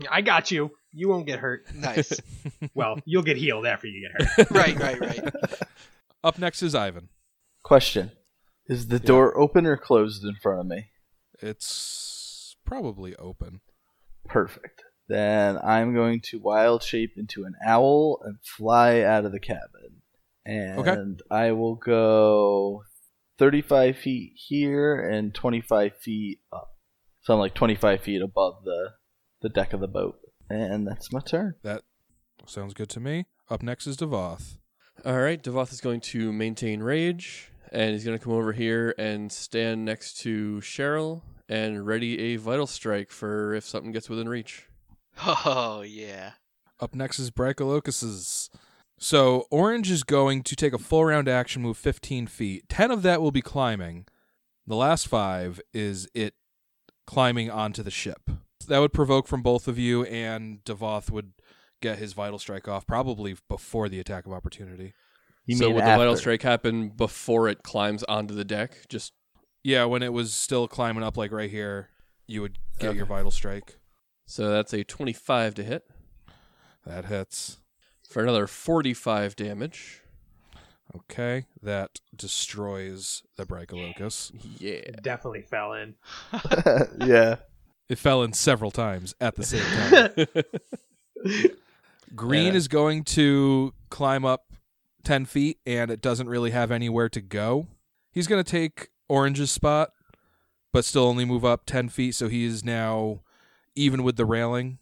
I 0.10 0.20
got 0.22 0.50
you. 0.50 0.70
You 0.92 1.08
won't 1.08 1.26
get 1.26 1.38
hurt. 1.38 1.66
Nice. 1.74 2.18
Well, 2.74 2.98
you'll 3.04 3.22
get 3.22 3.36
healed 3.36 3.66
after 3.66 3.86
you 3.86 4.08
get 4.08 4.26
hurt. 4.26 4.50
right, 4.50 4.78
right, 4.78 5.00
right. 5.00 5.34
Up 6.22 6.38
next 6.38 6.62
is 6.62 6.74
Ivan. 6.74 7.08
Question: 7.62 8.12
Is 8.66 8.88
the 8.88 8.98
door 8.98 9.36
open 9.38 9.66
or 9.66 9.76
closed 9.76 10.24
in 10.24 10.34
front 10.42 10.60
of 10.60 10.66
me? 10.66 10.90
It's 11.40 12.54
probably 12.64 13.16
open. 13.16 13.60
Perfect. 14.26 14.84
Then 15.08 15.58
I'm 15.58 15.94
going 15.94 16.20
to 16.26 16.38
wild 16.38 16.82
shape 16.82 17.14
into 17.16 17.44
an 17.44 17.54
owl 17.66 18.20
and 18.24 18.38
fly 18.42 19.00
out 19.00 19.24
of 19.24 19.32
the 19.32 19.40
cabin. 19.40 20.02
And 20.44 21.20
I 21.30 21.52
will 21.52 21.74
go 21.74 22.84
35 23.38 23.96
feet 23.96 24.32
here 24.36 25.00
and 25.00 25.34
25 25.34 25.96
feet 25.96 26.40
up. 26.52 26.70
So 27.22 27.34
I'm 27.34 27.40
like 27.40 27.54
25 27.54 28.02
feet 28.02 28.22
above 28.22 28.64
the, 28.64 28.90
the 29.40 29.48
deck 29.48 29.72
of 29.72 29.80
the 29.80 29.88
boat. 29.88 30.18
And 30.48 30.86
that's 30.86 31.12
my 31.12 31.20
turn. 31.20 31.54
That 31.62 31.82
sounds 32.46 32.74
good 32.74 32.88
to 32.90 33.00
me. 33.00 33.26
Up 33.48 33.62
next 33.62 33.86
is 33.86 33.96
Devoth. 33.96 34.58
All 35.04 35.20
right. 35.20 35.42
Devoth 35.42 35.72
is 35.72 35.80
going 35.80 36.00
to 36.00 36.32
maintain 36.32 36.82
rage, 36.82 37.50
and 37.72 37.92
he's 37.92 38.04
going 38.04 38.18
to 38.18 38.22
come 38.22 38.32
over 38.32 38.52
here 38.52 38.94
and 38.98 39.30
stand 39.30 39.84
next 39.84 40.18
to 40.20 40.60
Cheryl 40.60 41.22
and 41.48 41.86
ready 41.86 42.18
a 42.20 42.36
vital 42.36 42.66
strike 42.66 43.10
for 43.10 43.54
if 43.54 43.64
something 43.64 43.92
gets 43.92 44.08
within 44.08 44.28
reach. 44.28 44.66
Oh, 45.26 45.82
yeah. 45.82 46.32
Up 46.78 46.94
next 46.94 47.18
is 47.18 47.30
Brachylocus's. 47.30 48.50
So 48.98 49.46
Orange 49.50 49.90
is 49.90 50.02
going 50.02 50.42
to 50.44 50.56
take 50.56 50.72
a 50.72 50.78
full 50.78 51.04
round 51.04 51.28
action 51.28 51.62
move 51.62 51.76
15 51.76 52.26
feet. 52.26 52.68
10 52.68 52.90
of 52.90 53.02
that 53.02 53.20
will 53.20 53.30
be 53.30 53.42
climbing. 53.42 54.06
The 54.66 54.76
last 54.76 55.08
five 55.08 55.60
is 55.74 56.08
it 56.14 56.34
climbing 57.06 57.50
onto 57.50 57.82
the 57.82 57.90
ship. 57.90 58.30
That 58.68 58.78
would 58.78 58.92
provoke 58.92 59.26
from 59.26 59.42
both 59.42 59.66
of 59.68 59.78
you, 59.78 60.04
and 60.04 60.62
Devoth 60.64 61.10
would 61.10 61.32
get 61.80 61.98
his 61.98 62.12
vital 62.12 62.38
strike 62.38 62.68
off 62.68 62.86
probably 62.86 63.36
before 63.48 63.88
the 63.88 63.98
attack 64.00 64.26
of 64.26 64.32
opportunity. 64.32 64.92
You 65.46 65.56
so 65.56 65.66
mean 65.66 65.74
would 65.76 65.84
the 65.84 65.96
vital 65.96 66.16
strike 66.16 66.42
happen 66.42 66.90
before 66.90 67.48
it 67.48 67.62
climbs 67.62 68.02
onto 68.04 68.34
the 68.34 68.44
deck? 68.44 68.86
Just 68.88 69.12
Yeah, 69.64 69.84
when 69.86 70.02
it 70.02 70.12
was 70.12 70.32
still 70.34 70.68
climbing 70.68 71.02
up, 71.02 71.16
like 71.16 71.32
right 71.32 71.50
here, 71.50 71.88
you 72.26 72.42
would 72.42 72.58
get 72.78 72.88
Okay. 72.90 72.96
your 72.98 73.06
vital 73.06 73.30
strike. 73.30 73.78
so 74.26 74.50
that's 74.50 74.72
a 74.72 74.84
25 74.84 75.54
to 75.54 75.64
hit 75.64 75.82
That 76.86 77.06
hits. 77.06 77.56
for 78.08 78.22
another 78.22 78.46
45 78.46 79.34
damage. 79.34 80.02
Okay, 80.94 81.46
that 81.62 82.00
destroys 82.14 83.22
the 83.36 83.46
Brachylocus. 83.46 84.32
Yeah. 84.58 84.80
Definitely 85.02 85.42
fell 85.42 85.72
in. 85.72 85.94
yeah. 87.06 87.36
It 87.90 87.98
fell 87.98 88.22
in 88.22 88.32
several 88.32 88.70
times 88.70 89.14
at 89.20 89.34
the 89.36 89.42
same 89.44 89.64
time. 89.64 91.46
Green 92.16 92.52
Yeah. 92.52 92.54
is 92.54 92.68
going 92.68 93.04
to 93.04 93.74
climb 93.90 94.24
up 94.24 94.52
10 95.04 95.24
feet 95.26 95.58
and 95.66 95.90
it 95.90 96.00
doesn't 96.00 96.28
really 96.28 96.50
have 96.50 96.70
anywhere 96.70 97.08
to 97.08 97.20
go. 97.20 97.66
He's 98.12 98.26
going 98.26 98.42
to 98.42 98.48
take 98.50 98.88
Orange's 99.08 99.50
spot, 99.50 99.90
but 100.72 100.84
still 100.84 101.04
only 101.04 101.24
move 101.24 101.44
up 101.44 101.66
10 101.66 101.88
feet, 101.88 102.14
so 102.14 102.28
he 102.28 102.44
is 102.44 102.64
now 102.64 103.20
even 103.74 104.02
with 104.02 104.16
the 104.16 104.24
railing. 104.24 104.78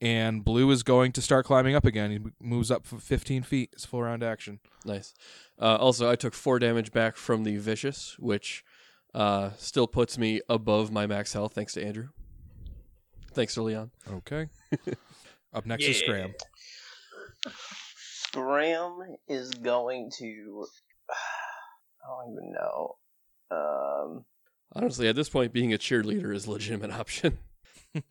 And 0.00 0.44
Blue 0.44 0.70
is 0.70 0.82
going 0.82 1.12
to 1.12 1.22
start 1.22 1.46
climbing 1.46 1.74
up 1.74 1.86
again. 1.86 2.10
He 2.10 2.20
moves 2.38 2.70
up 2.70 2.86
15 2.86 3.42
feet. 3.42 3.70
It's 3.72 3.86
full 3.86 4.02
round 4.02 4.22
action. 4.22 4.60
Nice. 4.84 5.14
Uh, 5.58 5.76
also, 5.76 6.10
I 6.10 6.16
took 6.16 6.34
four 6.34 6.58
damage 6.58 6.92
back 6.92 7.16
from 7.16 7.44
the 7.44 7.56
vicious, 7.56 8.14
which 8.18 8.62
uh, 9.14 9.50
still 9.56 9.86
puts 9.86 10.18
me 10.18 10.42
above 10.50 10.92
my 10.92 11.06
max 11.06 11.32
health. 11.32 11.54
Thanks 11.54 11.72
to 11.74 11.84
Andrew. 11.84 12.08
Thanks 13.36 13.52
to 13.52 13.62
Leon. 13.62 13.90
Okay. 14.10 14.48
up 15.52 15.66
next 15.66 15.84
is 15.84 15.98
Scram. 15.98 16.32
Scram 17.92 18.98
is 19.28 19.50
going 19.50 20.10
to. 20.18 20.64
I 21.10 22.08
don't 22.08 22.32
even 22.32 22.52
know. 22.54 22.96
Um, 23.50 24.24
Honestly, 24.72 25.06
at 25.08 25.16
this 25.16 25.28
point, 25.28 25.52
being 25.52 25.74
a 25.74 25.76
cheerleader 25.78 26.34
is 26.34 26.46
a 26.46 26.50
legitimate 26.50 26.90
option. 26.98 27.38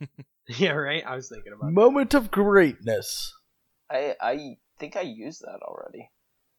Yeah, 0.48 0.74
right. 0.74 1.04
I 1.04 1.16
was 1.16 1.28
thinking 1.28 1.54
about. 1.58 1.72
Moment 1.74 2.14
of 2.14 2.30
greatness. 2.30 3.34
I 3.90 4.14
I 4.22 4.58
think 4.80 4.96
I 4.96 5.02
used 5.02 5.42
that 5.42 5.60
already. 5.64 6.12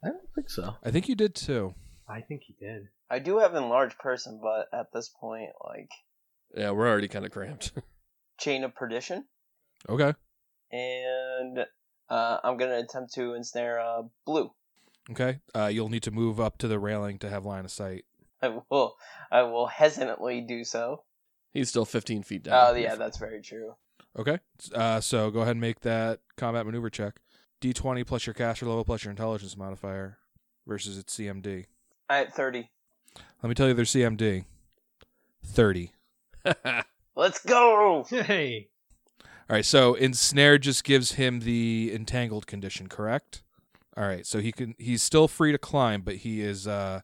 I 0.05 0.09
don't 0.09 0.29
think 0.35 0.51
so. 0.51 0.75
I 0.83 0.91
think 0.91 1.09
you 1.09 1.15
did 1.15 1.37
too. 1.37 1.73
I 2.09 2.21
think 2.21 2.43
he 2.49 2.57
did. 2.59 2.89
I 3.09 3.21
do 3.21 3.39
have 3.39 3.55
enlarged 3.55 3.97
person, 4.01 4.41
but 4.43 4.77
at 4.77 4.87
this 4.93 5.09
point, 5.21 5.51
like 5.65 5.89
Yeah, 6.57 6.73
we're 6.73 6.89
already 6.89 7.07
kind 7.07 7.25
of 7.25 7.31
cramped. 7.31 7.71
Chain 8.39 8.65
of 8.65 8.75
perdition, 8.75 9.25
Okay. 9.89 10.15
and 10.73 11.67
uh, 12.09 12.39
I'm 12.45 12.57
gonna 12.57 12.79
attempt 12.79 13.15
to 13.15 13.35
ensnare 13.35 13.81
uh, 13.81 14.03
blue. 14.25 14.51
Okay. 15.11 15.41
Uh, 15.55 15.67
you'll 15.67 15.89
need 15.89 16.03
to 16.05 16.11
move 16.11 16.41
up 16.41 16.59
to 16.59 16.69
the 16.69 16.79
railing 16.79 17.19
to 17.19 17.31
have 17.31 17.45
line 17.45 17.65
of 17.65 17.71
sight. 17.71 18.05
I 18.43 18.59
will. 18.71 18.97
I 19.31 19.43
will 19.43 19.67
hesitantly 19.67 20.41
do 20.41 20.65
so. 20.65 21.05
He's 21.55 21.69
still 21.69 21.85
15 21.85 22.23
feet 22.23 22.43
down. 22.43 22.55
Oh 22.55 22.75
yeah, 22.77 22.97
that's 22.97 23.17
very 23.19 23.41
true. 23.41 23.75
Okay. 24.19 24.39
Uh, 24.75 25.01
so 25.01 25.31
go 25.31 25.41
ahead 25.41 25.53
and 25.53 25.61
make 25.61 25.81
that 25.81 26.21
combat 26.37 26.67
maneuver 26.67 26.91
check. 26.91 27.21
D20 27.63 28.07
plus 28.07 28.27
your 28.27 28.35
caster 28.35 28.67
level 28.67 28.85
plus 28.85 29.05
your 29.05 29.11
intelligence 29.11 29.57
modifier 29.57 30.19
versus 30.67 30.99
its 30.99 31.17
CMD. 31.17 31.67
I 32.09 32.21
at 32.21 32.35
thirty. 32.35 32.71
Let 33.43 33.49
me 33.49 33.55
tell 33.55 33.69
you 33.69 33.75
their 33.75 33.85
CMD. 33.87 34.45
30. 35.45 35.93
Let's 37.17 37.43
go. 37.45 38.05
Hey. 38.09 38.69
All 39.49 39.55
right, 39.55 39.65
so 39.65 39.95
ensnare 39.95 40.59
just 40.59 40.85
gives 40.85 41.13
him 41.13 41.41
the 41.41 41.93
entangled 41.95 42.47
condition, 42.47 42.89
correct? 42.89 43.43
All 43.97 44.05
right, 44.05 44.27
so 44.27 44.41
he 44.41 44.53
can 44.53 44.75
he's 44.79 45.03
still 45.03 45.27
free 45.29 45.53
to 45.53 45.59
climb, 45.59 46.03
but 46.03 46.17
he 46.17 46.41
is 46.43 46.67
uh 46.69 47.01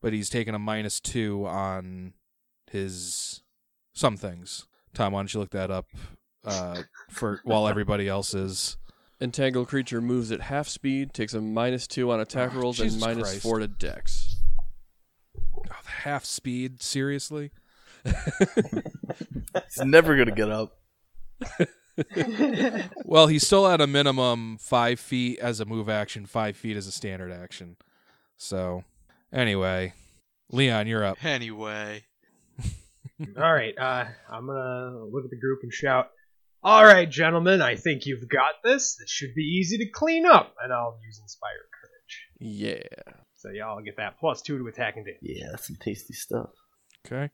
but 0.00 0.12
he's 0.12 0.30
taking 0.30 0.54
a 0.54 0.58
minus 0.58 0.98
2 1.00 1.46
on 1.46 2.14
his 2.70 3.42
some 3.92 4.16
things. 4.16 4.66
Tom, 4.94 5.12
why 5.12 5.20
don't 5.20 5.34
you 5.34 5.40
look 5.40 5.50
that 5.50 5.70
up 5.70 5.86
uh 6.44 6.82
for 7.10 7.40
while 7.44 7.68
everybody 7.68 8.08
else 8.08 8.32
is 8.34 8.76
Entangled 9.22 9.68
creature 9.68 10.00
moves 10.00 10.32
at 10.32 10.40
half 10.40 10.66
speed, 10.66 11.12
takes 11.12 11.34
a 11.34 11.40
minus 11.42 11.86
two 11.86 12.10
on 12.10 12.20
attack 12.20 12.52
Oh, 12.54 12.60
rolls, 12.60 12.78
Jesus 12.78 12.94
and 12.94 13.00
minus 13.02 13.28
Christ. 13.28 13.42
four 13.42 13.58
to 13.58 13.68
dex. 13.68 14.36
oh, 15.36 15.74
half 16.04 16.24
speed, 16.24 16.80
seriously? 16.82 17.50
He's 18.04 19.84
never 19.84 20.16
gonna 20.16 20.32
get 20.32 20.50
up. 20.50 20.76
Well, 23.04 23.26
he's 23.26 23.44
still 23.46 23.66
at 23.66 23.80
a 23.80 23.86
minimum 23.86 24.56
5 24.58 24.98
feet 25.00 25.38
as 25.38 25.60
a 25.60 25.66
move 25.66 25.88
action, 25.88 26.24
5 26.24 26.56
feet 26.56 26.76
as 26.76 26.86
a 26.86 26.92
standard 26.92 27.30
action. 27.32 27.76
So, 28.38 28.84
anyway, 29.32 29.92
Leon, 30.50 30.86
you're 30.86 31.04
up. 31.04 31.22
Anyway. 31.24 32.04
All 33.36 33.52
right. 33.52 33.76
Uh, 33.76 34.06
I'm 34.30 34.46
gonna 34.46 35.04
look 35.04 35.24
at 35.24 35.30
the 35.30 35.38
group 35.38 35.60
and 35.62 35.72
shout, 35.72 36.10
"All 36.62 36.84
right, 36.84 37.10
gentlemen, 37.10 37.60
I 37.60 37.76
think 37.76 38.06
you've 38.06 38.28
got 38.28 38.62
this. 38.64 38.96
This 38.96 39.10
should 39.10 39.34
be 39.34 39.42
easy 39.42 39.76
to 39.78 39.90
clean 39.90 40.24
up." 40.24 40.54
And 40.62 40.72
I'll 40.72 40.98
use 41.04 41.18
Inspire 41.20 41.50
Courage. 41.80 42.28
Yeah. 42.38 43.12
So 43.34 43.50
y'all 43.50 43.80
get 43.82 43.96
that 43.96 44.18
plus 44.18 44.40
two 44.40 44.58
to 44.58 44.66
attack 44.68 44.96
and 44.96 45.04
damage. 45.04 45.18
Yeah, 45.22 45.48
that's 45.50 45.66
some 45.66 45.76
tasty 45.76 46.14
stuff. 46.14 46.50
Okay. 47.06 47.30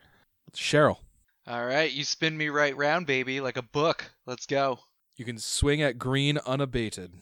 Cheryl. 0.55 0.99
All 1.47 1.65
right, 1.65 1.91
you 1.93 2.03
spin 2.05 2.37
me 2.37 2.49
right 2.49 2.77
round, 2.77 3.07
baby, 3.07 3.41
like 3.41 3.57
a 3.57 3.63
book. 3.63 4.11
Let's 4.27 4.47
go. 4.47 4.81
You 5.17 5.25
can 5.25 5.39
swing 5.39 5.81
at 5.83 5.99
green 5.99 6.39
unabated. 6.47 7.13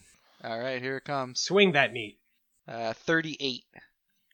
All 0.42 0.58
right, 0.58 0.80
here 0.82 0.96
it 0.96 1.04
comes. 1.04 1.40
Swing 1.40 1.72
that 1.72 1.92
meat. 1.92 2.18
Uh, 2.66 2.92
38. 2.94 3.64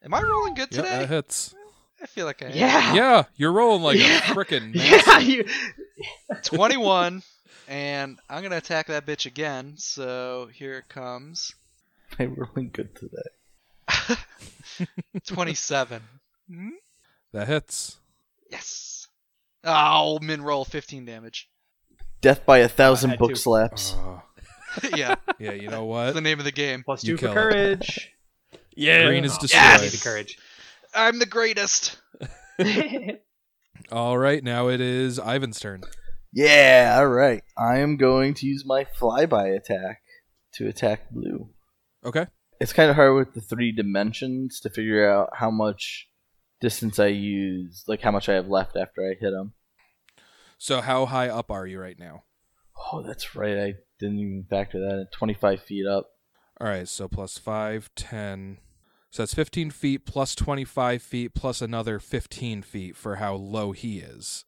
Am 0.04 0.14
I 0.14 0.22
rolling 0.22 0.54
good 0.54 0.70
today? 0.70 0.82
Yeah, 0.84 0.92
today? 0.92 1.06
that 1.06 1.08
hits. 1.14 1.54
I 2.02 2.06
feel 2.06 2.24
like 2.26 2.42
I 2.42 2.46
am. 2.46 2.52
Yeah. 2.56 2.94
Yeah, 2.94 3.22
you're 3.36 3.52
rolling 3.52 3.82
like 3.82 3.98
Yeah. 3.98 4.18
a 4.18 4.34
frickin' 4.34 4.72
Yeah. 4.74 5.18
You, 5.18 5.44
21, 6.44 7.22
and 7.68 8.18
I'm 8.28 8.42
gonna 8.42 8.56
attack 8.56 8.86
that 8.86 9.04
bitch 9.06 9.26
again. 9.26 9.74
So 9.76 10.48
here 10.54 10.78
it 10.78 10.88
comes. 10.88 11.54
I'm 12.18 12.34
rolling 12.34 12.70
good 12.72 12.94
today. 12.96 14.16
27. 15.26 16.02
Hmm? 16.48 16.68
That 17.32 17.48
hits. 17.48 17.98
Yes. 18.50 19.06
Oh, 19.64 20.18
min 20.20 20.42
roll 20.42 20.64
15 20.64 21.04
damage. 21.04 21.48
Death 22.20 22.44
by 22.44 22.58
a 22.58 22.68
thousand 22.68 23.18
book 23.18 23.30
to. 23.30 23.36
slaps. 23.36 23.94
Oh, 23.96 24.22
yeah, 24.96 25.14
yeah, 25.38 25.52
you 25.52 25.68
know 25.68 25.92
that's 25.94 26.06
what? 26.08 26.14
the 26.14 26.20
name 26.20 26.38
of 26.38 26.44
the 26.44 26.52
game. 26.52 26.82
plus 26.84 27.02
You 27.04 27.14
two 27.16 27.16
for 27.16 27.20
kill 27.20 27.30
it. 27.32 27.34
courage. 27.34 28.10
Yeah. 28.76 29.06
Green 29.06 29.24
is 29.24 29.36
destroyed. 29.38 29.62
Yes! 29.62 29.92
The 29.92 30.08
courage. 30.08 30.38
I'm 30.94 31.18
the 31.18 31.26
greatest. 31.26 31.98
All 33.92 34.18
right, 34.18 34.42
now 34.44 34.68
it 34.68 34.80
is 34.80 35.18
Ivan's 35.18 35.58
turn. 35.58 35.82
Yeah, 36.32 36.94
all 36.98 37.08
right. 37.08 37.42
I 37.58 37.78
am 37.78 37.96
going 37.96 38.34
to 38.34 38.46
use 38.46 38.64
my 38.64 38.84
flyby 38.84 39.56
attack 39.56 40.02
to 40.54 40.68
attack 40.68 41.10
blue. 41.10 41.50
Okay. 42.04 42.26
It's 42.60 42.72
kind 42.72 42.88
of 42.88 42.94
hard 42.96 43.16
with 43.16 43.34
the 43.34 43.40
three 43.40 43.72
dimensions 43.72 44.60
to 44.60 44.70
figure 44.70 45.10
out 45.10 45.30
how 45.34 45.50
much 45.50 46.06
distance 46.60 46.98
I 46.98 47.06
use, 47.06 47.84
like 47.86 48.00
how 48.00 48.10
much 48.10 48.28
I 48.28 48.34
have 48.34 48.48
left 48.48 48.76
after 48.76 49.02
I 49.02 49.14
hit 49.20 49.32
him. 49.32 49.52
So 50.58 50.80
how 50.80 51.06
high 51.06 51.28
up 51.28 51.50
are 51.50 51.66
you 51.66 51.80
right 51.80 51.98
now? 51.98 52.24
Oh, 52.92 53.02
that's 53.02 53.34
right. 53.34 53.58
I 53.58 53.74
didn't 53.98 54.18
even 54.18 54.46
factor 54.48 54.80
that 54.80 54.98
in. 55.00 55.06
25 55.12 55.62
feet 55.62 55.86
up. 55.86 56.10
All 56.60 56.66
right, 56.68 56.86
so 56.86 57.08
plus 57.08 57.38
5, 57.38 57.90
10. 57.94 58.58
So 59.10 59.22
that's 59.22 59.34
15 59.34 59.70
feet 59.70 60.06
plus 60.06 60.34
25 60.34 61.02
feet 61.02 61.34
plus 61.34 61.62
another 61.62 61.98
15 61.98 62.62
feet 62.62 62.96
for 62.96 63.16
how 63.16 63.34
low 63.34 63.72
he 63.72 63.98
is. 63.98 64.44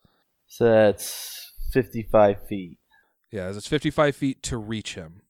So 0.47 0.67
that's 0.67 1.53
55 1.73 2.47
feet, 2.47 2.79
Yeah, 3.31 3.49
it's 3.49 3.67
55 3.67 4.15
feet 4.15 4.43
to 4.45 4.59
reach 4.59 4.95
him. 4.95 5.23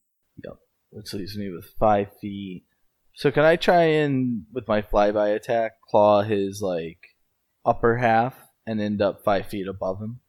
Yep, 0.43 0.57
which 0.89 1.13
leaves 1.13 1.37
me 1.37 1.49
with 1.49 1.65
5 1.79 2.07
feet. 2.19 2.65
So 3.15 3.31
can 3.31 3.43
I 3.43 3.55
try 3.55 3.83
and, 3.83 4.45
with 4.51 4.67
my 4.67 4.81
flyby 4.81 5.35
attack, 5.35 5.73
claw 5.89 6.23
his, 6.23 6.61
like, 6.61 6.97
upper 7.65 7.97
half 7.97 8.35
and 8.65 8.81
end 8.81 9.01
up 9.01 9.23
5 9.23 9.45
feet 9.45 9.67
above 9.67 9.99
him? 9.99 10.19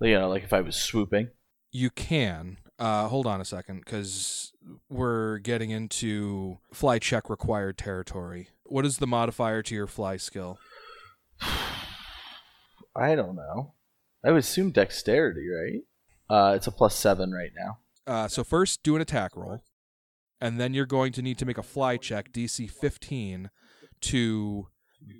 You 0.00 0.18
know, 0.18 0.28
like 0.28 0.44
if 0.44 0.52
I 0.52 0.60
was 0.60 0.76
swooping. 0.76 1.30
You 1.72 1.90
can. 1.90 2.58
Uh, 2.78 3.08
hold 3.08 3.26
on 3.26 3.40
a 3.40 3.44
second, 3.44 3.80
because 3.84 4.52
we're 4.88 5.38
getting 5.38 5.70
into 5.70 6.58
fly 6.72 7.00
check 7.00 7.28
required 7.28 7.76
territory. 7.76 8.50
What 8.62 8.86
is 8.86 8.98
the 8.98 9.06
modifier 9.08 9.62
to 9.64 9.74
your 9.74 9.88
fly 9.88 10.16
skill? 10.16 10.58
I 12.96 13.16
don't 13.16 13.34
know. 13.34 13.74
I 14.24 14.30
would 14.30 14.38
assume 14.40 14.70
dexterity, 14.70 15.46
right? 15.48 15.82
Uh, 16.30 16.54
it's 16.54 16.68
a 16.68 16.72
plus 16.72 16.94
7 16.94 17.32
right 17.32 17.50
now. 17.56 17.78
Uh, 18.06 18.28
so 18.28 18.44
first, 18.44 18.82
do 18.84 18.94
an 18.94 19.02
attack 19.02 19.36
roll, 19.36 19.62
and 20.40 20.60
then 20.60 20.74
you're 20.74 20.86
going 20.86 21.12
to 21.12 21.22
need 21.22 21.38
to 21.38 21.46
make 21.46 21.58
a 21.58 21.62
fly 21.62 21.96
check, 21.96 22.32
DC 22.32 22.70
15, 22.70 23.50
to 24.00 24.66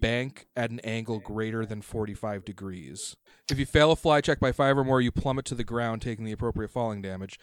bank 0.01 0.47
at 0.57 0.71
an 0.71 0.81
angle 0.81 1.19
greater 1.19 1.65
than 1.65 1.83
45 1.83 2.45
degrees. 2.45 3.17
If 3.51 3.59
you 3.59 3.67
fail 3.67 3.93
a 3.93 3.97
fly 3.97 4.21
check 4.21 4.41
by 4.41 4.53
five 4.53 4.77
or 4.77 4.85
more, 4.85 5.01
you 5.01 5.11
plummet 5.11 5.45
to 5.47 5.55
the 5.55 5.65
ground, 5.65 6.03
taking 6.03 6.25
the 6.25 6.33
appropriate 6.33 6.71
falling 6.71 7.03
damage. 7.03 7.39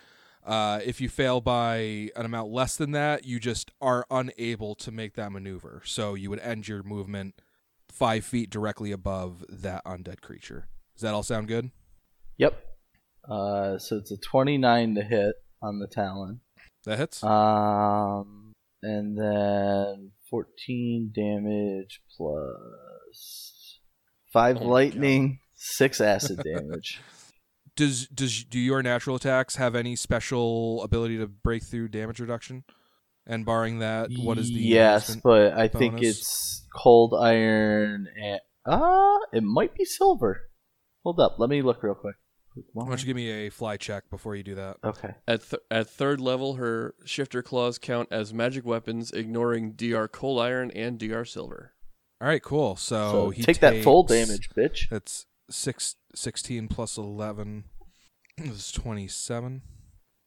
Uh, 0.46 0.80
if 0.86 1.02
you 1.02 1.10
fail 1.10 1.42
by 1.42 2.10
an 2.16 2.26
amount 2.26 2.52
less 2.52 2.76
than 2.76 2.92
that, 2.92 3.26
you 3.26 3.40
just 3.40 3.72
are 3.82 4.06
unable 4.12 4.76
to 4.76 4.92
make 4.92 5.16
that 5.16 5.32
maneuver. 5.32 5.82
So 5.86 6.14
you 6.14 6.30
would 6.30 6.40
end 6.40 6.68
your 6.68 6.84
movement 6.84 7.42
five 7.90 8.24
feet 8.24 8.50
directly 8.52 8.92
above 8.92 9.44
that 9.50 9.84
undead 9.86 10.22
creature. 10.22 10.68
Does 10.94 11.02
that 11.02 11.14
all 11.14 11.24
sound 11.24 11.48
good? 11.48 11.72
Yep. 12.38 12.64
Uh, 13.28 13.80
so 13.80 13.98
it's 13.98 14.12
a 14.12 14.18
29 14.18 14.96
to 14.96 15.02
hit 15.02 15.36
on 15.62 15.80
the 15.80 15.88
Talon. 15.88 16.42
That 16.86 17.00
hits. 17.00 17.24
Um, 17.24 18.54
and 18.82 19.17
then 19.17 20.12
14 20.30 21.12
damage 21.13 22.02
plus 22.15 23.80
5 24.32 24.58
Oh 24.62 24.65
lightning, 24.65 25.39
6 25.56 26.02
acid 26.02 26.41
damage. 26.43 27.02
Does 27.76 28.08
does 28.08 28.45
do 28.45 28.60
your 28.60 28.82
natural 28.82 29.17
attacks 29.17 29.58
have 29.58 29.76
any 29.76 29.98
special 29.98 30.82
ability 30.84 31.17
to 31.17 31.28
break 31.28 31.63
through 31.63 31.89
damage 31.89 32.19
reduction? 32.19 32.63
And 33.28 33.43
barring 33.43 33.80
that, 33.80 34.12
what 34.17 34.38
is 34.38 34.50
the 34.50 34.60
Yes, 34.60 35.15
but 35.15 35.54
I 35.54 35.67
think 35.67 36.02
it's 36.02 36.65
cold 36.76 37.13
iron 37.19 38.08
and. 38.21 38.39
Ah, 38.67 39.17
it 39.34 39.43
might 39.43 39.76
be 39.76 39.86
silver. 39.86 40.41
Hold 41.04 41.19
up. 41.19 41.36
Let 41.38 41.50
me 41.50 41.62
look 41.62 41.84
real 41.84 41.95
quick. 41.95 42.15
Why 42.74 42.86
don't 42.88 43.00
you 43.00 43.06
give 43.06 43.15
me 43.15 43.30
a 43.30 43.50
fly 43.50 43.78
check 43.78 44.10
before 44.10 44.36
you 44.36 44.44
do 44.44 44.56
that? 44.56 44.78
Okay. 44.84 45.15
At, 45.28 45.50
th- 45.50 45.62
at 45.70 45.89
third 45.89 46.22
level, 46.22 46.54
her 46.56 46.94
shifter 47.04 47.41
claws 47.41 47.78
count 47.78 48.10
as 48.12 48.34
magic 48.34 48.65
weapons, 48.65 49.12
ignoring 49.12 49.74
DR 49.74 50.08
cold 50.08 50.39
iron 50.41 50.72
and 50.72 50.98
DR 50.98 51.26
silver. 51.26 51.74
All 52.22 52.28
right, 52.28 52.41
cool. 52.41 52.76
So, 52.78 53.12
So 53.12 53.30
he 53.30 53.44
take 53.44 53.60
that 53.60 53.84
full 53.84 54.04
damage, 54.04 54.50
bitch. 54.56 54.89
That's 54.89 55.26
six, 55.50 55.96
16 56.15 56.68
plus 56.70 56.98
eleven 56.98 57.65
is 58.38 58.72
twenty 58.72 59.08
seven. 59.08 59.62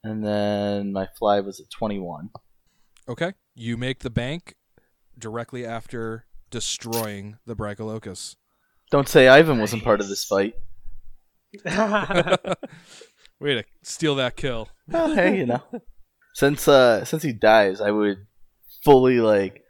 And 0.03 0.23
then 0.25 0.93
my 0.93 1.07
fly 1.17 1.41
was 1.41 1.59
at 1.59 1.69
21. 1.71 2.29
Okay, 3.09 3.33
you 3.55 3.75
make 3.75 3.99
the 3.99 4.09
bank 4.09 4.55
directly 5.17 5.65
after 5.65 6.25
destroying 6.51 7.37
the 7.45 7.55
Brachylocus. 7.55 8.35
Don't 8.91 9.09
say 9.09 9.27
Ivan 9.27 9.59
wasn't 9.59 9.83
part 9.83 9.99
of 9.99 10.07
this 10.07 10.23
fight. 10.23 10.53
Way 13.39 13.55
to 13.55 13.63
steal 13.81 14.15
that 14.15 14.35
kill. 14.35 14.69
Well, 14.87 15.13
hey, 15.15 15.37
you 15.37 15.45
know. 15.45 15.63
Since 16.33 16.67
uh 16.67 17.05
since 17.05 17.23
he 17.23 17.33
dies, 17.33 17.81
I 17.81 17.91
would 17.91 18.27
fully 18.83 19.19
like 19.19 19.63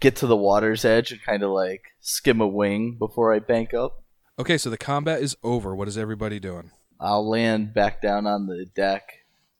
get 0.00 0.16
to 0.16 0.26
the 0.26 0.36
water's 0.36 0.84
edge 0.84 1.12
and 1.12 1.22
kind 1.22 1.42
of 1.42 1.50
like 1.50 1.82
skim 2.00 2.40
a 2.40 2.46
wing 2.46 2.96
before 2.98 3.34
I 3.34 3.38
bank 3.38 3.74
up. 3.74 4.02
Okay, 4.38 4.58
so 4.58 4.70
the 4.70 4.78
combat 4.78 5.22
is 5.22 5.36
over. 5.42 5.74
What 5.74 5.88
is 5.88 5.98
everybody 5.98 6.38
doing? 6.40 6.70
I'll 7.00 7.28
land 7.28 7.74
back 7.74 8.00
down 8.00 8.26
on 8.26 8.46
the 8.46 8.66
deck 8.74 9.02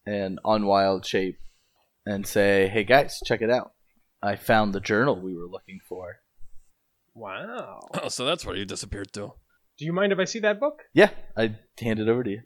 and 0.07 0.39
on 0.45 0.67
wild 0.67 1.05
shape 1.05 1.39
and 2.07 2.27
say, 2.27 2.69
"Hey 2.69 2.85
guys, 2.85 3.21
check 3.25 3.43
it 3.43 3.51
out! 3.51 3.73
I 4.23 4.37
found 4.37 4.73
the 4.73 4.81
journal 4.81 5.21
we 5.21 5.37
were 5.37 5.47
looking 5.47 5.81
for." 5.87 6.21
Wow. 7.15 7.81
Oh, 7.95 8.09
so 8.09 8.25
that's 8.25 8.45
where 8.45 8.57
you 8.57 8.65
disappeared 8.65 9.13
to. 9.15 9.33
Do 9.79 9.85
you 9.85 9.93
mind 9.93 10.13
if 10.13 10.19
I 10.19 10.25
see 10.25 10.41
that 10.41 10.59
book? 10.61 10.83
Yeah, 10.95 11.11
I 11.37 11.55
hand 11.81 11.99
it 12.01 12.09
over 12.09 12.23
to 12.25 12.31
you. 12.31 12.41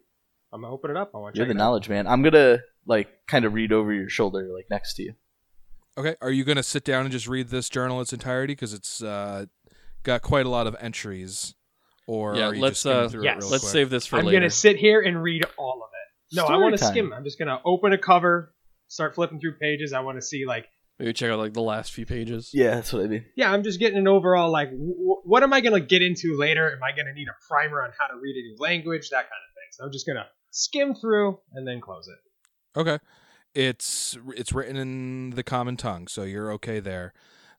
I'm 0.52 0.62
gonna 0.62 0.72
open 0.74 0.90
it 0.90 0.96
up. 0.96 1.12
I 1.14 1.18
want 1.18 1.34
to 1.34 1.38
You're 1.38 1.46
the 1.46 1.52
it 1.52 1.56
out. 1.56 1.58
knowledge 1.58 1.88
man. 1.88 2.06
I'm 2.06 2.22
gonna 2.22 2.58
like 2.86 3.08
kind 3.28 3.44
of 3.44 3.54
read 3.54 3.72
over 3.72 3.92
your 3.92 4.08
shoulder, 4.08 4.48
like 4.54 4.66
next 4.70 4.94
to 4.94 5.02
you. 5.04 5.14
Okay, 5.98 6.16
are 6.22 6.30
you 6.30 6.44
going 6.44 6.56
to 6.56 6.62
sit 6.62 6.84
down 6.84 7.02
and 7.02 7.10
just 7.12 7.28
read 7.28 7.48
this 7.48 7.68
journal 7.68 7.98
in 7.98 8.02
its 8.02 8.12
entirety 8.12 8.52
because 8.54 8.72
it's 8.72 9.02
uh, 9.02 9.44
got 10.02 10.22
quite 10.22 10.46
a 10.46 10.48
lot 10.48 10.66
of 10.66 10.74
entries? 10.80 11.54
Or 12.06 12.36
Yeah, 12.36 12.46
are 12.48 12.54
you 12.54 12.60
let's, 12.62 12.84
just 12.84 12.86
uh, 12.86 13.08
through 13.08 13.24
yes. 13.24 13.36
it 13.36 13.40
real 13.40 13.50
Let's 13.50 13.64
quick? 13.64 13.72
save 13.72 13.90
this 13.90 14.06
for 14.06 14.16
I'm 14.18 14.24
later. 14.24 14.38
gonna 14.38 14.50
sit 14.50 14.76
here 14.76 15.00
and 15.02 15.22
read 15.22 15.44
all 15.58 15.82
of 15.82 15.90
it. 15.92 16.36
No, 16.36 16.44
I 16.46 16.56
want 16.56 16.76
to 16.78 16.84
skim. 16.84 17.12
I'm 17.12 17.24
just 17.24 17.38
gonna 17.38 17.60
open 17.64 17.92
a 17.92 17.98
cover, 17.98 18.54
start 18.88 19.14
flipping 19.14 19.40
through 19.40 19.54
pages. 19.60 19.92
I 19.92 20.00
want 20.00 20.16
to 20.16 20.22
see 20.22 20.46
like, 20.46 20.68
Maybe 21.00 21.12
check 21.14 21.30
out 21.30 21.38
like 21.38 21.54
the 21.54 21.62
last 21.62 21.92
few 21.92 22.04
pages. 22.06 22.50
Yeah, 22.52 22.74
that's 22.76 22.92
what 22.92 23.02
I 23.02 23.06
mean. 23.08 23.24
yeah, 23.36 23.50
I'm 23.52 23.62
just 23.62 23.78
getting 23.80 23.98
an 23.98 24.06
overall 24.06 24.50
like, 24.52 24.70
w- 24.70 25.16
what 25.24 25.42
am 25.42 25.52
I 25.52 25.60
gonna 25.60 25.80
get 25.80 26.02
into 26.02 26.36
later? 26.38 26.70
Am 26.70 26.82
I 26.82 26.92
gonna 26.94 27.14
need 27.14 27.26
a 27.28 27.34
primer 27.48 27.82
on 27.82 27.90
how 27.98 28.06
to 28.06 28.20
read 28.20 28.36
a 28.36 28.42
new 28.42 28.56
language? 28.58 29.08
That 29.10 29.22
kind 29.22 29.40
of 29.48 29.54
thing. 29.54 29.68
So 29.72 29.84
I'm 29.84 29.92
just 29.92 30.06
gonna 30.06 30.26
skim 30.50 30.94
through 30.94 31.38
and 31.54 31.66
then 31.66 31.80
close 31.80 32.06
it. 32.06 32.78
Okay, 32.78 32.98
it's 33.54 34.16
it's 34.36 34.52
written 34.52 34.76
in 34.76 35.30
the 35.30 35.42
common 35.42 35.76
tongue, 35.76 36.06
so 36.06 36.22
you're 36.22 36.52
okay 36.52 36.80
there. 36.80 37.12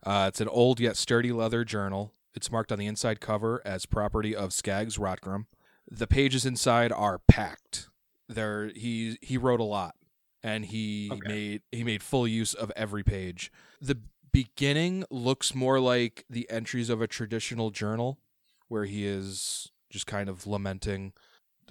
Uh, 0.05 0.25
it's 0.27 0.39
an 0.41 0.47
old 0.47 0.79
yet 0.79 0.95
sturdy 0.95 1.31
leather 1.31 1.63
journal. 1.65 2.13
It's 2.33 2.51
marked 2.51 2.71
on 2.71 2.79
the 2.79 2.85
inside 2.87 3.19
cover 3.19 3.61
as 3.65 3.85
property 3.85 4.35
of 4.35 4.53
Skaggs 4.53 4.97
Rotgrim. 4.97 5.45
The 5.89 6.07
pages 6.07 6.45
inside 6.45 6.91
are 6.91 7.19
packed. 7.27 7.89
There, 8.29 8.67
he 8.75 9.17
he 9.21 9.37
wrote 9.37 9.59
a 9.59 9.63
lot, 9.65 9.95
and 10.43 10.65
he 10.65 11.09
Okay. 11.13 11.27
made 11.27 11.61
he 11.71 11.83
made 11.83 12.03
full 12.03 12.27
use 12.27 12.53
of 12.53 12.71
every 12.75 13.03
page. 13.03 13.51
The 13.81 13.99
beginning 14.31 15.05
looks 15.09 15.53
more 15.53 15.79
like 15.79 16.25
the 16.29 16.49
entries 16.49 16.89
of 16.89 17.01
a 17.01 17.07
traditional 17.07 17.69
journal, 17.71 18.19
where 18.67 18.85
he 18.85 19.05
is 19.05 19.71
just 19.89 20.07
kind 20.07 20.29
of 20.29 20.47
lamenting, 20.47 21.13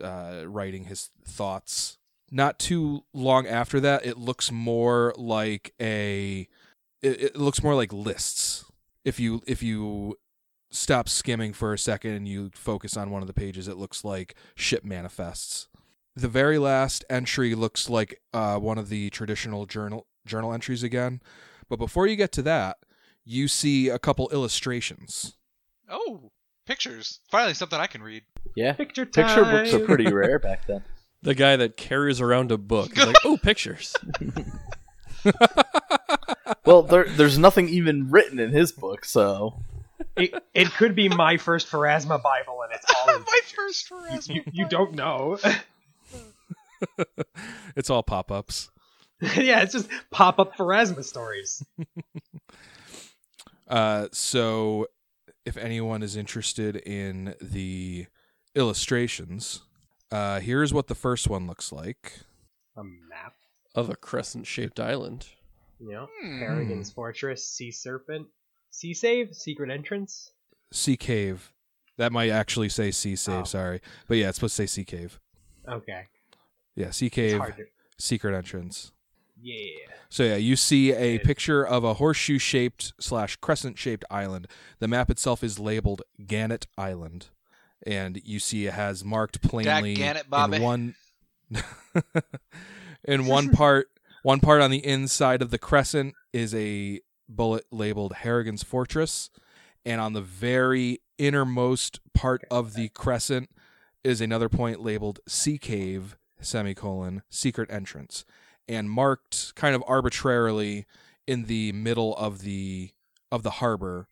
uh, 0.01 0.45
writing 0.47 0.85
his 0.85 1.11
thoughts 1.25 1.99
not 2.31 2.59
too 2.61 3.03
long 3.13 3.47
after 3.47 3.81
that 3.81 4.07
it 4.07 4.17
looks 4.17 4.53
more 4.53 5.13
like 5.17 5.75
a 5.81 6.47
it, 7.03 7.21
it 7.23 7.37
looks 7.37 7.63
more 7.63 7.75
like 7.75 7.93
lists 7.93 8.65
if 9.05 9.19
you 9.19 9.43
if 9.49 9.63
you 9.63 10.17
stop 10.71 11.09
skimming 11.09 11.53
for 11.53 11.73
a 11.73 11.79
second 11.79 12.13
and 12.13 12.29
you 12.29 12.51
focus 12.55 12.97
on 12.97 13.11
one 13.11 13.21
of 13.23 13.27
the 13.27 13.35
pages 13.35 13.67
it 13.67 13.77
looks 13.77 14.05
like 14.05 14.37
ship 14.55 14.85
manifests 14.85 15.67
the 16.17 16.29
very 16.29 16.59
last 16.59 17.05
entry 17.09 17.55
looks 17.55 17.89
like 17.89 18.21
uh, 18.35 18.57
one 18.59 18.79
of 18.79 18.89
the 18.89 19.11
traditional 19.11 19.67
journal 19.67 20.07
journal 20.27 20.53
entries 20.53 20.83
again 20.83 21.21
but 21.69 21.77
before 21.79 22.07
you 22.07 22.17
get 22.17 22.33
to 22.33 22.43
that 22.43 22.77
you 23.25 23.49
see 23.49 23.89
a 23.89 23.99
couple 23.99 24.29
illustrations 24.31 25.37
Oh, 25.93 26.31
pictures. 26.67 27.19
Finally, 27.33 27.55
something 27.55 27.81
I 27.81 27.89
can 27.89 28.01
read. 28.01 28.23
Yeah, 28.55 28.75
Picture 28.75 29.05
time. 29.05 29.25
picture 29.27 29.43
books 29.45 29.75
are 29.75 29.85
pretty 29.85 30.09
rare 30.13 30.39
back 30.39 30.67
then. 30.69 30.85
The 31.23 31.35
guy 31.35 31.57
that 31.57 31.77
carries 31.77 32.21
around 32.21 32.51
a 32.53 32.57
book. 32.57 32.95
He's 32.95 33.05
like, 33.07 33.17
oh, 33.27 33.37
pictures. 33.37 33.95
Well, 36.65 36.83
there, 36.83 37.05
there's 37.05 37.39
nothing 37.39 37.69
even 37.69 38.11
written 38.11 38.39
in 38.39 38.51
his 38.53 38.73
book, 38.73 39.05
so 39.05 39.61
It, 40.17 40.33
it 40.55 40.71
could 40.73 40.95
be 40.95 41.09
my 41.09 41.37
first 41.37 41.69
Pharasma 41.69 42.23
Bible, 42.23 42.63
and 42.63 42.73
it's 42.73 42.87
all 42.95 43.17
in 43.17 43.23
My 43.23 43.27
pictures. 43.41 43.53
first 43.57 43.91
Pharasma 43.91 44.35
You, 44.37 44.43
you 44.53 44.69
don't 44.69 44.95
know. 44.95 45.39
it's 47.77 47.91
all 47.91 48.03
pop-ups 48.03 48.71
yeah, 49.37 49.61
it's 49.61 49.73
just 49.75 49.89
pop 50.11 50.39
up 50.39 50.57
Pharasma 50.57 51.05
stories. 51.05 51.63
Uh, 53.69 54.09
so, 54.13 54.87
if 55.45 55.57
anyone 55.57 56.03
is 56.03 56.17
interested 56.17 56.77
in 56.77 57.35
the 57.41 58.07
illustrations, 58.55 59.61
uh, 60.11 60.41
here's 60.41 60.75
what 60.75 60.89
the 60.89 60.95
first 60.95 61.29
one 61.29 61.47
looks 61.47 61.73
like. 61.73 62.13
A 62.77 62.83
map. 62.83 63.35
of 63.77 63.89
a 63.89 63.95
crescent 63.95 64.45
shaped 64.49 64.81
island. 64.81 65.29
You 65.79 65.93
know, 65.93 66.09
Hmm. 66.21 66.39
Harrigan's 66.41 66.91
Fortress, 66.91 67.47
Sea 67.47 67.71
Serpent, 67.71 68.27
Sea 68.71 68.93
Save, 68.95 69.33
Secret 69.37 69.71
Entrance. 69.71 70.33
Sea 70.73 70.97
Cave. 70.97 71.53
That 71.97 72.11
might 72.11 72.31
actually 72.31 72.69
say 72.71 72.91
Sea 72.91 73.15
Save, 73.15 73.43
Oh. 73.43 73.45
sorry. 73.45 73.81
But 74.09 74.17
yeah, 74.17 74.31
it's 74.31 74.39
supposed 74.39 74.57
to 74.57 74.63
say 74.63 74.67
Sea 74.67 74.85
Cave. 74.85 75.21
Okay, 75.69 76.09
Yeah, 76.81 76.91
Sea 76.91 77.11
Cave, 77.11 77.41
to. 77.57 77.67
Secret 77.99 78.35
Entrance. 78.35 78.93
Yeah. 79.43 79.65
So 80.09 80.25
yeah, 80.25 80.37
you 80.37 80.57
see 80.57 80.93
a 80.93 81.19
Good. 81.19 81.27
picture 81.27 81.67
of 81.67 81.85
a 81.85 81.95
horseshoe 81.95 82.39
shaped 82.39 82.93
slash 82.99 83.37
crescent 83.37 83.79
shaped 83.79 84.05
island. 84.11 84.49
The 84.79 84.89
map 84.89 85.11
itself 85.11 85.45
is 85.45 85.59
labeled 85.59 86.03
Gannet 86.27 86.67
Island. 86.77 87.29
And 87.87 88.21
you 88.25 88.41
see 88.41 88.67
it 88.67 88.75
has 88.75 89.05
marked 89.05 89.41
plainly 89.41 89.97
Dagganit, 89.97 90.29
Bobby. 90.29 90.57
in 90.57 90.63
one 90.63 90.95
in 93.05 93.27
one 93.27 93.51
part 93.51 93.89
one 94.23 94.41
part 94.41 94.61
on 94.61 94.71
the 94.71 94.85
inside 94.85 95.43
of 95.43 95.51
the 95.51 95.59
crescent 95.59 96.15
is 96.33 96.55
a 96.55 97.01
bullet 97.29 97.65
labeled 97.71 98.15
Harrigan's 98.15 98.63
Fortress. 98.63 99.31
And 99.85 100.01
on 100.01 100.13
the 100.13 100.21
very 100.21 101.01
innermost 101.17 102.01
part 102.13 102.43
of 102.51 102.75
the 102.75 102.89
crescent 102.91 103.49
is 104.05 104.21
another 104.21 104.49
point 104.49 104.81
labeled 104.81 105.21
Sea 105.27 105.57
Cave, 105.59 106.17
semicolon, 106.41 107.23
secret 107.31 107.71
entrance 107.71 108.25
and 108.69 108.91
marked 108.91 109.55
kind 109.57 109.75
of 109.75 109.83
arbitrarily 109.87 110.87
in 111.27 111.45
the 111.47 111.73
middle 111.73 112.17
of 112.17 112.41
the 112.43 112.91
of 113.33 113.43
the 113.43 113.51
harbor 113.51 114.07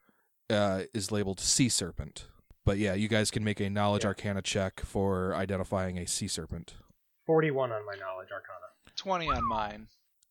uh, 0.50 0.82
is 0.94 1.10
labeled 1.12 1.40
sea 1.40 1.68
serpent. 1.68 2.26
But 2.64 2.78
yeah, 2.78 2.94
you 2.94 3.08
guys 3.08 3.30
can 3.30 3.42
make 3.44 3.60
a 3.60 3.70
knowledge 3.70 4.02
Yeah. 4.04 4.08
arcana 4.08 4.42
check 4.42 4.80
for 4.80 5.34
identifying 5.34 5.98
a 5.98 6.06
sea 6.06 6.28
serpent. 6.28 6.74
41 7.26 7.72
on 7.72 7.84
my 7.86 7.94
knowledge 7.94 8.28
arcana. 8.32 8.66
20 8.96 9.28
on 9.28 9.46
mine. 9.48 9.88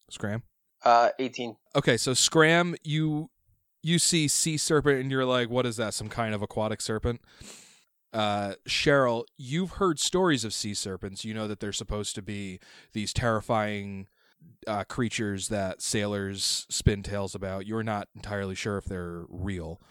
Scram. 0.10 0.44
Uh, 0.84 1.10
18. 1.20 1.56
Okay, 1.76 1.98
so 1.98 2.14
Scram, 2.14 2.76
you 2.84 3.30
you 3.84 4.00
see 4.00 4.28
sea 4.28 4.58
serpent 4.58 5.00
and 5.00 5.10
you're 5.12 5.26
like, 5.26 5.50
what 5.50 5.66
is 5.66 5.78
that? 5.78 5.94
Some 5.94 6.10
kind 6.10 6.34
of 6.36 6.42
aquatic 6.42 6.82
serpent? 6.82 7.22
Uh, 8.14 8.54
Cheryl, 8.68 9.26
you've 9.38 9.72
heard 9.72 10.00
stories 10.00 10.44
of 10.44 10.54
sea 10.54 10.74
serpents. 10.74 11.26
You 11.26 11.34
know 11.34 11.48
that 11.48 11.60
they're 11.60 11.74
supposed 11.74 12.16
to 12.16 12.22
be 12.22 12.60
these 12.94 13.14
terrifying 13.14 14.08
uh, 14.66 14.84
creatures 14.86 15.50
that 15.50 15.82
sailors 15.82 16.66
spin 16.70 17.04
tales 17.04 17.36
about. 17.36 17.66
You're 17.66 17.84
not 17.84 18.08
entirely 18.16 18.56
sure 18.56 18.78
if 18.78 18.86
they're 18.86 19.26
real. 19.30 19.82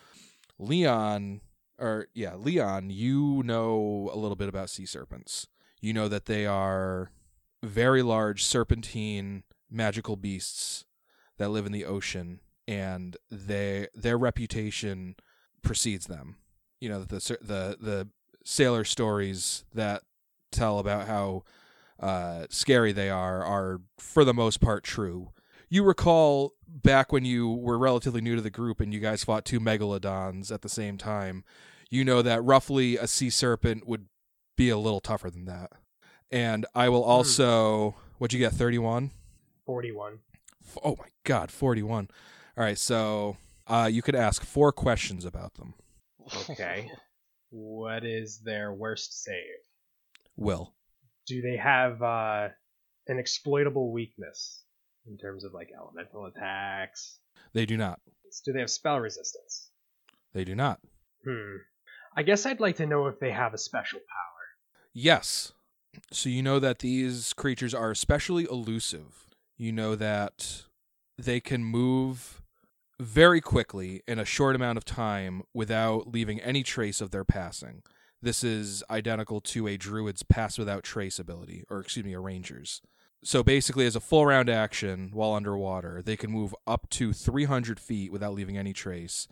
Leon, 0.58 1.42
or 1.78 2.08
yeah, 2.14 2.34
Leon, 2.34 2.90
you 2.90 3.42
know 3.44 4.10
a 4.12 4.16
little 4.16 4.36
bit 4.36 4.48
about 4.48 4.70
sea 4.70 4.86
serpents. 4.86 5.48
You 5.80 5.92
know 5.92 6.08
that 6.08 6.26
they 6.26 6.46
are 6.46 7.10
very 7.62 8.02
large 8.02 8.44
serpentine 8.44 9.42
magical 9.70 10.16
beasts 10.16 10.84
that 11.38 11.50
live 11.50 11.66
in 11.66 11.72
the 11.72 11.84
ocean 11.84 12.40
and 12.68 13.16
they 13.30 13.88
their 13.94 14.16
reputation 14.16 15.16
precedes 15.62 16.06
them 16.06 16.36
you 16.80 16.88
know 16.88 17.00
the 17.02 17.38
the 17.40 17.76
the 17.80 18.08
sailor 18.44 18.84
stories 18.84 19.64
that 19.74 20.02
tell 20.52 20.78
about 20.78 21.06
how 21.06 21.42
uh, 21.98 22.46
scary 22.50 22.92
they 22.92 23.10
are 23.10 23.42
are 23.44 23.80
for 23.98 24.24
the 24.24 24.34
most 24.34 24.60
part 24.60 24.84
true 24.84 25.30
you 25.68 25.82
recall 25.82 26.52
back 26.68 27.10
when 27.10 27.24
you 27.24 27.50
were 27.50 27.78
relatively 27.78 28.20
new 28.20 28.36
to 28.36 28.42
the 28.42 28.50
group 28.50 28.80
and 28.80 28.92
you 28.94 29.00
guys 29.00 29.24
fought 29.24 29.44
two 29.44 29.58
megalodons 29.58 30.52
at 30.52 30.62
the 30.62 30.68
same 30.68 30.96
time 30.98 31.42
you 31.90 32.04
know 32.04 32.22
that 32.22 32.42
roughly 32.44 32.96
a 32.96 33.06
sea 33.06 33.30
serpent 33.30 33.86
would 33.86 34.06
be 34.56 34.68
a 34.68 34.78
little 34.78 35.00
tougher 35.00 35.30
than 35.30 35.46
that 35.46 35.72
and 36.30 36.66
i 36.74 36.88
will 36.88 37.02
also 37.02 37.96
what'd 38.18 38.32
you 38.32 38.38
get 38.38 38.52
31 38.52 39.10
41. 39.66 40.20
Oh 40.84 40.96
my 40.96 41.08
god, 41.24 41.50
41. 41.50 42.08
All 42.56 42.64
right, 42.64 42.78
so 42.78 43.36
uh, 43.66 43.88
you 43.92 44.00
could 44.00 44.14
ask 44.14 44.44
four 44.44 44.72
questions 44.72 45.24
about 45.24 45.54
them. 45.54 45.74
Okay. 46.34 46.90
what 47.50 48.04
is 48.04 48.40
their 48.44 48.72
worst 48.72 49.22
save? 49.22 49.34
Will. 50.36 50.74
Do 51.26 51.42
they 51.42 51.56
have 51.56 52.02
uh, 52.02 52.48
an 53.08 53.18
exploitable 53.18 53.92
weakness 53.92 54.62
in 55.06 55.16
terms 55.18 55.44
of 55.44 55.52
like 55.52 55.70
elemental 55.76 56.26
attacks? 56.26 57.18
They 57.52 57.66
do 57.66 57.76
not. 57.76 58.00
Do 58.44 58.52
they 58.52 58.60
have 58.60 58.70
spell 58.70 59.00
resistance? 59.00 59.70
They 60.34 60.44
do 60.44 60.54
not. 60.54 60.80
Hmm. 61.24 61.56
I 62.16 62.22
guess 62.22 62.46
I'd 62.46 62.60
like 62.60 62.76
to 62.76 62.86
know 62.86 63.06
if 63.06 63.18
they 63.18 63.30
have 63.30 63.54
a 63.54 63.58
special 63.58 63.98
power. 63.98 64.36
Yes. 64.92 65.52
So 66.12 66.28
you 66.28 66.42
know 66.42 66.58
that 66.58 66.80
these 66.80 67.32
creatures 67.32 67.74
are 67.74 67.90
especially 67.90 68.44
elusive. 68.50 69.26
You 69.56 69.72
know 69.72 69.94
that 69.94 70.64
they 71.18 71.40
can 71.40 71.64
move 71.64 72.42
very 72.98 73.40
quickly 73.40 74.02
in 74.06 74.18
a 74.18 74.24
short 74.24 74.56
amount 74.56 74.78
of 74.78 74.84
time 74.84 75.42
without 75.52 76.12
leaving 76.12 76.40
any 76.40 76.62
trace 76.62 77.00
of 77.00 77.10
their 77.10 77.24
passing. 77.24 77.82
This 78.22 78.42
is 78.42 78.82
identical 78.90 79.40
to 79.42 79.68
a 79.68 79.76
druid's 79.76 80.22
pass 80.22 80.58
without 80.58 80.82
trace 80.82 81.18
ability, 81.18 81.64
or 81.68 81.80
excuse 81.80 82.04
me, 82.04 82.14
a 82.14 82.20
ranger's. 82.20 82.80
So 83.22 83.42
basically, 83.42 83.86
as 83.86 83.96
a 83.96 84.00
full 84.00 84.26
round 84.26 84.48
action 84.48 85.10
while 85.12 85.34
underwater, 85.34 86.02
they 86.02 86.16
can 86.16 86.30
move 86.30 86.54
up 86.66 86.88
to 86.90 87.12
300 87.12 87.78
feet 87.78 88.12
without 88.12 88.34
leaving 88.34 88.56
any 88.56 88.72
trace. 88.72 89.28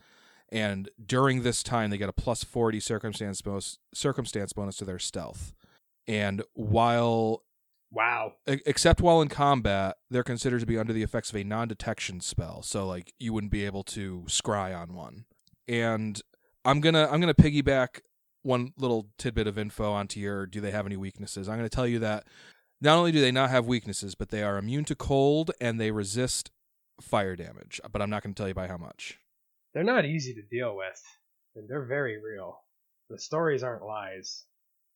And 0.51 0.89
during 1.05 1.43
this 1.43 1.63
time, 1.63 1.91
they 1.91 1.99
get 1.99 2.09
a 2.09 2.13
plus 2.13 2.45
40 2.45 2.81
circumstance 2.81 3.41
bonus, 3.41 3.79
circumstance 3.95 4.53
bonus 4.53 4.77
to 4.77 4.85
their 4.85 4.99
stealth. 4.99 5.55
And 6.07 6.43
while 6.53 7.43
Wow. 7.95 8.33
except 8.47 9.01
while 9.01 9.23
in 9.23 9.29
combat, 9.29 9.97
they're 10.11 10.25
considered 10.25 10.61
to 10.61 10.67
be 10.67 10.77
under 10.77 10.93
the 10.93 11.05
effects 11.05 11.31
of 11.31 11.37
a 11.37 11.45
non-detection 11.45 12.21
spell. 12.21 12.63
So 12.63 12.87
like 12.87 13.15
you 13.19 13.33
wouldn't 13.33 13.53
be 13.53 13.65
able 13.65 13.85
to 13.85 14.25
scry 14.27 14.77
on 14.77 14.95
one. 14.95 15.27
And 15.69 16.21
I'm 16.65 16.81
gonna 16.81 17.09
I'm 17.11 17.21
gonna 17.21 17.35
piggyback 17.35 18.01
one 18.43 18.73
little 18.77 19.09
tidbit 19.17 19.47
of 19.47 19.59
info 19.59 19.93
onto 19.93 20.21
your 20.21 20.47
do 20.47 20.61
they 20.61 20.73
have 20.73 20.87
any 20.87 20.97
weaknesses? 20.97 21.49
I'm 21.49 21.57
gonna 21.57 21.69
tell 21.69 21.87
you 21.87 22.01
that 22.01 22.25
not 22.81 22.99
only 22.99 23.13
do 23.13 23.21
they 23.21 23.33
not 23.33 23.51
have 23.51 23.67
weaknesses, 23.67 24.15
but 24.15 24.31
they 24.31 24.43
are 24.43 24.59
immune 24.59 24.85
to 24.87 24.95
cold 24.95 25.53
and 25.61 25.81
they 25.81 25.91
resist 25.91 26.51
fire 27.01 27.37
damage. 27.37 27.81
But 27.91 28.03
I'm 28.03 28.11
not 28.11 28.23
gonna 28.23 28.35
tell 28.35 28.49
you 28.49 28.55
by 28.55 28.67
how 28.67 28.77
much. 28.77 29.19
They're 29.73 29.85
not 29.85 30.05
easy 30.05 30.35
to 30.35 30.43
deal 30.43 30.77
with, 30.77 31.03
and 31.57 31.69
they're 31.69 31.85
very 31.85 32.21
real. 32.21 32.61
The 33.11 33.19
stories 33.19 33.63
aren't 33.63 33.85
lies. 33.85 34.45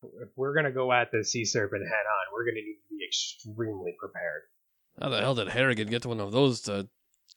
If 0.02 0.28
we're 0.37 0.54
gonna 0.54 0.70
go 0.72 0.92
at 0.92 1.11
the 1.12 1.24
sea 1.24 1.44
serpent 1.44 1.82
head 1.82 1.90
on, 1.92 2.32
we're 2.32 2.44
gonna 2.44 2.54
need 2.62 2.78
to 2.88 2.96
be 2.96 3.04
extremely 3.06 3.94
prepared. 3.98 4.42
How 5.00 5.08
the 5.08 5.20
hell 5.20 5.34
did 5.34 5.48
Harrigan 5.48 5.88
get 5.88 6.06
one 6.06 6.20
of 6.20 6.32
those 6.32 6.61
to 6.62 6.88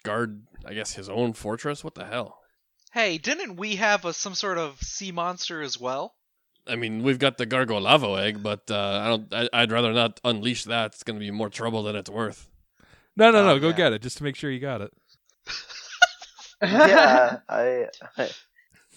guard, 0.03 0.43
I 0.65 0.73
guess, 0.73 0.93
his 0.93 1.09
own 1.09 1.33
fortress? 1.33 1.83
What 1.83 1.95
the 1.95 2.05
hell? 2.05 2.39
Hey, 2.91 3.17
didn't 3.17 3.55
we 3.55 3.75
have 3.77 4.03
a, 4.05 4.13
some 4.13 4.35
sort 4.35 4.57
of 4.57 4.79
sea 4.81 5.11
monster 5.11 5.61
as 5.61 5.79
well? 5.79 6.15
I 6.67 6.75
mean, 6.75 7.03
we've 7.03 7.17
got 7.19 7.37
the 7.37 7.47
Gargolavo 7.47 8.19
egg, 8.21 8.43
but 8.43 8.69
uh, 8.69 9.01
I 9.03 9.07
don't. 9.07 9.33
I, 9.33 9.49
I'd 9.61 9.71
rather 9.71 9.93
not 9.93 10.19
unleash 10.23 10.65
that. 10.65 10.87
It's 10.93 11.03
going 11.03 11.17
to 11.19 11.23
be 11.23 11.31
more 11.31 11.49
trouble 11.49 11.83
than 11.83 11.95
it's 11.95 12.09
worth. 12.09 12.49
No, 13.15 13.31
no, 13.31 13.43
no, 13.43 13.51
Oh, 13.53 13.59
go 13.59 13.69
yeah. 13.69 13.75
get 13.75 13.93
it 13.93 14.01
just 14.01 14.17
to 14.17 14.23
make 14.23 14.35
sure 14.35 14.51
you 14.51 14.59
got 14.59 14.81
it. 14.81 14.91
yeah, 16.61 17.39
I, 17.49 17.87
I 18.17 18.29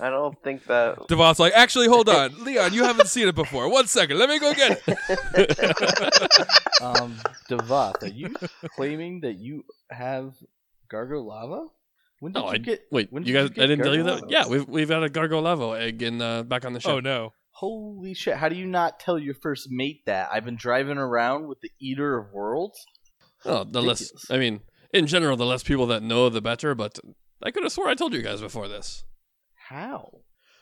I 0.01 0.11
don't 0.11 0.37
think 0.43 0.65
that. 0.67 1.07
Devon's 1.09 1.39
like, 1.39 1.53
actually, 1.53 1.87
hold 1.87 2.09
on, 2.09 2.45
Leon, 2.45 2.75
you 2.75 2.83
haven't 2.85 3.07
seen 3.09 3.29
it 3.29 3.35
before. 3.37 3.69
One 3.69 3.87
second, 3.87 4.19
let 4.19 4.29
me 4.29 4.39
go 4.41 4.53
get 4.55 4.83
it. 4.87 6.49
Um, 6.83 7.17
Devoth, 7.49 8.03
are 8.03 8.09
you 8.09 8.35
claiming 8.77 9.21
that 9.21 9.39
you 9.39 9.65
have 9.91 10.35
Gargolavo? 10.93 11.69
When 12.21 12.33
did 12.33 12.41
No, 12.41 12.47
you 12.47 12.53
I 12.55 12.59
get? 12.59 12.83
wait. 12.91 13.13
when 13.13 13.25
You 13.25 13.33
did 13.33 13.39
guys, 13.41 13.51
get 13.51 13.65
I 13.65 13.67
didn't 13.69 13.85
tell 13.85 13.95
you 13.95 14.03
that. 14.03 14.23
Gargolavos? 14.25 14.31
Yeah, 14.31 14.47
we've 14.49 14.69
we've 14.69 14.89
had 14.91 15.03
a 15.03 15.09
Gargolavo 15.09 15.79
egg 15.81 16.03
in 16.03 16.21
uh, 16.21 16.43
back 16.43 16.65
on 16.65 16.73
the 16.73 16.81
show. 16.81 16.97
oh 16.97 17.01
no. 17.01 17.33
Holy 17.53 18.13
shit! 18.15 18.35
How 18.37 18.49
do 18.49 18.57
you 18.57 18.67
not 18.67 18.99
tell 19.01 19.19
your 19.19 19.35
first 19.35 19.69
mate 19.71 20.03
that? 20.07 20.29
I've 20.33 20.45
been 20.45 20.57
driving 20.57 20.99
around 20.99 21.47
with 21.49 21.61
the 21.61 21.71
Eater 21.81 22.19
of 22.19 22.33
Worlds. 22.33 22.85
Oh, 23.45 23.63
the 23.65 23.81
less. 23.81 24.11
I 24.31 24.37
mean, 24.39 24.61
in 24.93 25.07
general, 25.07 25.37
the 25.37 25.47
less 25.47 25.63
people 25.63 25.87
that 25.87 26.03
know, 26.03 26.29
the 26.29 26.43
better. 26.43 26.75
But 26.75 26.99
I 27.43 27.51
could 27.53 27.63
have 27.63 27.73
swore 27.73 27.89
I 27.89 27.95
told 27.95 28.13
you 28.13 28.23
guys 28.23 28.41
before 28.41 28.69
this. 28.69 29.05
How? 29.69 30.11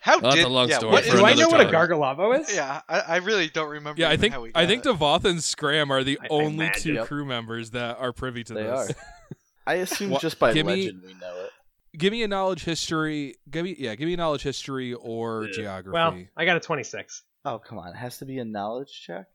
How 0.00 0.18
Well, 0.18 0.32
that's 0.32 0.36
did 0.36 0.44
a 0.44 0.48
long 0.48 0.68
yeah, 0.68 0.78
story 0.78 0.92
what 0.92 1.04
Do 1.04 1.10
I 1.10 1.30
another 1.30 1.42
know 1.42 1.48
what 1.48 1.60
a 1.60 1.64
time. 1.70 1.74
Gargolavo 1.74 2.40
is? 2.40 2.54
Yeah, 2.54 2.80
I, 2.88 3.00
I 3.00 3.16
really 3.18 3.48
don't 3.48 3.70
remember. 3.70 4.00
Yeah, 4.00 4.10
I 4.10 4.16
think 4.16 4.34
how 4.34 4.42
we 4.42 4.50
I 4.54 4.66
think 4.66 4.84
it. 4.84 4.88
Devoth 4.88 5.24
and 5.24 5.42
Scram 5.42 5.90
are 5.92 6.02
the 6.02 6.18
I- 6.20 6.24
I 6.24 6.28
only 6.30 6.66
imagine. 6.66 6.82
two 6.82 6.92
Yep. 6.94 7.06
crew 7.06 7.24
members 7.24 7.70
that 7.70 7.98
are 7.98 8.12
privy 8.12 8.42
to 8.44 8.54
They 8.54 8.62
this. 8.64 8.90
are. 8.90 8.94
I 9.66 9.74
assume 9.74 10.10
What- 10.10 10.20
just 10.22 10.38
by 10.40 10.52
give 10.52 10.66
me- 10.66 10.86
legend 10.86 11.02
we 11.06 11.14
know 11.14 11.36
it. 11.44 11.50
give 11.98 12.10
me 12.12 12.22
a 12.24 12.28
knowledge 12.28 12.64
history. 12.64 13.36
Give 13.48 13.64
me 13.64 13.76
yeah, 13.78 13.94
give 13.94 14.06
me 14.06 14.14
a 14.14 14.16
knowledge 14.16 14.42
history 14.42 14.92
or 14.94 15.44
Yeah. 15.44 15.52
geography. 15.52 15.92
Well, 15.94 16.24
I 16.36 16.44
got 16.46 16.56
a 16.56 16.60
26. 16.60 17.22
Oh 17.44 17.58
come 17.60 17.78
on! 17.78 17.90
It 17.90 17.96
has 17.96 18.18
to 18.18 18.24
be 18.24 18.38
a 18.40 18.44
knowledge 18.44 19.02
check. 19.06 19.26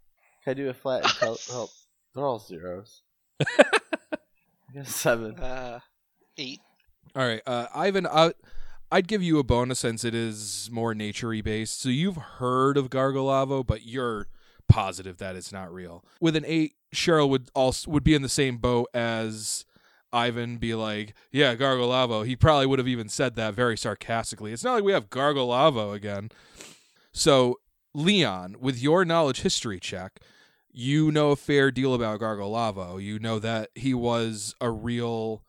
Can 0.44 0.52
I 0.52 0.54
do 0.54 0.70
a 0.70 0.74
flat? 0.74 1.04
Intel- 1.04 1.50
oh, 1.54 1.70
they're 2.16 2.26
all 2.26 2.40
zeros. 2.40 3.04
I 3.42 3.64
got 4.76 4.88
seven. 4.88 5.36
Uh, 5.40 5.80
eight. 6.38 6.60
All 7.16 7.26
right, 7.26 7.42
uh, 7.48 7.68
Ivan, 7.74 8.06
I, 8.06 8.34
I'd 8.92 9.08
give 9.08 9.22
you 9.22 9.40
a 9.40 9.44
bonus 9.44 9.80
since 9.80 10.04
it 10.06 10.16
is 10.16 10.70
more 10.72 10.94
naturey 10.94 11.44
based. 11.44 11.82
So 11.82 11.90
you've 11.90 12.18
heard 12.18 12.78
of 12.78 12.90
Gargolavo, 12.90 13.66
but 13.66 13.86
you're 13.86 14.28
positive 14.68 15.18
that 15.18 15.36
it's 15.36 15.52
not 15.52 15.74
real. 15.74 16.06
With 16.22 16.36
an 16.36 16.46
eight, 16.48 16.76
Cheryl 16.94 17.30
would 17.30 17.50
also 17.54 17.92
would 17.92 18.04
be 18.04 18.14
in 18.16 18.22
the 18.22 18.30
same 18.30 18.58
boat 18.58 18.88
as 18.94 19.66
Ivan. 20.14 20.58
Be 20.58 20.74
like, 20.74 21.14
yeah, 21.32 21.56
Gargolavo. 21.56 22.26
He 22.26 22.36
probably 22.36 22.66
would 22.66 22.80
have 22.80 22.88
even 22.88 23.10
said 23.10 23.36
that 23.36 23.54
very 23.54 23.78
sarcastically. 23.78 24.54
It's 24.54 24.64
not 24.64 24.76
like 24.76 24.84
we 24.84 24.94
have 24.94 25.10
Gargolavo 25.10 25.94
again. 25.94 26.30
So 27.12 27.60
Leon, 27.94 28.58
with 28.60 28.82
your 28.82 29.04
knowledge 29.04 29.42
history 29.42 29.80
check, 29.80 30.20
you 30.72 31.12
know 31.12 31.32
a 31.32 31.36
fair 31.36 31.72
deal 31.72 31.94
about 31.94 32.20
Gargolavo. 32.20 33.04
You 33.04 33.20
know 33.20 33.40
that 33.40 33.70
he 33.76 33.94
was 33.94 34.56
a 34.62 34.70
real 34.70 35.42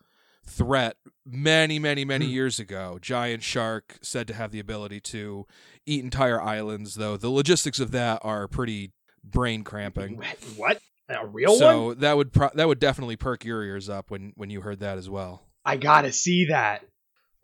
threat 0.49 0.97
many, 1.27 1.79
many, 1.79 2.05
many 2.05 2.27
years 2.27 2.59
ago. 2.59 2.99
Giant 3.01 3.43
shark 3.43 3.99
said 4.03 4.27
to 4.29 4.35
have 4.35 4.51
the 4.51 4.59
ability 4.61 5.01
to 5.01 5.47
eat 5.87 6.03
entire 6.03 6.41
islands, 6.41 6.95
though 6.97 7.17
the 7.17 7.31
logistics 7.31 7.79
of 7.81 7.91
that 7.93 8.21
are 8.23 8.49
pretty 8.49 8.93
brain 9.23 9.63
cramping. 9.65 10.21
What? 10.57 10.81
A 11.11 11.27
real 11.27 11.57
So 11.57 11.87
one? 11.87 11.97
So 11.97 12.01
that 12.01 12.17
would 12.19 12.33
pro- 12.33 12.51
that 12.55 12.69
would 12.69 12.79
definitely 12.79 13.17
perk 13.17 13.45
your 13.45 13.63
ears 13.63 13.89
up 13.89 14.11
when 14.11 14.33
when 14.37 14.51
you 14.51 14.61
heard 14.61 14.81
that 14.81 14.99
as 14.99 15.09
well. 15.09 15.43
I 15.65 15.77
gotta 15.79 16.13
see 16.13 16.47
that. 16.51 16.85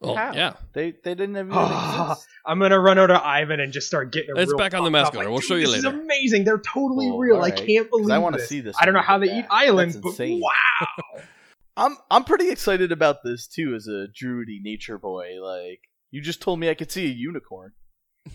Well, 0.01 0.17
How? 0.17 0.33
yeah. 0.35 0.53
They 0.75 0.91
they 0.91 1.15
didn't 1.15 1.31
even 1.37 1.49
Ah. 1.53 2.15
I'm 2.45 2.59
gonna 2.59 2.79
run 2.79 2.99
over 2.99 3.09
to 3.09 3.27
Ivan 3.27 3.61
and 3.61 3.73
just 3.73 3.87
start 3.87 4.13
getting. 4.13 4.37
It's 4.37 4.51
real 4.51 4.59
back 4.59 4.75
on 4.75 4.85
the 4.85 4.91
pumped 4.91 5.09
up. 5.09 5.15
Like, 5.15 5.29
We'll 5.29 5.41
show 5.41 5.55
you 5.55 5.63
this 5.67 5.83
later. 5.83 5.97
is 5.97 6.03
amazing. 6.03 6.45
They're 6.45 6.59
totally 6.59 7.09
Well, 7.09 7.17
real. 7.19 7.41
I 7.41 7.51
can't 7.51 7.89
believe. 7.89 8.11
I 8.11 8.19
wanna 8.19 8.39
see 8.41 8.61
this 8.61 8.77
I 8.79 8.85
don't 8.85 8.93
know 8.93 9.01
how 9.01 9.17
they 9.19 9.29
back. 9.29 9.45
eat 9.45 9.47
islands, 9.51 9.95
That's 9.95 10.03
but 10.03 10.11
insane. 10.11 10.41
wow. 10.43 11.21
I'm 11.77 11.97
I'm 12.11 12.25
pretty 12.25 12.51
excited 12.51 12.93
about 12.93 13.23
this 13.25 13.47
too 13.47 13.75
as 13.75 13.87
a 13.87 14.07
druidy 14.09 14.61
nature 14.63 14.99
boy. 14.99 15.43
Like 15.43 15.81
you 16.11 16.21
just 16.21 16.41
told 16.41 16.61
me 16.61 16.71
I 16.71 16.75
could 16.75 16.91
see 16.91 17.07
a 17.07 17.15
unicorn. 17.15 17.73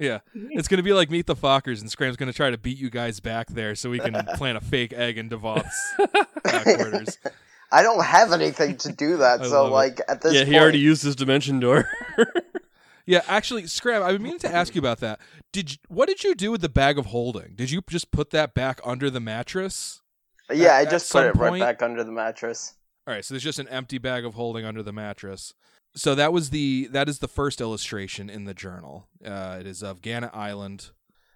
Yeah, 0.00 0.20
it's 0.32 0.68
gonna 0.68 0.84
be 0.84 0.92
like 0.92 1.10
Meet 1.10 1.26
the 1.26 1.34
Fockers, 1.34 1.80
and 1.80 1.90
Scram's 1.90 2.16
gonna 2.16 2.32
try 2.32 2.50
to 2.50 2.56
beat 2.56 2.78
you 2.78 2.88
guys 2.88 3.18
back 3.18 3.48
there 3.48 3.74
so 3.74 3.90
we 3.90 3.98
can 3.98 4.14
plant 4.36 4.56
a 4.56 4.60
fake 4.60 4.92
egg 4.92 5.18
in 5.18 5.28
Devoth's 5.28 5.76
quarters. 6.52 7.18
I 7.72 7.82
don't 7.82 8.04
have 8.04 8.32
anything 8.32 8.76
to 8.76 8.92
do 8.92 9.16
that, 9.16 9.40
I 9.40 9.48
so 9.48 9.64
love 9.64 9.72
it. 9.72 9.74
like 9.74 10.00
at 10.06 10.20
this 10.20 10.34
yeah, 10.34 10.42
point, 10.42 10.52
he 10.52 10.60
already 10.60 10.78
used 10.78 11.02
his 11.02 11.16
dimension 11.16 11.58
door. 11.58 11.90
Yeah, 13.08 13.22
actually, 13.26 13.66
Scram, 13.66 14.02
I've 14.02 14.16
been 14.16 14.22
meaning 14.22 14.38
to 14.40 14.54
ask 14.54 14.74
you 14.74 14.80
about 14.80 15.00
that. 15.00 15.18
Did 15.50 15.72
you, 15.72 15.76
what 15.88 16.08
did 16.08 16.22
you 16.22 16.34
do 16.34 16.50
with 16.50 16.60
the 16.60 16.68
bag 16.68 16.98
of 16.98 17.06
holding? 17.06 17.54
Did 17.54 17.70
you 17.70 17.80
just 17.88 18.10
put 18.10 18.28
that 18.30 18.52
back 18.52 18.82
under 18.84 19.08
the 19.08 19.18
mattress? 19.18 20.02
yeah, 20.52 20.76
I 20.76 20.84
just 20.84 21.10
put 21.10 21.20
some 21.20 21.24
it 21.24 21.36
right 21.36 21.58
back 21.58 21.82
under 21.82 22.04
the 22.04 22.12
mattress. 22.12 22.74
All 23.08 23.14
right, 23.14 23.24
so 23.24 23.32
there's 23.32 23.42
just 23.42 23.58
an 23.58 23.68
empty 23.68 23.96
bag 23.96 24.26
of 24.26 24.34
holding 24.34 24.66
under 24.66 24.82
the 24.82 24.92
mattress. 24.92 25.54
So 25.94 26.14
that 26.14 26.30
was 26.30 26.50
the 26.50 26.88
that 26.92 27.08
is 27.08 27.20
the 27.20 27.26
first 27.26 27.58
illustration 27.58 28.28
in 28.28 28.44
the 28.44 28.52
journal. 28.52 29.08
Uh, 29.24 29.56
it 29.58 29.66
is 29.66 29.82
of 29.82 30.02
Gannett 30.02 30.34
Island, 30.34 30.90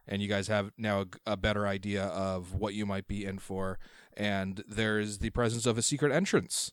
and 0.06 0.20
you 0.20 0.28
guys 0.28 0.48
have 0.48 0.72
now 0.76 1.00
a, 1.00 1.32
a 1.32 1.36
better 1.38 1.66
idea 1.66 2.04
of 2.04 2.52
what 2.52 2.74
you 2.74 2.84
might 2.84 3.06
be 3.06 3.24
in 3.24 3.38
for. 3.38 3.78
And 4.14 4.62
there's 4.68 5.20
the 5.20 5.30
presence 5.30 5.64
of 5.64 5.78
a 5.78 5.82
secret 5.82 6.12
entrance. 6.12 6.72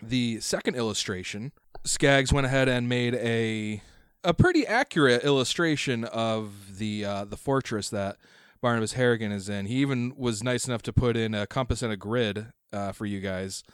The 0.00 0.40
second 0.40 0.74
illustration, 0.74 1.52
Skaggs 1.84 2.32
went 2.32 2.46
ahead 2.46 2.66
and 2.66 2.88
made 2.88 3.16
a 3.16 3.82
a 4.24 4.32
pretty 4.32 4.66
accurate 4.66 5.22
illustration 5.22 6.04
of 6.04 6.78
the 6.78 7.04
uh, 7.04 7.24
the 7.26 7.36
fortress 7.36 7.90
that 7.90 8.16
Barnabas 8.62 8.94
Harrigan 8.94 9.32
is 9.32 9.50
in. 9.50 9.66
He 9.66 9.74
even 9.82 10.14
was 10.16 10.42
nice 10.42 10.66
enough 10.66 10.80
to 10.84 10.94
put 10.94 11.18
in 11.18 11.34
a 11.34 11.46
compass 11.46 11.82
and 11.82 11.92
a 11.92 11.96
grid 11.98 12.46
uh, 12.72 12.92
for 12.92 13.04
you 13.04 13.20
guys. 13.20 13.64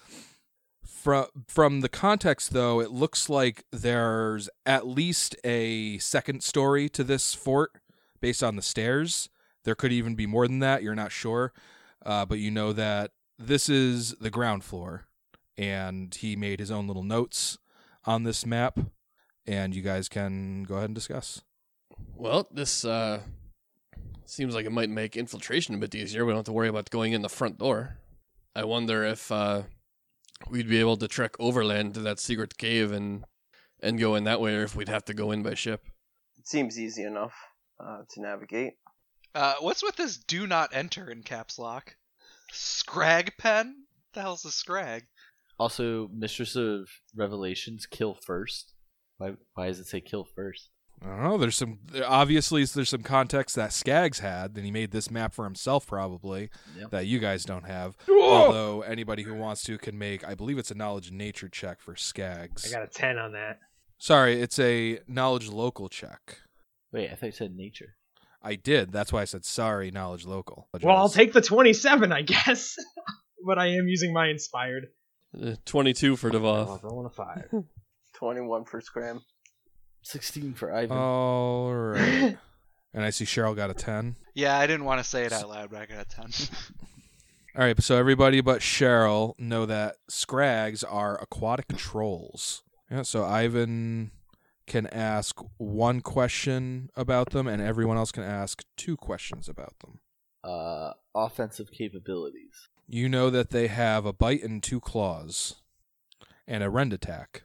From 1.06 1.26
from 1.46 1.82
the 1.82 1.88
context, 1.88 2.52
though, 2.52 2.80
it 2.80 2.90
looks 2.90 3.30
like 3.30 3.62
there's 3.70 4.48
at 4.66 4.88
least 4.88 5.36
a 5.44 5.98
second 5.98 6.42
story 6.42 6.88
to 6.88 7.04
this 7.04 7.32
fort 7.32 7.70
based 8.20 8.42
on 8.42 8.56
the 8.56 8.60
stairs. 8.60 9.28
There 9.62 9.76
could 9.76 9.92
even 9.92 10.16
be 10.16 10.26
more 10.26 10.48
than 10.48 10.58
that. 10.58 10.82
You're 10.82 10.96
not 10.96 11.12
sure, 11.12 11.52
uh, 12.04 12.26
but 12.26 12.40
you 12.40 12.50
know 12.50 12.72
that 12.72 13.12
this 13.38 13.68
is 13.68 14.16
the 14.20 14.30
ground 14.30 14.64
floor, 14.64 15.06
and 15.56 16.12
he 16.12 16.34
made 16.34 16.58
his 16.58 16.72
own 16.72 16.88
little 16.88 17.04
notes 17.04 17.56
on 18.04 18.24
this 18.24 18.44
map, 18.44 18.76
and 19.46 19.76
you 19.76 19.82
guys 19.82 20.08
can 20.08 20.64
go 20.64 20.74
ahead 20.74 20.88
and 20.88 20.96
discuss. 20.96 21.40
well, 22.16 22.48
this 22.50 22.84
uh, 22.84 23.20
seems 24.24 24.56
like 24.56 24.66
it 24.66 24.72
might 24.72 24.90
make 24.90 25.16
infiltration 25.16 25.72
a 25.76 25.78
bit 25.78 25.94
easier. 25.94 26.24
We 26.24 26.32
don't 26.32 26.38
have 26.38 26.46
to 26.46 26.52
worry 26.52 26.66
about 26.68 26.90
going 26.90 27.12
in 27.12 27.22
the 27.22 27.28
front 27.28 27.58
door. 27.58 27.98
I 28.56 28.64
wonder 28.64 29.04
if 29.04 29.30
uh, 29.30 29.62
we'd 30.48 30.68
be 30.68 30.80
able 30.80 30.96
to 30.98 31.08
trek 31.08 31.34
overland 31.38 31.94
to 31.94 32.00
that 32.00 32.18
secret 32.20 32.56
cave 32.58 32.92
and 32.92 33.24
and 33.80 33.98
go 33.98 34.14
in 34.14 34.24
that 34.24 34.40
way, 34.40 34.54
or 34.54 34.62
if 34.62 34.74
we'd 34.74 34.88
have 34.88 35.04
to 35.04 35.14
go 35.14 35.30
in 35.30 35.42
by 35.42 35.54
ship. 35.54 35.84
It 36.38 36.48
seems 36.48 36.78
easy 36.78 37.04
enough 37.04 37.34
uh, 37.78 38.02
to 38.10 38.20
navigate. 38.20 38.74
Uh, 39.34 39.54
what's 39.60 39.82
with 39.82 39.96
this 39.96 40.16
"do 40.16 40.46
not 40.46 40.74
enter" 40.74 41.10
in 41.10 41.22
caps 41.22 41.58
lock? 41.58 41.96
Scrag 42.52 43.32
pen? 43.38 43.86
the 44.16 44.22
hell's 44.22 44.44
a 44.44 44.50
scrag? 44.50 45.04
Also, 45.58 46.08
Mistress 46.12 46.56
of 46.56 46.88
Revelations, 47.14 47.86
kill 47.86 48.14
first. 48.14 48.72
Why? 49.18 49.34
Why 49.54 49.68
does 49.68 49.78
it 49.78 49.86
say 49.86 50.00
kill 50.00 50.24
first? 50.24 50.70
I 51.04 51.08
don't 51.08 51.22
know. 51.22 51.38
There's 51.38 51.56
some 51.56 51.78
obviously 52.04 52.64
there's 52.64 52.88
some 52.88 53.02
context 53.02 53.54
that 53.56 53.72
Skaggs 53.72 54.20
had, 54.20 54.52
and 54.56 54.64
he 54.64 54.70
made 54.70 54.90
this 54.90 55.10
map 55.10 55.34
for 55.34 55.44
himself 55.44 55.86
probably 55.86 56.50
Yep. 56.78 56.90
that 56.90 57.06
you 57.06 57.18
guys 57.18 57.44
don't 57.44 57.64
have. 57.66 57.96
Although 58.08 58.82
anybody 58.82 59.22
who 59.22 59.34
wants 59.34 59.62
to 59.64 59.78
can 59.78 59.98
make, 59.98 60.26
I 60.26 60.34
believe 60.34 60.58
it's 60.58 60.70
a 60.70 60.74
knowledge 60.74 61.10
nature 61.12 61.48
check 61.48 61.80
for 61.80 61.94
Skaggs. 61.96 62.66
I 62.72 62.76
got 62.78 62.84
a 62.84 62.90
ten 62.90 63.18
on 63.18 63.32
that. 63.32 63.58
Sorry, 63.98 64.40
it's 64.40 64.58
a 64.58 65.00
knowledge 65.06 65.48
local 65.48 65.88
check. 65.88 66.38
Wait, 66.92 67.10
I 67.10 67.14
thought 67.14 67.26
you 67.26 67.32
said 67.32 67.54
nature. 67.54 67.96
I 68.42 68.54
did. 68.54 68.92
That's 68.92 69.12
why 69.12 69.22
I 69.22 69.24
said 69.24 69.44
sorry, 69.44 69.90
knowledge 69.90 70.24
local. 70.24 70.68
Well, 70.82 70.96
I'll 70.96 71.08
take 71.08 71.32
the 71.32 71.40
twenty-seven, 71.42 72.10
I 72.12 72.22
guess. 72.22 72.76
but 73.46 73.58
I 73.58 73.66
am 73.68 73.86
using 73.86 74.12
my 74.12 74.28
inspired. 74.28 74.86
Uh, 75.40 75.56
22 75.66 76.16
for 76.16 76.30
Devoth. 76.30 76.82
rolling 76.82 77.06
a 77.06 77.10
five. 77.10 77.50
21 78.14 78.64
for 78.64 78.80
Scram. 78.80 79.20
Sixteen 80.06 80.54
for 80.54 80.72
Ivan. 80.72 80.96
All 80.96 81.74
right. 81.74 82.38
and 82.94 83.04
I 83.04 83.10
see 83.10 83.24
Cheryl 83.24 83.56
got 83.56 83.70
a 83.70 83.74
ten. 83.74 84.14
Yeah, 84.34 84.56
I 84.56 84.68
didn't 84.68 84.84
want 84.84 85.00
to 85.00 85.04
say 85.04 85.24
it 85.24 85.32
out 85.32 85.48
loud, 85.48 85.70
but 85.70 85.80
I 85.80 85.86
got 85.86 86.00
a 86.00 86.04
ten. 86.04 86.30
All 87.58 87.64
right, 87.64 87.82
so 87.82 87.96
everybody 87.96 88.40
but 88.40 88.60
Cheryl 88.60 89.36
know 89.36 89.66
that 89.66 89.96
Scrags 90.08 90.84
are 90.84 91.20
aquatic 91.20 91.76
trolls. 91.76 92.62
Yeah, 92.88 93.02
so 93.02 93.24
Ivan 93.24 94.12
can 94.68 94.86
ask 94.88 95.40
one 95.56 96.02
question 96.02 96.90
about 96.94 97.30
them, 97.30 97.48
and 97.48 97.60
everyone 97.60 97.96
else 97.96 98.12
can 98.12 98.22
ask 98.22 98.62
two 98.76 98.96
questions 98.96 99.48
about 99.48 99.74
them. 99.80 99.98
Uh, 100.44 100.92
offensive 101.16 101.72
capabilities. 101.72 102.68
You 102.86 103.08
know 103.08 103.28
that 103.30 103.50
they 103.50 103.66
have 103.66 104.06
a 104.06 104.12
bite 104.12 104.44
and 104.44 104.62
two 104.62 104.78
claws, 104.78 105.56
and 106.46 106.62
a 106.62 106.70
rend 106.70 106.92
attack. 106.92 107.42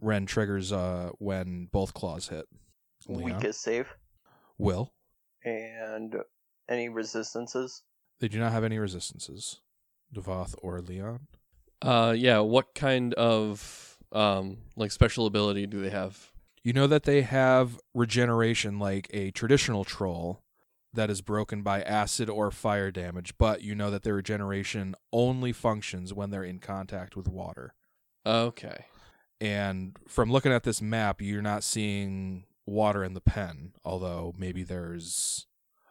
Rend 0.00 0.28
triggers 0.28 0.72
uh, 0.72 1.10
when 1.18 1.68
both 1.72 1.94
claws 1.94 2.28
hit. 2.28 2.46
Leon? 3.08 3.22
Weakest 3.22 3.62
save. 3.62 3.88
Will. 4.58 4.92
And 5.44 6.16
any 6.68 6.88
resistances? 6.88 7.82
They 8.20 8.28
do 8.28 8.38
not 8.38 8.52
have 8.52 8.64
any 8.64 8.78
resistances. 8.78 9.60
Devoth 10.12 10.54
or 10.62 10.80
Leon. 10.80 11.26
Uh, 11.82 12.14
yeah. 12.16 12.38
What 12.40 12.74
kind 12.74 13.14
of 13.14 13.98
um 14.12 14.58
like 14.76 14.92
special 14.92 15.26
ability 15.26 15.66
do 15.66 15.80
they 15.80 15.90
have? 15.90 16.30
You 16.62 16.72
know 16.72 16.86
that 16.86 17.04
they 17.04 17.22
have 17.22 17.78
regeneration 17.94 18.78
like 18.78 19.08
a 19.12 19.30
traditional 19.30 19.84
troll 19.84 20.42
that 20.92 21.10
is 21.10 21.20
broken 21.20 21.62
by 21.62 21.82
acid 21.82 22.28
or 22.28 22.50
fire 22.50 22.90
damage, 22.90 23.34
but 23.38 23.62
you 23.62 23.74
know 23.74 23.90
that 23.90 24.02
their 24.02 24.14
regeneration 24.14 24.94
only 25.12 25.52
functions 25.52 26.12
when 26.12 26.30
they're 26.30 26.42
in 26.42 26.58
contact 26.58 27.16
with 27.16 27.28
water. 27.28 27.74
Okay. 28.24 28.86
And 29.40 29.96
from 30.08 30.30
looking 30.30 30.52
at 30.52 30.62
this 30.62 30.80
map, 30.80 31.20
you're 31.20 31.42
not 31.42 31.62
seeing 31.62 32.44
water 32.64 33.04
in 33.04 33.14
the 33.14 33.20
pen, 33.20 33.72
although 33.84 34.34
maybe 34.36 34.62
there's 34.62 35.46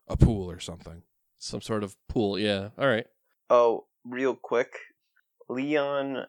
a 0.07 0.17
pool 0.17 0.49
or 0.49 0.59
something. 0.59 1.03
Some 1.37 1.61
sort 1.61 1.83
of 1.83 1.95
pool. 2.07 2.39
Yeah. 2.39 2.69
All 2.77 2.87
right. 2.87 3.05
Oh, 3.49 3.85
real 4.03 4.35
quick. 4.35 4.73
Leon, 5.47 6.25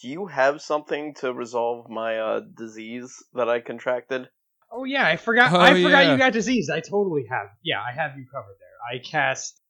do 0.00 0.08
you 0.08 0.26
have 0.26 0.62
something 0.62 1.14
to 1.14 1.32
resolve 1.32 1.88
my 1.90 2.18
uh, 2.18 2.40
disease 2.56 3.22
that 3.34 3.48
I 3.48 3.60
contracted? 3.60 4.28
Oh 4.72 4.84
yeah, 4.84 5.06
I 5.06 5.16
forgot. 5.16 5.52
Oh, 5.52 5.60
I 5.60 5.74
forgot 5.82 6.04
yeah. 6.04 6.12
you 6.12 6.18
got 6.18 6.32
disease. 6.32 6.70
I 6.70 6.80
totally 6.80 7.26
have. 7.30 7.48
Yeah, 7.62 7.80
I 7.80 7.92
have 7.92 8.16
you 8.16 8.26
covered 8.30 8.56
there. 8.58 8.98
I 8.98 8.98
cast. 8.98 9.60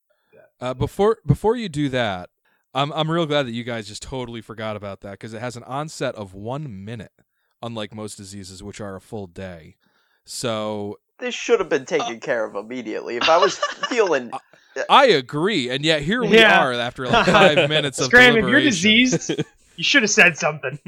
Uh, 0.61 0.73
before 0.73 1.19
before 1.27 1.57
you 1.57 1.69
do 1.69 1.89
that, 1.91 2.31
I'm 2.75 2.93
I'm 2.93 3.11
real 3.11 3.27
glad 3.27 3.47
that 3.47 3.53
you 3.53 3.65
guys 3.65 3.87
just 3.89 4.03
totally 4.03 4.41
forgot 4.41 4.77
about 4.77 5.01
that 5.03 5.13
because 5.13 5.33
it 5.35 5.41
has 5.41 5.57
an 5.57 5.63
onset 5.65 6.15
of 6.17 6.35
one 6.35 6.85
minute, 6.85 7.13
unlike 7.63 7.95
most 7.95 8.17
diseases 8.17 8.63
which 8.63 8.81
are 8.81 8.97
a 8.97 9.01
full 9.01 9.27
day. 9.27 9.77
So 10.25 10.99
This 11.19 11.35
should 11.35 11.61
have 11.61 11.69
been 11.69 11.85
taken 11.85 12.21
care 12.21 12.45
of 12.45 12.57
immediately. 12.57 13.17
If 13.17 13.29
I 13.29 13.37
was 13.39 13.57
feeling. 13.89 14.31
I 14.91 15.07
agree, 15.07 15.71
and 15.71 15.85
yet 15.85 16.03
here 16.03 16.21
we 16.23 16.37
Yeah. 16.39 16.65
are 16.65 16.73
after 16.73 17.07
like 17.07 17.27
five 17.27 17.69
minutes 17.69 18.01
of 18.01 18.07
Scram, 18.07 18.37
if 18.37 18.49
you're 18.49 18.61
diseased, 18.61 19.31
you 19.77 19.85
should 19.85 20.03
have 20.03 20.11
said 20.11 20.37
something. 20.37 20.79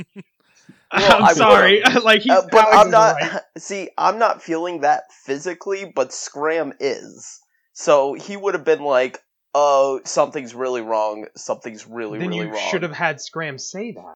Well, 0.92 1.22
I 1.24 1.28
I'm 1.28 1.34
sorry. 1.36 1.82
like 2.02 2.22
he's 2.22 2.32
Uh, 2.32 2.48
but 2.50 2.66
I'm 2.72 2.90
not. 2.90 3.14
right. 3.20 3.40
See, 3.58 3.90
I'm 3.96 4.18
not 4.18 4.42
feeling 4.42 4.80
that 4.80 5.04
physically, 5.24 5.92
but 5.94 6.12
Scram 6.12 6.72
is. 6.80 7.40
So 7.74 8.14
he 8.14 8.36
would 8.36 8.54
have 8.54 8.64
been 8.64 8.82
like, 8.82 9.20
"Oh, 9.58 10.00
something's 10.04 10.54
really 10.54 10.82
wrong. 10.82 11.26
Something's 11.34 11.86
really, 11.86 12.18
Then 12.18 12.28
really 12.28 12.46
you 12.46 12.52
wrong." 12.52 12.68
should 12.70 12.82
have 12.82 12.92
had 12.92 13.22
Scram 13.22 13.58
say 13.58 13.92
that. 13.92 14.12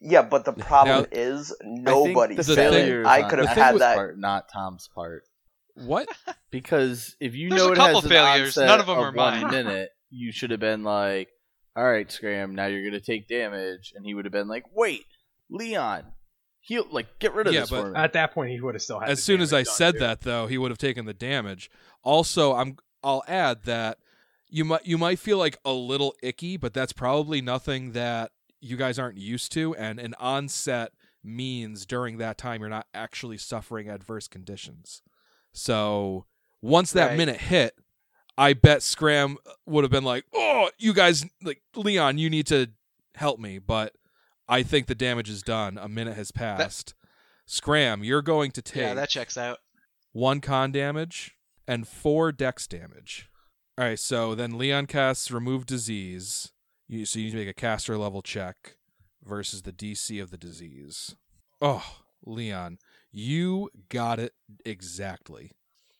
Yeah, 0.00 0.22
but 0.22 0.44
the 0.44 0.52
problem 0.52 1.02
Now- 1.02 1.06
is 1.10 1.52
nobody 1.64 2.34
the 2.36 2.42
The 2.44 2.54
said 2.54 2.72
it. 2.72 2.76
failure 2.76 3.04
I 3.06 3.28
could 3.28 3.40
have 3.40 3.48
had 3.48 3.78
that. 3.80 3.96
part, 3.96 4.16
not 4.18 4.48
Tom's 4.52 4.88
part. 4.94 5.24
What? 5.74 6.08
Because 6.52 7.16
if 7.20 7.34
you 7.34 7.50
There's 7.50 7.60
know 7.60 7.68
a 7.68 7.72
it 7.72 7.76
couple 7.76 7.94
has 8.00 8.04
an 8.04 8.10
failures, 8.10 8.56
onset 8.56 8.66
none 8.66 8.80
of 8.80 8.86
them 8.86 8.98
are 8.98 9.12
one 9.12 9.14
mine. 9.42 9.50
minute, 9.50 9.90
you 10.08 10.32
should 10.32 10.50
have 10.52 10.60
been 10.60 10.84
like, 10.84 11.28
"All 11.76 11.84
right, 11.84 12.10
Scram, 12.10 12.54
now 12.54 12.64
you're 12.66 12.84
gonna 12.88 13.00
take 13.00 13.28
damage," 13.28 13.92
and 13.94 14.06
he 14.06 14.14
would 14.14 14.24
have 14.24 14.32
been 14.32 14.48
like, 14.48 14.64
"Wait, 14.72 15.04
Leon, 15.50 16.04
heal, 16.60 16.86
like 16.90 17.18
get 17.18 17.34
rid 17.34 17.46
of 17.48 17.52
Yeah, 17.52 17.60
this 17.60 17.70
but- 17.70 17.82
for 17.82 17.90
me." 17.90 17.96
At 17.98 18.14
that 18.14 18.32
point, 18.32 18.52
he 18.52 18.60
would 18.60 18.74
have 18.74 18.80
still 18.82 19.00
had. 19.00 19.10
As 19.10 19.18
the 19.18 19.22
soon 19.24 19.40
as 19.42 19.52
I 19.52 19.56
damage 19.58 19.66
done, 19.66 19.74
said 19.74 19.92
too. 19.94 19.98
that, 20.00 20.20
though, 20.22 20.46
he 20.46 20.56
would 20.56 20.70
have 20.70 20.78
taken 20.78 21.04
the 21.04 21.12
damage. 21.14 21.70
Also, 22.02 22.54
I'm 22.54 22.76
I'll 23.02 23.24
add 23.28 23.64
that 23.64 23.98
you 24.56 24.64
might 24.64 24.86
you 24.86 24.96
might 24.96 25.18
feel 25.18 25.36
like 25.36 25.58
a 25.66 25.72
little 25.72 26.14
icky, 26.22 26.56
but 26.56 26.72
that's 26.72 26.94
probably 26.94 27.42
nothing 27.42 27.92
that 27.92 28.30
you 28.58 28.78
guys 28.78 28.98
aren't 28.98 29.18
used 29.18 29.52
to, 29.52 29.74
and 29.76 30.00
an 30.00 30.14
onset 30.18 30.92
means 31.22 31.84
during 31.84 32.16
that 32.16 32.38
time 32.38 32.60
you're 32.62 32.70
not 32.70 32.86
actually 32.94 33.36
suffering 33.36 33.90
adverse 33.90 34.28
conditions. 34.28 35.02
So 35.52 36.24
once 36.62 36.90
that 36.92 37.08
Right. 37.08 37.18
minute 37.18 37.36
hit, 37.36 37.76
I 38.38 38.54
bet 38.54 38.82
Scram 38.82 39.36
uh, 39.46 39.52
would 39.66 39.84
have 39.84 39.90
been 39.90 40.04
like, 40.04 40.24
"Oh, 40.32 40.70
you 40.78 40.94
guys, 40.94 41.26
like 41.42 41.60
Leon, 41.74 42.16
you 42.16 42.30
need 42.30 42.46
to 42.46 42.70
help 43.14 43.38
me." 43.38 43.58
But 43.58 43.94
I 44.48 44.62
think 44.62 44.86
the 44.86 44.94
damage 44.94 45.28
is 45.28 45.42
done. 45.42 45.76
A 45.76 45.88
minute 45.88 46.16
has 46.16 46.30
passed. 46.32 46.94
Scram, 47.44 48.02
you're 48.02 48.22
going 48.22 48.52
to 48.52 48.62
take 48.62 48.80
yeah, 48.82 48.94
that 48.94 49.10
checks 49.10 49.36
out. 49.36 49.58
one 50.12 50.40
con 50.40 50.72
damage 50.72 51.36
and 51.68 51.86
four 51.86 52.32
dex 52.32 52.66
damage. 52.66 53.28
All 53.78 53.84
right, 53.84 53.98
so 53.98 54.34
then 54.34 54.56
Leon 54.56 54.86
casts 54.86 55.30
remove 55.30 55.66
disease. 55.66 56.50
You, 56.88 57.04
so 57.04 57.18
you 57.18 57.26
need 57.26 57.30
to 57.32 57.36
make 57.38 57.48
a 57.48 57.52
caster 57.54 57.98
level 57.98 58.22
check 58.22 58.76
versus 59.24 59.62
the 59.62 59.72
DC 59.72 60.22
of 60.22 60.30
the 60.30 60.38
disease. 60.38 61.14
Oh, 61.60 61.84
Leon, 62.24 62.78
you 63.12 63.68
got 63.88 64.18
it 64.18 64.32
exactly. 64.64 65.52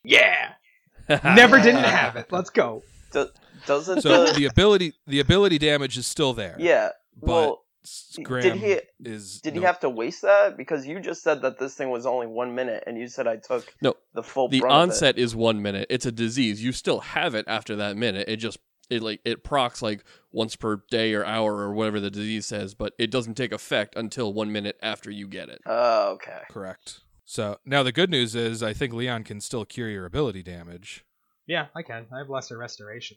Yeah, 0.05 0.53
never 1.09 1.59
didn't 1.59 1.85
have 1.85 2.16
it. 2.16 2.27
Let's 2.31 2.51
go. 2.51 2.83
Do- 3.12 3.29
doesn't 3.66 4.03
So 4.03 4.27
the, 4.27 4.33
the 4.33 4.45
ability 4.47 4.95
the 5.07 5.20
ability 5.20 5.59
damage 5.59 5.97
is 5.99 6.07
still 6.07 6.33
there. 6.33 6.57
yeah? 6.59 6.91
but 7.20 7.27
Well, 7.29 7.62
Scram 7.87 8.43
did 8.43 8.57
he 8.57 8.80
is 9.09 9.41
did 9.41 9.55
he 9.55 9.62
have 9.62 9.80
to 9.80 9.89
waste 9.91 10.22
that? 10.22 10.57
Because 10.57 10.87
you 10.87 11.01
just 11.01 11.22
said 11.22 11.43
that 11.43 11.59
this 11.59 11.74
thing 11.74 11.91
was 11.91 12.05
only 12.07 12.26
one 12.26 12.55
minute, 12.55 12.84
and 12.87 12.99
you 12.99 13.09
said 13.09 13.26
I 13.26 13.37
took 13.37 13.72
No, 13.80 13.95
the 14.14 14.22
full. 14.22 14.49
the 14.49 14.61
brunt 14.61 14.72
of 14.74 14.78
it. 14.78 14.82
onset 14.82 15.18
is 15.18 15.34
one 15.37 15.62
minute. 15.62 15.87
It's 15.91 16.07
a 16.07 16.12
disease. 16.12 16.62
You 16.62 16.72
still 16.72 17.01
have 17.01 17.34
it 17.34 17.45
after 17.49 17.76
that 17.76 17.97
minute. 17.97 18.28
It 18.28 18.37
just 18.37 18.59
it 18.91 19.03
like 19.03 19.20
it 19.24 19.43
procs 19.45 19.82
like 19.82 20.05
once 20.32 20.57
per 20.57 20.82
day 20.91 21.14
or 21.14 21.24
hour 21.24 21.57
or 21.57 21.72
whatever 21.72 22.01
the 22.01 22.11
disease 22.11 22.47
says, 22.47 22.74
but 22.74 22.93
it 22.99 23.11
doesn't 23.11 23.34
take 23.34 23.53
effect 23.53 23.95
until 23.97 24.32
one 24.32 24.53
minute 24.53 24.78
after 24.82 25.11
you 25.11 25.26
get 25.28 25.49
it. 25.49 25.61
Oh, 25.66 26.12
okay. 26.14 26.43
correct. 26.51 27.01
So 27.24 27.59
now 27.64 27.82
the 27.82 27.93
good 27.93 28.11
news 28.11 28.34
is 28.34 28.62
I 28.62 28.72
think 28.72 28.93
Leon 28.93 29.24
can 29.24 29.41
still 29.41 29.64
cure 29.64 29.89
your 29.89 30.07
ability 30.07 30.43
damage. 30.43 31.05
Yeah, 31.47 31.66
I 31.74 31.82
can. 31.82 32.07
I 32.12 32.18
have 32.18 32.28
lesser 32.30 32.57
restoration. 32.59 33.16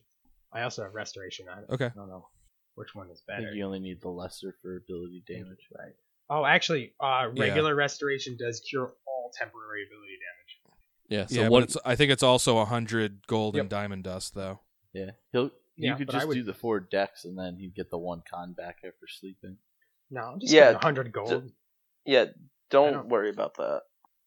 I 0.52 0.62
also 0.64 0.84
have 0.84 0.96
restoration 0.96 1.48
on 1.48 1.60
it. 1.60 1.66
Okay. 1.70 1.86
I 1.86 1.92
don't 1.96 2.10
know 2.10 2.28
which 2.80 2.96
one 2.96 3.10
is 3.12 3.22
I 3.30 3.34
better. 3.34 3.48
think 3.48 3.58
you 3.58 3.66
only 3.66 3.80
need 3.80 4.02
the 4.02 4.10
lesser 4.10 4.56
for 4.62 4.78
ability 4.78 5.24
damage. 5.28 5.68
Right. 5.78 5.94
Oh, 6.30 6.46
actually, 6.46 6.94
uh, 7.00 7.28
Yeah. 7.34 7.44
regular 7.44 7.76
restoration 7.76 8.38
does 8.40 8.60
cure 8.62 8.94
all 9.08 9.32
temporary 9.38 9.84
ability 9.86 10.14
damage. 10.18 10.76
Yeah. 11.10 11.26
So 11.26 11.42
yeah, 11.42 11.50
one 11.50 11.64
it's, 11.64 11.76
I 11.84 11.96
think 11.96 12.12
it's 12.12 12.24
also 12.24 12.60
a 12.60 12.66
hundred 12.66 13.26
gold 13.28 13.56
Yep. 13.56 13.62
and 13.62 13.70
diamond 13.70 14.04
dust 14.04 14.34
though. 14.36 14.62
Yeah, 14.94 15.12
he'll. 15.32 15.52
You 15.76 15.92
Yeah, 15.92 15.96
could 15.98 16.10
just 16.10 16.28
would- 16.28 16.34
do 16.34 16.44
the 16.44 16.54
four 16.54 16.80
dex, 16.82 17.24
and 17.26 17.38
then 17.38 17.56
he'd 17.58 17.74
get 17.74 17.90
the 17.90 17.98
one 17.98 18.22
con 18.30 18.52
back 18.54 18.78
after 18.84 19.08
sleeping. 19.08 19.58
No, 20.12 20.22
I'm 20.22 20.40
just 20.42 20.52
Yeah, 20.52 20.72
yeah, 20.72 20.74
100 20.74 21.12
gold. 21.14 21.52
Yeah, 22.06 22.26
don't, 22.70 22.92
don't- 22.94 23.08
worry 23.10 23.30
about 23.30 23.56
that. 23.56 23.84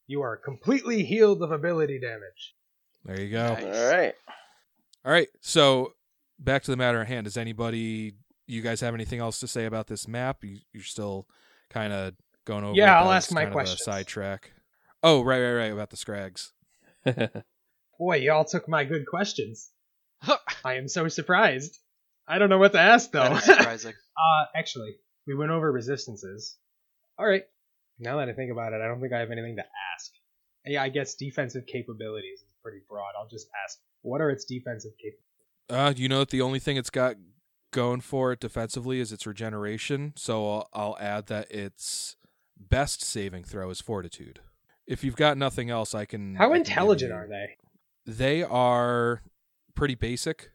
You 0.07 0.21
are 0.23 0.35
completely 0.35 1.03
healed 1.05 1.41
of 1.43 1.51
ability 1.51 1.99
damage. 1.99 2.55
There 3.05 3.19
you 3.21 3.29
go. 3.31 3.53
Nice. 3.53 3.63
All 3.65 3.91
right. 3.91 4.15
All 5.05 5.11
right. 5.11 5.27
So 5.41 5.93
back 6.39 6.63
to 6.63 6.71
the 6.71 6.77
matter 6.77 6.99
at 7.01 7.07
hand. 7.07 7.25
Does 7.25 7.37
anybody, 7.37 8.15
you 8.47 8.61
guys 8.61 8.81
have 8.81 8.93
anything 8.93 9.19
else 9.19 9.39
to 9.39 9.47
say 9.47 9.65
about 9.65 9.87
this 9.87 10.07
map? 10.07 10.43
You, 10.43 10.59
you're 10.71 10.83
still 10.83 11.27
kind 11.69 11.93
of 11.93 12.13
going 12.45 12.63
over. 12.63 12.75
Yeah, 12.75 12.97
it, 12.97 13.03
I'll 13.03 13.11
ask 13.11 13.31
my 13.31 13.45
kind 13.45 13.67
of 13.67 13.79
sidetrack. 13.79 14.51
Oh, 15.01 15.21
right, 15.23 15.41
right, 15.41 15.53
right. 15.53 15.71
About 15.71 15.89
the 15.89 15.97
Scrags. 15.97 16.53
Boy, 17.99 18.17
y'all 18.17 18.45
took 18.45 18.67
my 18.67 18.83
good 18.83 19.05
questions. 19.05 19.69
I 20.63 20.75
am 20.75 20.87
so 20.87 21.07
surprised. 21.07 21.79
I 22.27 22.37
don't 22.39 22.49
know 22.49 22.57
what 22.57 22.71
to 22.71 22.79
ask 22.79 23.11
though. 23.11 23.35
surprising. 23.39 23.93
uh, 24.17 24.45
actually, 24.55 24.95
We 25.27 25.35
went 25.35 25.51
over 25.51 25.71
resistances. 25.71 26.57
All 27.17 27.25
right. 27.25 27.43
Now 27.99 28.17
that 28.17 28.29
I 28.29 28.33
think 28.33 28.51
about 28.51 28.73
it, 28.73 28.81
I 28.81 28.87
don't 28.87 29.01
think 29.01 29.13
I 29.13 29.19
have 29.19 29.31
anything 29.31 29.57
to 29.57 29.63
ask. 29.95 30.11
Yeah, 30.65 30.81
I 30.81 30.89
guess 30.89 31.15
defensive 31.15 31.65
capabilities 31.67 32.39
is 32.39 32.53
pretty 32.61 32.79
broad. 32.89 33.11
I'll 33.19 33.27
just 33.27 33.47
ask, 33.65 33.79
what 34.01 34.21
are 34.21 34.29
its 34.29 34.45
defensive 34.45 34.93
capabilities? 34.97 35.19
Uh, 35.69 35.93
you 35.95 36.07
know 36.07 36.19
that 36.19 36.29
the 36.29 36.41
only 36.41 36.59
thing 36.59 36.77
it's 36.77 36.89
got 36.89 37.15
going 37.73 37.99
for 37.99 38.31
it 38.31 38.39
defensively 38.39 39.01
is 39.01 39.11
its 39.11 39.27
regeneration. 39.27 40.13
So 40.15 40.49
I'll, 40.49 40.69
I'll 40.73 40.97
add 40.99 41.27
that 41.27 41.51
its 41.51 42.15
best 42.57 43.03
saving 43.03 43.43
throw 43.43 43.69
is 43.69 43.81
fortitude. 43.81 44.39
If 44.87 45.03
you've 45.03 45.17
got 45.17 45.37
nothing 45.37 45.69
else, 45.69 45.93
I 45.93 46.05
can. 46.05 46.37
I 46.37 46.39
How 46.39 46.49
can 46.49 46.57
intelligent 46.57 47.11
are 47.11 47.27
they? 47.27 47.57
They 48.05 48.43
are 48.43 49.21
pretty 49.75 49.95
basic 49.95 50.51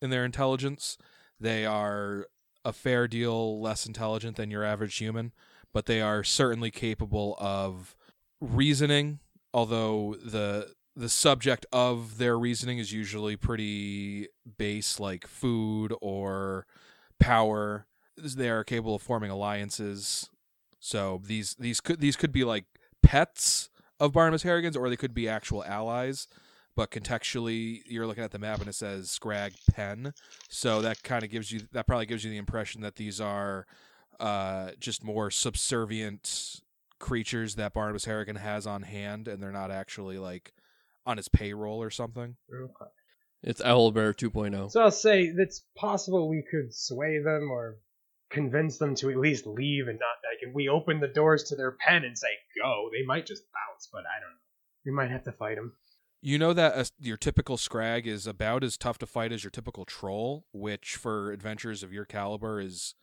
in 0.00 0.10
their 0.10 0.24
intelligence. 0.24 0.98
They 1.38 1.64
are 1.64 2.26
a 2.64 2.72
fair 2.72 3.08
deal 3.08 3.60
less 3.60 3.86
intelligent 3.86 4.36
than 4.36 4.50
your 4.50 4.64
average 4.64 4.96
human, 4.96 5.32
but 5.72 5.86
they 5.86 6.00
are 6.00 6.22
certainly 6.24 6.70
capable 6.70 7.36
of 7.38 7.96
reasoning. 8.40 9.20
Although 9.54 10.16
the 10.24 10.74
the 10.94 11.08
subject 11.08 11.66
of 11.72 12.18
their 12.18 12.38
reasoning 12.38 12.78
is 12.78 12.92
usually 12.92 13.36
pretty 13.36 14.28
base, 14.58 15.00
like 15.00 15.26
food 15.26 15.94
or 16.00 16.66
power. 17.18 17.86
They 18.16 18.50
are 18.50 18.64
capable 18.64 18.96
of 18.96 19.02
forming 19.02 19.30
alliances. 19.30 20.28
So 20.80 21.20
these 21.24 21.54
these 21.54 21.80
could 21.80 22.00
these 22.00 22.16
could 22.16 22.32
be 22.32 22.44
like 22.44 22.64
pets 23.02 23.70
of 23.98 24.12
Barnabas 24.12 24.42
Harrigan's, 24.42 24.76
or 24.76 24.88
they 24.90 24.96
could 24.96 25.14
be 25.14 25.28
actual 25.28 25.64
allies. 25.64 26.28
But 26.74 26.90
contextually, 26.90 27.82
you're 27.86 28.06
looking 28.06 28.24
at 28.24 28.30
the 28.30 28.38
map 28.38 28.60
and 28.60 28.68
it 28.68 28.74
says 28.74 29.10
Scrag 29.10 29.52
Pen, 29.70 30.14
so 30.48 30.80
that 30.80 31.02
kind 31.02 31.22
of 31.22 31.30
gives 31.30 31.52
you 31.52 31.60
that 31.72 31.86
probably 31.86 32.06
gives 32.06 32.24
you 32.24 32.30
the 32.30 32.38
impression 32.38 32.80
that 32.80 32.96
these 32.96 33.20
are 33.20 33.66
uh, 34.18 34.70
just 34.78 35.04
more 35.04 35.30
subservient 35.30 36.60
creatures 36.98 37.56
that 37.56 37.74
Barnabas 37.74 38.06
Harrigan 38.06 38.36
has 38.36 38.66
on 38.66 38.82
hand, 38.82 39.28
and 39.28 39.42
they're 39.42 39.52
not 39.52 39.70
actually 39.70 40.18
like 40.18 40.52
on 41.06 41.16
his 41.16 41.28
payroll 41.28 41.82
or 41.82 41.90
something. 41.90 42.36
Okay. 42.54 42.90
It's 43.42 43.60
Owlbear 43.60 44.14
2.0. 44.14 44.70
So 44.70 44.82
I'll 44.82 44.90
say 44.90 45.24
it's 45.24 45.64
possible 45.76 46.28
we 46.28 46.44
could 46.48 46.72
sway 46.72 47.18
them 47.18 47.50
or 47.50 47.76
convince 48.30 48.78
them 48.78 48.94
to 48.96 49.10
at 49.10 49.16
least 49.16 49.46
leave 49.46 49.88
and 49.88 49.98
not 49.98 50.30
like 50.30 50.38
if 50.48 50.54
we 50.54 50.68
open 50.68 51.00
the 51.00 51.08
doors 51.08 51.44
to 51.44 51.56
their 51.56 51.72
pen 51.72 52.04
and 52.04 52.16
say 52.16 52.28
go, 52.56 52.88
they 52.92 53.04
might 53.04 53.26
just 53.26 53.42
bounce. 53.52 53.88
But 53.92 54.00
I 54.00 54.20
don't 54.20 54.30
know. 54.30 54.36
We 54.86 54.92
might 54.92 55.10
have 55.10 55.24
to 55.24 55.32
fight 55.32 55.56
them. 55.56 55.72
You 56.24 56.38
know 56.38 56.52
that 56.52 56.74
uh, 56.74 56.84
your 57.00 57.16
typical 57.16 57.56
Scrag 57.56 58.06
is 58.06 58.28
about 58.28 58.62
as 58.62 58.76
tough 58.76 58.96
to 58.98 59.06
fight 59.06 59.32
as 59.32 59.42
your 59.42 59.50
typical 59.50 59.84
Troll, 59.84 60.46
which 60.52 60.94
for 60.94 61.32
adventures 61.32 61.82
of 61.82 61.92
your 61.92 62.04
caliber 62.04 62.60
is 62.60 62.94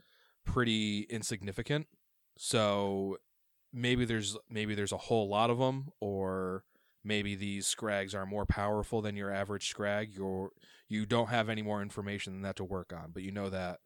pretty 0.45 1.01
insignificant. 1.09 1.87
So 2.37 3.17
maybe 3.73 4.05
there's 4.05 4.37
maybe 4.49 4.73
there's 4.73 4.93
a 4.93 4.97
whole 4.97 5.27
lot 5.27 5.49
of 5.49 5.59
them, 5.59 5.89
or 5.99 6.63
maybe 7.09 7.35
these 7.35 7.67
Scrags 7.67 8.15
are 8.15 8.25
more 8.25 8.45
powerful 8.45 9.01
than 9.01 9.17
your 9.17 9.33
average 9.33 9.67
Scrag. 9.67 10.13
You're 10.13 10.51
you 10.87 11.05
don't 11.05 11.27
have 11.27 11.49
any 11.49 11.61
more 11.61 11.81
information 11.81 12.31
than 12.31 12.43
that 12.43 12.55
to 12.57 12.63
work 12.63 12.93
on, 12.93 13.11
but 13.11 13.23
you 13.23 13.31
know 13.31 13.49
that 13.49 13.79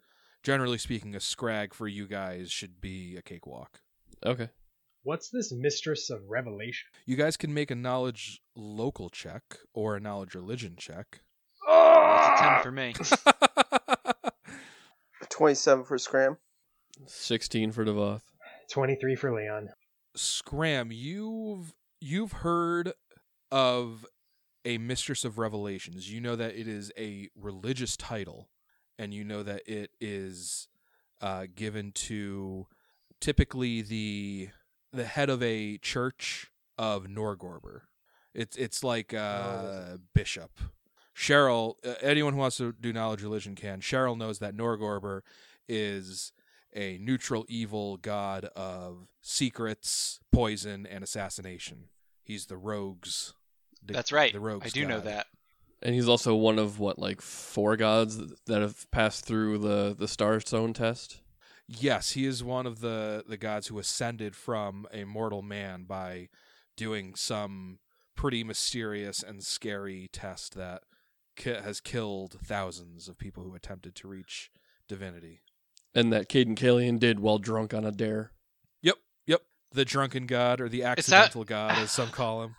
generally 0.43 0.78
speaking, 0.78 1.15
a 1.15 1.19
Scrag 1.19 1.74
for 1.74 1.88
you 1.88 2.05
guys 2.05 2.51
should 2.51 2.80
be 2.80 3.15
a 3.17 3.24
cakewalk. 3.24 3.80
Okay. 4.24 4.49
What's 5.01 5.30
this 5.30 5.51
mistress 5.51 6.09
of 6.09 6.21
revelation? 6.30 6.89
You 7.05 7.15
guys 7.15 7.36
can 7.36 7.53
make 7.53 7.71
a 7.71 7.76
knowledge 7.76 8.41
local 8.55 9.09
check 9.09 9.41
or 9.74 9.95
a 9.95 9.99
knowledge 9.99 10.36
religion 10.36 10.76
check. 10.78 11.21
That's 11.67 12.39
a 12.39 12.43
ten 12.43 12.53
ah! 12.53 12.61
for 12.61 12.71
me. 12.71 12.93
27 15.30 15.86
for 15.86 15.97
Scram. 15.97 16.38
16 17.07 17.71
for 17.71 17.84
Devoth. 17.84 18.24
Twenty-three 18.69 19.15
for 19.15 19.34
Leon. 19.34 19.69
Scram, 20.15 20.91
you've 20.91 21.74
you've 21.99 22.32
heard 22.34 22.93
of 23.54 24.04
a 24.66 24.80
mistress 24.80 25.24
of 25.24 25.38
revelations. 25.38 26.12
You 26.12 26.20
know 26.20 26.36
that 26.36 26.56
it 26.56 26.68
is 26.68 26.91
a 26.97 27.30
religious 27.39 27.95
title, 27.95 28.49
and 28.97 29.14
you 29.14 29.24
know 29.24 29.43
that 29.43 29.62
it 29.68 29.91
is 30.01 30.68
uh, 31.22 31.45
given 31.56 31.91
to 31.91 32.66
typically 33.22 33.84
the 33.84 34.49
the 34.91 35.06
head 35.06 35.30
of 35.30 35.43
a 35.43 35.78
church 35.78 36.51
of 36.80 37.06
Norgorber. 37.06 37.82
It's 38.34 38.58
it's 38.58 38.84
like 38.84 39.14
uh, 39.14 39.97
bishop. 40.16 40.60
Cheryl, 41.16 41.76
uh, 41.86 41.93
anyone 42.01 42.34
who 42.34 42.39
wants 42.39 42.58
to 42.58 42.74
do 42.74 42.91
knowledge 42.91 43.22
religion 43.22 43.54
can. 43.54 43.82
Cheryl 43.82 44.18
knows 44.18 44.39
that 44.39 44.58
Norgorber 44.58 45.22
is 45.70 46.32
a 46.76 46.97
neutral 46.97 47.45
evil 47.47 47.97
god 47.97 48.45
of 48.56 49.10
secrets, 49.22 50.20
poison, 50.32 50.88
and 50.88 51.04
assassination. 51.04 51.89
He's 52.24 52.47
the 52.47 52.58
rogues. 52.58 53.36
The- 53.86 53.94
That's 53.94 54.12
right. 54.12 54.32
The 54.34 54.40
rogues. 54.40 54.66
I 54.68 54.70
do 54.70 54.86
know 54.86 55.00
that. 55.02 55.28
And 55.82 55.94
he's 55.94 56.08
also 56.08 56.34
one 56.36 56.60
of 56.60 56.80
what, 56.80 56.98
like 56.98 57.22
four 57.22 57.76
gods 57.76 58.18
that 58.46 58.62
have 58.62 58.90
passed 58.92 59.26
through 59.26 59.58
the 59.58 59.94
the 59.98 60.06
Starstone 60.06 60.74
test. 60.74 61.20
Yes, 61.68 62.12
he 62.12 62.26
is 62.26 62.44
one 62.44 62.66
of 62.66 62.80
the 62.80 63.24
the 63.28 63.38
gods 63.38 63.68
who 63.68 63.80
ascended 63.80 64.36
from 64.36 64.88
a 64.94 65.04
mortal 65.04 65.42
man 65.42 65.84
by 65.84 66.30
doing 66.78 67.16
some 67.16 67.80
pretty 68.16 68.44
mysterious 68.44 69.22
and 69.24 69.44
scary 69.44 70.10
test 70.14 70.56
that 70.56 70.84
ki- 71.36 71.56
has 71.56 71.82
killed 71.82 72.38
thousands 72.44 73.08
of 73.10 73.18
people 73.18 73.44
who 73.44 73.54
attempted 73.56 73.96
to 73.96 74.08
reach 74.08 74.52
divinity. 74.88 75.42
And 75.96 76.12
that 76.14 76.30
Cayden 76.30 76.56
Cailean 76.56 76.98
did 77.00 77.20
while 77.20 77.40
drunk 77.40 77.74
on 77.74 77.86
a 77.86 77.92
dare. 77.92 78.32
Yep, 78.82 78.96
yep. 79.26 79.42
The 79.72 79.86
drunken 79.86 80.28
god 80.28 80.62
or 80.62 80.70
the 80.70 80.82
It's 80.84 81.08
that- 81.08 81.26
accidental 81.26 81.44
god, 81.44 81.78
as 81.78 81.92
some 81.92 82.10
call 82.10 82.44
him. 82.44 82.56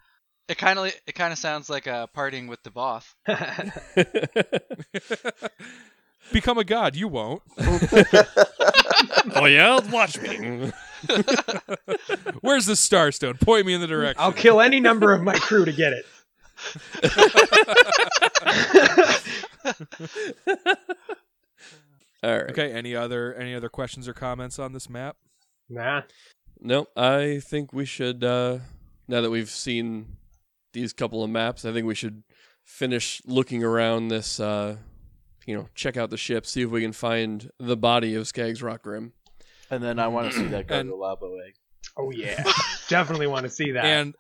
It 0.49 0.59
kind 0.59 0.79
of 0.79 0.87
it 1.07 1.15
kind 1.15 1.33
of 1.33 1.39
sounds 1.39 1.71
like 1.71 1.87
a 1.87 2.09
partying 2.15 2.49
with 2.49 2.63
Devoth. 2.63 3.15
Become 6.33 6.59
a 6.59 6.65
god, 6.65 6.97
you 6.97 7.09
won't. 7.09 7.43
oh 9.35 9.47
yeah, 9.47 9.79
watch 9.91 10.21
me. 10.21 10.71
Where's 12.41 12.67
the 12.67 12.75
starstone? 12.75 13.41
Point 13.41 13.67
me 13.67 13.75
in 13.75 13.81
the 13.81 13.87
direction. 13.87 14.23
I'll 14.23 14.33
kill 14.33 14.61
any 14.61 14.81
number 14.81 15.13
of 15.13 15.23
my 15.23 15.35
crew 15.35 15.65
to 15.65 15.73
get 15.73 15.93
it. 15.93 16.07
All 22.23 22.31
right. 22.33 22.51
Okay, 22.51 22.73
any 22.73 22.97
other 22.97 23.35
any 23.35 23.55
other 23.55 23.69
questions 23.69 24.09
or 24.09 24.15
comments 24.15 24.59
on 24.59 24.73
this 24.73 24.89
map? 24.89 25.17
Nah. 25.69 26.03
No, 26.61 26.87
I 26.97 27.41
think 27.41 27.73
we 27.73 27.85
should. 27.85 28.25
uh 28.25 28.59
Now 29.09 29.21
that 29.21 29.31
we've 29.31 29.51
seen 29.51 30.17
these 30.75 30.93
couple 30.93 31.25
of 31.25 31.31
maps, 31.31 31.65
I 31.65 31.73
think 31.73 31.87
we 31.87 31.95
should 31.95 32.23
finish 32.63 33.21
looking 33.25 33.65
around 33.65 34.09
this. 34.09 34.39
uh 34.39 34.77
You 35.47 35.57
know, 35.57 35.69
check 35.75 35.97
out 35.97 36.11
the 36.11 36.17
ship, 36.19 36.45
see 36.47 36.63
if 36.63 36.71
we 36.71 36.81
can 36.83 36.93
find 36.93 37.51
the 37.59 37.77
body 37.77 38.15
of 38.15 38.27
Skaggs 38.29 38.63
Rock 38.63 38.85
Rim. 38.87 39.13
And 39.71 39.83
then 39.83 39.99
I 39.99 40.09
want 40.09 40.31
to 40.33 40.39
see 40.39 40.47
that 40.49 40.71
And- 40.71 40.91
Gargolavo 40.91 41.39
egg. 41.47 41.55
Oh 41.97 42.11
yeah. 42.11 42.43
Definitely 42.89 43.27
want 43.27 43.45
to 43.45 43.51
see 43.51 43.71
that. 43.73 43.85
And 43.85 44.15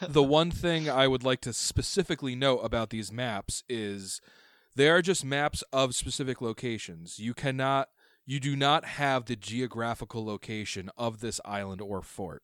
the 0.00 0.22
one 0.22 0.50
thing 0.50 0.88
I 0.90 1.06
would 1.06 1.22
like 1.24 1.40
to 1.42 1.52
specifically 1.52 2.34
note 2.34 2.58
about 2.60 2.90
these 2.90 3.12
maps 3.12 3.62
is 3.68 4.20
they 4.74 4.88
are 4.88 5.02
just 5.02 5.24
maps 5.24 5.62
of 5.72 5.94
specific 5.94 6.40
locations. 6.40 7.18
You 7.18 7.34
cannot 7.34 7.88
you 8.24 8.40
do 8.40 8.54
not 8.56 8.84
have 8.84 9.24
the 9.26 9.36
geographical 9.36 10.24
location 10.24 10.90
of 10.96 11.20
this 11.20 11.40
island 11.44 11.80
or 11.80 12.02
fort. 12.02 12.42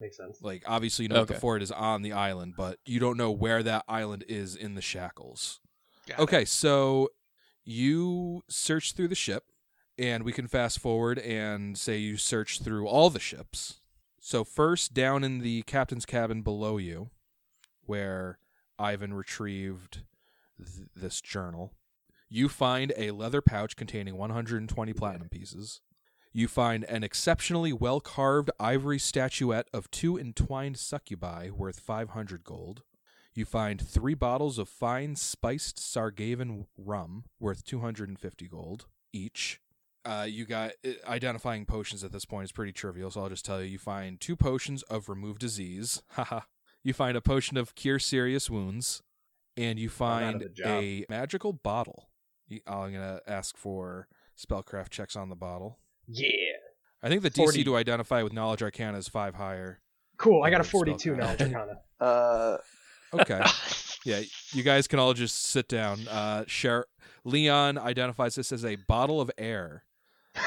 Makes 0.00 0.16
sense. 0.18 0.42
Like 0.42 0.62
obviously 0.66 1.04
you 1.04 1.08
know 1.08 1.16
that 1.20 1.28
the 1.28 1.34
Okay. 1.34 1.40
fort 1.40 1.62
is 1.62 1.70
on 1.72 2.02
the 2.02 2.12
island, 2.12 2.54
but 2.56 2.78
you 2.84 3.00
don't 3.00 3.16
know 3.16 3.30
where 3.30 3.62
that 3.62 3.84
island 3.88 4.24
is 4.28 4.54
in 4.54 4.74
the 4.74 4.82
shackles. 4.82 5.60
Got 6.06 6.18
it. 6.18 6.22
Okay, 6.22 6.44
so 6.44 7.08
you 7.64 8.42
search 8.48 8.92
through 8.92 9.08
the 9.08 9.14
ship, 9.14 9.44
and 9.98 10.22
we 10.22 10.32
can 10.32 10.46
fast 10.48 10.78
forward 10.80 11.18
and 11.18 11.76
say 11.78 11.96
you 11.98 12.16
search 12.18 12.60
through 12.60 12.86
all 12.86 13.08
the 13.10 13.18
ships. 13.18 13.80
So, 14.20 14.44
first, 14.44 14.92
down 14.92 15.24
in 15.24 15.38
the 15.38 15.62
captain's 15.62 16.04
cabin 16.04 16.42
below 16.42 16.76
you, 16.78 17.10
where 17.84 18.38
Ivan 18.78 19.14
retrieved 19.14 20.02
th- 20.58 20.88
this 20.94 21.20
journal, 21.20 21.72
you 22.28 22.48
find 22.48 22.92
a 22.96 23.12
leather 23.12 23.40
pouch 23.40 23.76
containing 23.76 24.16
120 24.16 24.92
platinum 24.92 25.28
pieces. 25.28 25.80
You 26.36 26.48
find 26.48 26.84
an 26.84 27.02
exceptionally 27.02 27.72
well 27.72 27.98
carved 27.98 28.50
ivory 28.60 28.98
statuette 28.98 29.68
of 29.72 29.90
two 29.90 30.18
entwined 30.18 30.76
succubi 30.76 31.48
worth 31.48 31.80
500 31.80 32.44
gold. 32.44 32.82
You 33.32 33.46
find 33.46 33.80
three 33.80 34.12
bottles 34.12 34.58
of 34.58 34.68
fine 34.68 35.16
spiced 35.16 35.78
Sargavan 35.78 36.66
rum 36.76 37.24
worth 37.40 37.64
250 37.64 38.48
gold 38.48 38.84
each. 39.14 39.62
Uh, 40.04 40.26
you 40.28 40.44
got 40.44 40.72
uh, 40.86 40.90
identifying 41.08 41.64
potions 41.64 42.04
at 42.04 42.12
this 42.12 42.26
point 42.26 42.44
is 42.44 42.52
pretty 42.52 42.72
trivial, 42.72 43.10
so 43.10 43.22
I'll 43.22 43.30
just 43.30 43.46
tell 43.46 43.62
you. 43.62 43.70
You 43.70 43.78
find 43.78 44.20
two 44.20 44.36
potions 44.36 44.82
of 44.82 45.08
remove 45.08 45.38
disease. 45.38 46.02
Haha. 46.10 46.40
you 46.84 46.92
find 46.92 47.16
a 47.16 47.22
potion 47.22 47.56
of 47.56 47.74
cure 47.74 47.98
serious 47.98 48.50
wounds, 48.50 49.00
and 49.56 49.78
you 49.78 49.88
find 49.88 50.50
a 50.62 51.06
magical 51.08 51.54
bottle. 51.54 52.10
I'm 52.66 52.92
gonna 52.92 53.20
ask 53.26 53.56
for 53.56 54.06
spellcraft 54.36 54.90
checks 54.90 55.16
on 55.16 55.30
the 55.30 55.34
bottle. 55.34 55.78
Yeah. 56.08 56.28
I 57.02 57.08
think 57.08 57.22
the 57.22 57.30
DC 57.30 57.64
to 57.64 57.76
identify 57.76 58.22
with 58.22 58.32
knowledge 58.32 58.62
arcana 58.62 58.98
is 58.98 59.08
five 59.08 59.34
higher. 59.34 59.80
Cool. 60.18 60.42
I 60.42 60.50
got 60.50 60.60
a 60.60 60.64
42 60.64 61.10
card. 61.14 61.18
knowledge 61.20 61.42
arcana. 61.42 61.78
Uh, 62.00 62.58
Okay. 63.14 63.42
yeah, 64.04 64.20
you 64.52 64.62
guys 64.62 64.86
can 64.86 64.98
all 64.98 65.14
just 65.14 65.46
sit 65.46 65.66
down. 65.68 66.06
Uh, 66.08 66.44
share. 66.46 66.84
Leon 67.24 67.78
identifies 67.78 68.34
this 68.34 68.52
as 68.52 68.64
a 68.64 68.76
bottle 68.76 69.20
of 69.20 69.30
air. 69.38 69.84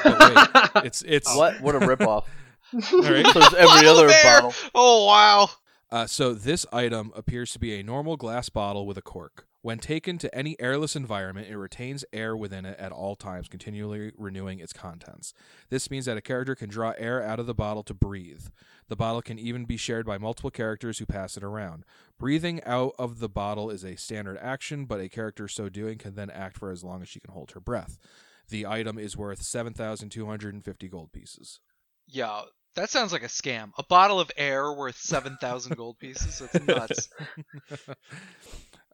Wait, 0.06 0.14
it's 0.86 1.02
it's 1.02 1.36
What? 1.36 1.60
What 1.62 1.74
a 1.76 1.80
ripoff. 1.80 2.26
all 2.74 3.02
right. 3.02 3.26
so 3.26 3.40
it's 3.40 3.54
every 3.56 3.66
Bottle 3.66 3.90
other 3.98 4.10
air! 4.10 4.42
bottle. 4.42 4.54
Oh 4.76 5.06
wow. 5.08 5.50
Uh, 5.92 6.06
so 6.06 6.34
this 6.36 6.66
item 6.72 7.12
appears 7.16 7.52
to 7.54 7.60
be 7.60 7.80
a 7.80 7.84
normal 7.84 8.16
glass 8.18 8.50
bottle 8.50 8.86
with 8.86 8.98
a 8.98 9.02
cork. 9.02 9.48
When 9.62 9.80
taken 9.80 10.18
to 10.20 10.34
any 10.34 10.56
airless 10.60 10.96
environment, 10.96 11.50
it 11.50 11.58
retains 11.58 12.06
air 12.14 12.36
within 12.36 12.66
it 12.66 12.80
at 12.80 12.94
all 12.94 13.18
times, 13.18 13.50
continually 13.50 14.14
renewing 14.18 14.60
its 14.60 14.72
contents. 14.72 15.34
This 15.70 15.92
means 15.92 16.06
that 16.06 16.16
a 16.16 16.22
character 16.22 16.56
can 16.56 16.70
draw 16.70 16.94
air 16.98 17.22
out 17.22 17.40
of 17.40 17.46
the 17.46 17.54
bottle 17.54 17.84
to 17.84 17.94
breathe. 17.94 18.48
The 18.88 18.96
bottle 18.96 19.22
can 19.22 19.38
even 19.38 19.66
be 19.66 19.76
shared 19.76 20.06
by 20.06 20.18
multiple 20.18 20.50
characters 20.50 21.00
who 21.00 21.06
pass 21.06 21.36
it 21.36 21.44
around. 21.44 21.84
Breathing 22.18 22.64
out 22.64 22.94
of 22.98 23.20
the 23.20 23.28
bottle 23.28 23.70
is 23.70 23.84
a 23.84 23.98
standard 23.98 24.38
action, 24.42 24.86
but 24.86 25.02
a 25.02 25.10
character 25.10 25.50
so 25.50 25.68
doing 25.68 25.98
can 25.98 26.16
then 26.16 26.30
act 26.30 26.58
for 26.58 26.72
as 26.72 26.84
long 26.84 27.02
as 27.02 27.10
she 27.10 27.20
can 27.20 27.34
hold 27.34 27.52
her 27.52 27.60
breath. 27.60 27.98
The 28.48 28.66
item 28.66 28.98
is 28.98 29.18
worth 29.18 29.42
7,250 29.42 30.88
gold 30.88 31.12
pieces. 31.12 31.60
Yeah, 32.08 32.44
that 32.76 32.90
sounds 32.90 33.12
like 33.12 33.24
a 33.24 33.28
scam. 33.28 33.72
A 33.78 33.84
bottle 33.84 34.20
of 34.20 34.32
air 34.38 34.72
worth 34.72 34.98
seven 34.98 35.38
thousand 35.42 35.76
gold 35.76 36.00
pieces. 36.00 36.40
That's 36.40 36.66
nuts. 36.68 37.10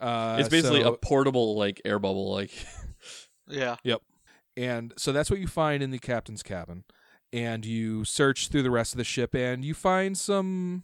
uh, 0.01 0.37
it's 0.39 0.49
basically 0.49 0.81
so- 0.81 0.93
a 0.93 0.97
portable 0.97 1.55
like 1.55 1.81
air 1.85 1.99
bubble. 1.99 2.31
Like 2.31 2.51
Yeah. 3.47 3.75
Yep. 3.83 4.01
And 4.57 4.93
so 4.97 5.11
that's 5.11 5.29
what 5.29 5.39
you 5.39 5.47
find 5.47 5.83
in 5.83 5.91
the 5.91 5.99
captain's 5.99 6.43
cabin. 6.43 6.83
And 7.33 7.65
you 7.65 8.05
search 8.05 8.47
through 8.47 8.63
the 8.63 8.71
rest 8.71 8.93
of 8.93 8.97
the 8.97 9.03
ship 9.03 9.33
and 9.35 9.65
you 9.65 9.73
find 9.73 10.17
some 10.17 10.83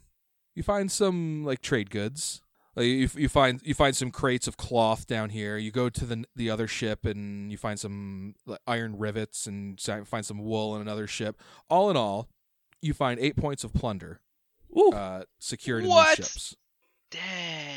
you 0.54 0.62
find 0.62 0.90
some 0.90 1.44
like 1.44 1.62
trade 1.62 1.90
goods. 1.90 2.42
Like 2.74 2.86
you, 2.86 3.08
you 3.14 3.28
find 3.28 3.60
you 3.64 3.74
find 3.74 3.96
some 3.96 4.10
crates 4.10 4.46
of 4.46 4.56
cloth 4.56 5.06
down 5.06 5.30
here. 5.30 5.56
You 5.56 5.70
go 5.70 5.88
to 5.88 6.04
the 6.04 6.24
the 6.36 6.50
other 6.50 6.66
ship 6.66 7.04
and 7.06 7.50
you 7.50 7.56
find 7.58 7.78
some 7.80 8.34
like, 8.46 8.60
iron 8.66 8.98
rivets 8.98 9.46
and 9.46 9.80
find 9.80 10.24
some 10.24 10.38
wool 10.38 10.74
in 10.76 10.82
another 10.82 11.06
ship. 11.06 11.40
All 11.70 11.90
in 11.90 11.96
all, 11.96 12.28
you 12.82 12.92
find 12.92 13.20
8 13.20 13.36
points 13.36 13.64
of 13.64 13.72
plunder 13.72 14.20
Ooh. 14.76 14.90
uh, 14.90 15.24
secured 15.38 15.84
in 15.84 15.90
these 15.90 16.14
ships. 16.14 16.56
Dang. 17.10 17.71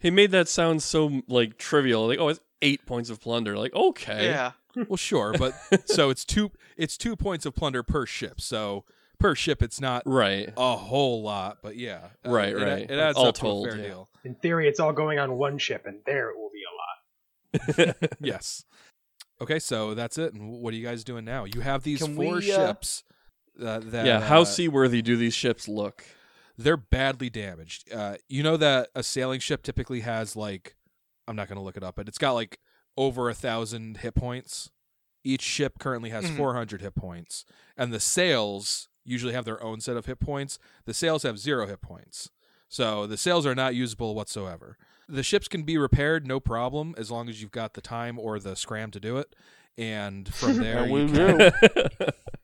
He 0.00 0.10
made 0.10 0.30
that 0.32 0.48
sound 0.48 0.82
so 0.82 1.22
like 1.28 1.58
trivial. 1.58 2.08
Like 2.08 2.18
oh, 2.18 2.28
it's 2.28 2.40
eight 2.62 2.84
points 2.86 3.10
of 3.10 3.20
plunder. 3.20 3.56
Like 3.56 3.74
okay, 3.74 4.26
Yeah. 4.26 4.52
Well, 4.88 4.96
sure, 4.96 5.34
but 5.36 5.54
so 5.86 6.10
it's 6.10 6.24
two 6.24 6.52
it's 6.76 6.96
2 6.96 7.16
points 7.16 7.44
of 7.44 7.54
plunder 7.54 7.82
per 7.82 8.06
ship. 8.06 8.40
So 8.40 8.84
per 9.18 9.34
ship 9.34 9.62
it's 9.62 9.80
not 9.80 10.02
right. 10.06 10.52
a 10.56 10.76
whole 10.76 11.22
lot, 11.22 11.58
but 11.62 11.76
yeah, 11.76 12.08
uh, 12.24 12.30
Right, 12.30 12.50
it, 12.50 12.56
right. 12.56 12.90
It 12.90 12.98
adds 12.98 13.18
All 13.18 13.26
up 13.26 13.34
told, 13.34 13.64
to 13.64 13.70
a 13.70 13.72
fair 13.72 13.82
yeah. 13.82 13.88
deal. 13.88 14.08
In 14.24 14.34
theory, 14.36 14.68
it's 14.68 14.80
all 14.80 14.92
going 14.92 15.18
on 15.18 15.36
one 15.36 15.58
ship, 15.58 15.86
and 15.86 15.98
there 16.06 16.30
it 16.30 16.36
will 16.36 16.50
be 16.52 16.62
a 16.62 17.90
lot. 17.90 17.96
Yes. 18.20 18.64
Okay, 19.42 19.58
so 19.58 19.94
that's 19.94 20.18
it. 20.18 20.34
And 20.34 20.52
what 20.52 20.72
are 20.74 20.76
you 20.76 20.86
guys 20.86 21.02
doing 21.02 21.24
now? 21.24 21.44
You 21.44 21.62
have 21.62 21.82
these 21.82 22.02
Can 22.02 22.14
four 22.14 22.36
we, 22.36 22.52
uh, 22.52 22.66
ships. 22.66 23.04
Uh, 23.60 23.80
that, 23.80 24.06
yeah, 24.06 24.20
how 24.20 24.42
uh, 24.42 24.44
seaworthy 24.44 25.02
do 25.02 25.16
these 25.16 25.34
ships 25.34 25.66
look? 25.68 26.04
They're 26.62 26.76
badly 26.76 27.30
damaged. 27.30 27.92
Uh, 27.92 28.16
you 28.28 28.42
know 28.42 28.56
that 28.56 28.88
a 28.94 29.02
sailing 29.02 29.40
ship 29.40 29.62
typically 29.62 30.00
has 30.00 30.36
like, 30.36 30.76
I'm 31.26 31.36
not 31.36 31.48
going 31.48 31.56
to 31.58 31.62
look 31.62 31.76
it 31.76 31.82
up, 31.82 31.96
but 31.96 32.06
it's 32.08 32.18
got 32.18 32.32
like 32.32 32.58
over 32.96 33.28
a 33.30 33.34
thousand 33.34 33.98
hit 33.98 34.14
points. 34.14 34.70
Each 35.24 35.42
ship 35.42 35.78
currently 35.78 36.10
has 36.10 36.24
Mhm. 36.26 36.36
400 36.36 36.80
hit 36.80 36.94
points, 36.94 37.44
and 37.76 37.92
the 37.92 38.00
sails 38.00 38.88
usually 39.04 39.32
have 39.32 39.44
their 39.44 39.62
own 39.62 39.80
set 39.80 39.96
of 39.96 40.06
hit 40.06 40.18
points. 40.20 40.58
The 40.86 40.94
sails 40.94 41.22
have 41.24 41.38
zero 41.38 41.66
hit 41.66 41.80
points, 41.82 42.30
so 42.68 43.06
the 43.06 43.16
sails 43.16 43.44
are 43.46 43.54
not 43.54 43.74
usable 43.74 44.14
whatsoever. 44.14 44.76
The 45.08 45.22
ships 45.22 45.48
can 45.48 45.62
be 45.64 45.76
repaired, 45.76 46.26
no 46.26 46.40
problem, 46.40 46.94
as 46.96 47.10
long 47.10 47.28
as 47.28 47.42
you've 47.42 47.50
got 47.50 47.74
the 47.74 47.80
time 47.80 48.18
or 48.18 48.38
the 48.38 48.54
scram 48.56 48.90
to 48.92 49.00
do 49.00 49.16
it. 49.18 49.34
And 49.76 50.32
from 50.32 50.56
there, 50.62 50.84
we 50.90 51.06
can. 51.10 51.52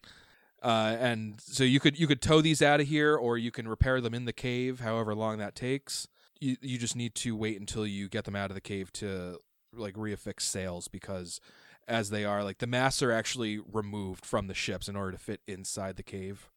uh, 0.67 0.97
and 0.99 1.41
so 1.41 1.63
you 1.65 1.79
could 1.81 1.99
you 1.99 2.07
could 2.07 2.21
tow 2.21 2.41
these 2.41 2.61
out 2.61 2.81
of 2.81 2.89
here, 2.89 3.17
or 3.17 3.39
you 3.39 3.51
can 3.51 3.69
repair 3.69 4.01
them 4.01 4.15
in 4.15 4.25
the 4.25 4.33
cave, 4.33 4.81
however 4.81 5.15
long 5.15 5.39
that 5.39 5.55
takes. 5.55 6.09
You 6.41 6.57
you 6.61 6.77
just 6.79 6.97
need 6.97 7.15
to 7.17 7.37
wait 7.37 7.59
until 7.61 7.87
you 7.87 8.09
get 8.09 8.25
them 8.25 8.37
out 8.37 8.51
of 8.51 8.55
the 8.55 8.61
cave 8.61 8.93
to 8.95 9.39
like 9.73 9.95
reaffix 9.95 10.41
sails 10.43 10.89
because 10.89 11.41
as 11.89 12.11
they 12.11 12.25
are 12.25 12.43
like 12.43 12.59
the 12.59 12.67
masts 12.67 13.03
are 13.03 13.13
actually 13.13 13.59
removed 13.73 14.27
from 14.27 14.47
the 14.49 14.55
ships 14.55 14.89
in 14.89 14.97
order 14.97 15.13
to 15.13 15.19
fit 15.19 15.41
inside 15.47 15.97
the 15.97 16.03
cave. 16.03 16.49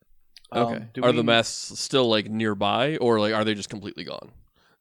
okay, 0.54 0.76
Um, 0.78 0.90
do 0.94 1.04
are 1.04 1.12
the 1.12 1.18
we- 1.22 1.24
masts 1.28 1.80
still 1.80 2.10
like 2.10 2.30
nearby, 2.30 2.98
or 2.98 3.20
like 3.20 3.34
are 3.34 3.44
they 3.46 3.54
just 3.54 3.70
completely 3.70 4.04
gone? 4.04 4.32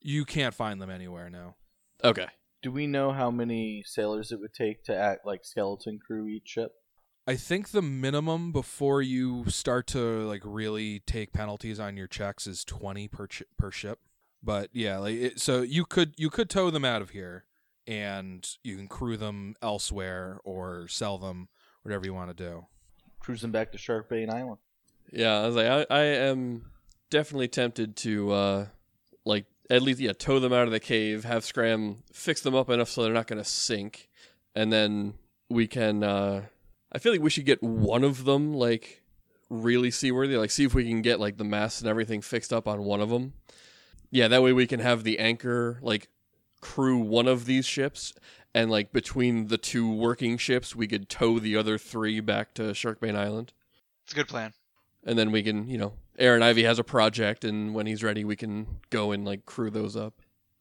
You 0.00 0.24
can't 0.24 0.54
find 0.54 0.80
them 0.80 0.90
anywhere 0.90 1.28
now. 1.28 1.56
Okay, 2.02 2.26
Do 2.62 2.70
we 2.72 2.86
know 2.86 3.12
how 3.12 3.30
many 3.30 3.82
sailors 3.84 4.32
it 4.32 4.40
would 4.40 4.54
take 4.54 4.84
to 4.84 4.96
act 4.96 5.26
like 5.26 5.44
skeleton 5.44 5.98
crew 6.04 6.26
each 6.28 6.48
ship? 6.48 6.72
I 7.28 7.36
think 7.36 7.72
the 7.72 7.82
minimum 7.82 8.52
before 8.52 9.02
you 9.02 9.44
start 9.50 9.86
to 9.88 10.26
like 10.26 10.40
really 10.46 11.00
take 11.00 11.34
penalties 11.34 11.78
on 11.78 11.94
your 11.94 12.06
checks 12.06 12.46
is 12.46 12.64
20 12.64 13.06
per 13.08 13.26
ch- 13.26 13.42
per 13.58 13.70
ship. 13.70 13.98
But 14.42 14.70
yeah, 14.72 14.96
like 14.96 15.14
it, 15.14 15.38
so 15.38 15.60
you 15.60 15.84
could 15.84 16.14
you 16.16 16.30
could 16.30 16.48
tow 16.48 16.70
them 16.70 16.86
out 16.86 17.02
of 17.02 17.10
here 17.10 17.44
and 17.86 18.48
you 18.64 18.76
can 18.76 18.88
crew 18.88 19.18
them 19.18 19.56
elsewhere 19.60 20.40
or 20.42 20.88
sell 20.88 21.18
them 21.18 21.48
whatever 21.82 22.06
you 22.06 22.14
want 22.14 22.34
to 22.34 22.44
do. 22.44 22.64
Cruising 23.20 23.50
back 23.50 23.72
to 23.72 23.78
Sharkbait 23.78 24.30
Island. 24.30 24.56
yeah, 25.12 25.42
I 25.42 25.46
was 25.46 25.56
like, 25.56 25.66
I, 25.66 25.94
I 25.94 26.02
am 26.04 26.70
definitely 27.10 27.48
tempted 27.48 27.94
to 27.96 28.32
uh, 28.32 28.66
like 29.26 29.44
at 29.68 29.82
least 29.82 30.00
yeah 30.00 30.14
tow 30.14 30.40
them 30.40 30.54
out 30.54 30.64
of 30.64 30.70
the 30.70 30.80
cave, 30.80 31.24
have 31.24 31.44
Scram 31.44 32.04
fix 32.10 32.40
them 32.40 32.54
up 32.54 32.70
enough 32.70 32.88
so 32.88 33.02
they're 33.02 33.12
not 33.12 33.26
going 33.26 33.42
to 33.42 33.48
sink, 33.48 34.08
and 34.54 34.72
then 34.72 35.12
we 35.50 35.66
can. 35.66 36.02
Uh, 36.02 36.42
I 36.92 36.98
feel 36.98 37.12
like 37.12 37.20
we 37.20 37.30
should 37.30 37.44
get 37.44 37.62
one 37.62 38.04
of 38.04 38.24
them 38.24 38.54
like 38.54 39.02
really 39.50 39.90
seaworthy, 39.90 40.36
like 40.36 40.50
see 40.50 40.64
if 40.64 40.74
we 40.74 40.84
can 40.84 41.02
get 41.02 41.20
like 41.20 41.36
the 41.36 41.44
masts 41.44 41.80
and 41.80 41.88
everything 41.88 42.20
fixed 42.22 42.52
up 42.52 42.66
on 42.66 42.84
one 42.84 43.00
of 43.00 43.10
them. 43.10 43.34
Yeah, 44.10 44.28
that 44.28 44.42
way 44.42 44.52
we 44.52 44.66
can 44.66 44.80
have 44.80 45.04
the 45.04 45.18
anchor 45.18 45.78
like 45.82 46.08
crew 46.60 46.98
one 46.98 47.28
of 47.28 47.44
these 47.44 47.66
ships, 47.66 48.12
and 48.54 48.70
like 48.70 48.92
between 48.92 49.48
the 49.48 49.58
two 49.58 49.90
working 49.92 50.38
ships, 50.38 50.74
we 50.74 50.86
could 50.86 51.08
tow 51.08 51.38
the 51.38 51.56
other 51.56 51.78
three 51.78 52.20
back 52.20 52.54
to 52.54 52.62
Sharkbait 52.72 53.14
Island 53.16 53.52
It's 54.04 54.12
a 54.12 54.16
good 54.16 54.28
plan. 54.28 54.52
and 55.04 55.18
then 55.18 55.30
we 55.30 55.42
can, 55.42 55.68
you 55.68 55.78
know, 55.78 55.92
Aaron 56.18 56.42
Ivy 56.42 56.64
has 56.64 56.78
a 56.78 56.84
project, 56.84 57.44
and 57.44 57.74
when 57.74 57.86
he's 57.86 58.02
ready, 58.02 58.24
we 58.24 58.34
can 58.34 58.66
go 58.90 59.12
and 59.12 59.24
like 59.24 59.44
crew 59.46 59.70
those 59.70 59.94
up. 59.94 60.14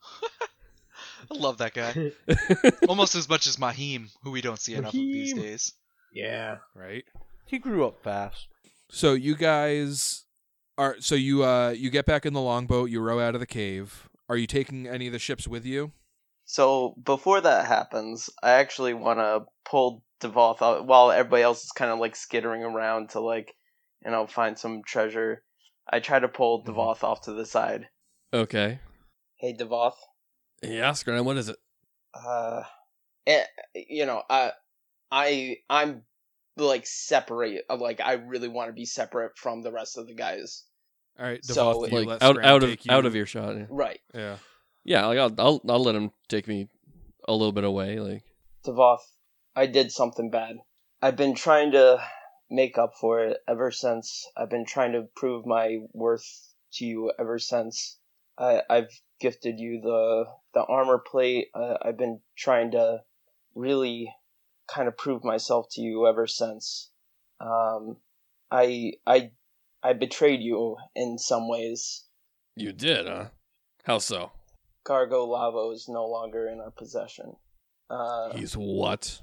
I 1.32 1.36
love 1.36 1.58
that 1.58 1.74
guy. 1.74 2.12
Almost 2.88 3.16
as 3.16 3.28
much 3.28 3.48
as 3.48 3.58
Mahim, 3.58 4.10
who 4.22 4.32
we 4.32 4.42
don't 4.42 4.60
see 4.60 4.76
enough 4.76 4.94
of 4.94 5.00
these 5.00 5.34
days. 5.34 5.74
Yeah. 6.14 6.58
Right? 6.76 7.06
He 7.46 7.60
grew 7.60 7.86
up 7.86 8.02
fast. 8.04 8.48
So 8.90 9.14
you 9.14 9.36
guys 9.36 10.26
are 10.78 10.96
so 11.00 11.16
you 11.16 11.44
uh 11.44 11.70
you 11.70 11.90
get 11.90 12.06
back 12.06 12.26
in 12.26 12.34
the 12.34 12.42
longboat, 12.42 12.90
you 12.90 13.02
row 13.02 13.20
out 13.20 13.34
of 13.36 13.40
the 13.42 13.46
cave. 13.48 14.10
Are 14.30 14.38
you 14.38 14.48
taking 14.48 14.88
any 14.88 15.08
of 15.08 15.14
the 15.14 15.20
ships 15.20 15.48
with 15.48 15.66
you? 15.66 15.92
So 16.46 16.96
before 17.04 17.42
that 17.42 17.66
happens, 17.66 18.30
I 18.42 18.52
actually 18.52 18.94
want 18.94 19.20
to 19.20 19.46
pull 19.70 20.04
Devoth 20.20 20.62
out 20.62 20.86
while 20.86 21.12
everybody 21.12 21.44
else 21.44 21.64
is 21.64 21.72
kind 21.72 21.92
of 21.92 22.00
like 22.00 22.16
skittering 22.16 22.64
around 22.64 23.10
to 23.12 23.20
like, 23.20 23.54
you 24.04 24.12
know, 24.12 24.26
find 24.28 24.58
some 24.58 24.82
treasure. 24.86 25.44
I 25.90 26.00
try 26.00 26.20
to 26.20 26.28
pull 26.28 26.62
Mhm. 26.62 26.66
Devoth 26.66 27.04
off 27.04 27.22
to 27.22 27.34
the 27.34 27.46
side. 27.46 27.88
Okay. 28.34 28.80
Hey, 29.36 29.54
Devoth. 29.54 29.98
Yeah, 30.64 30.92
Scram, 30.94 31.26
what 31.26 31.38
is 31.38 31.50
it? 31.50 31.58
Uh, 32.14 32.64
it, 33.26 33.48
you 33.76 34.06
know, 34.06 34.24
I, 34.30 34.52
I, 35.12 35.58
I'm 35.70 36.04
like 36.56 36.86
separate. 36.86 37.64
Like 37.70 38.02
I 38.02 38.14
really 38.14 38.48
want 38.48 38.70
to 38.70 38.74
be 38.74 38.86
separate 38.86 39.38
from 39.38 39.62
the 39.62 39.72
rest 39.72 39.98
of 39.98 40.08
the 40.08 40.14
guys. 40.16 40.64
All 41.20 41.26
right, 41.26 41.44
So, 41.44 41.54
Devoth, 41.54 41.92
you 41.92 41.98
Like 42.00 42.08
let 42.08 42.24
out 42.24 42.44
out 42.46 42.64
of 42.64 42.70
you- 42.70 42.92
out 42.92 43.06
of 43.06 43.16
earshot. 43.16 43.56
Yeah, 43.58 43.66
Right, 43.70 44.00
Yeah. 44.14 44.38
yeah 44.84 45.06
like 45.08 45.18
I'll, 45.20 45.34
I'll 45.40 45.62
I'll 45.68 45.84
let 45.84 45.96
him 45.96 46.12
take 46.28 46.48
me 46.48 46.68
a 47.28 47.34
little 47.34 47.52
bit 47.52 47.64
away. 47.64 48.00
Like 48.00 48.24
Devoth. 48.64 49.06
I 49.56 49.66
did 49.66 49.92
something 49.92 50.30
bad. 50.30 50.58
I've 51.02 51.16
been 51.16 51.34
trying 51.36 51.72
to 51.72 52.00
make 52.50 52.78
up 52.78 52.94
for 53.02 53.24
it 53.26 53.38
ever 53.48 53.72
since. 53.72 54.28
I've 54.38 54.50
been 54.50 54.66
trying 54.66 54.92
to 54.94 55.08
prove 55.16 55.46
my 55.46 55.80
worth 55.94 56.26
to 56.74 56.86
you 56.86 57.12
ever 57.20 57.40
since. 57.40 57.98
I, 58.38 58.62
I've 58.70 58.90
gifted 59.20 59.60
you 59.60 59.82
the 59.82 60.26
the 60.54 60.64
armor 60.64 61.00
plate. 61.00 61.48
Uh, 61.56 61.78
I've 61.82 61.98
been 61.98 62.20
trying 62.36 62.72
to 62.72 63.00
really 63.56 64.14
kind 64.68 64.88
of 64.88 64.98
proved 64.98 65.24
myself 65.24 65.68
to 65.72 65.82
you 65.82 66.08
ever 66.08 66.28
since. 66.28 66.92
Um, 67.40 67.98
I 68.52 68.94
I 69.06 69.32
I 69.84 69.94
betrayed 69.94 70.42
you 70.42 70.78
in 70.96 71.18
some 71.18 71.48
ways. 71.50 72.06
you 72.56 72.74
did, 72.74 73.08
huh? 73.08 73.26
How 73.84 74.00
so? 74.00 74.32
Gargolavo 74.86 75.74
is 75.74 75.88
no 75.88 76.06
longer 76.06 76.48
in 76.48 76.60
our 76.60 76.72
possession. 76.72 77.34
Uh, 77.90 78.34
He's 78.36 78.56
what? 78.56 79.22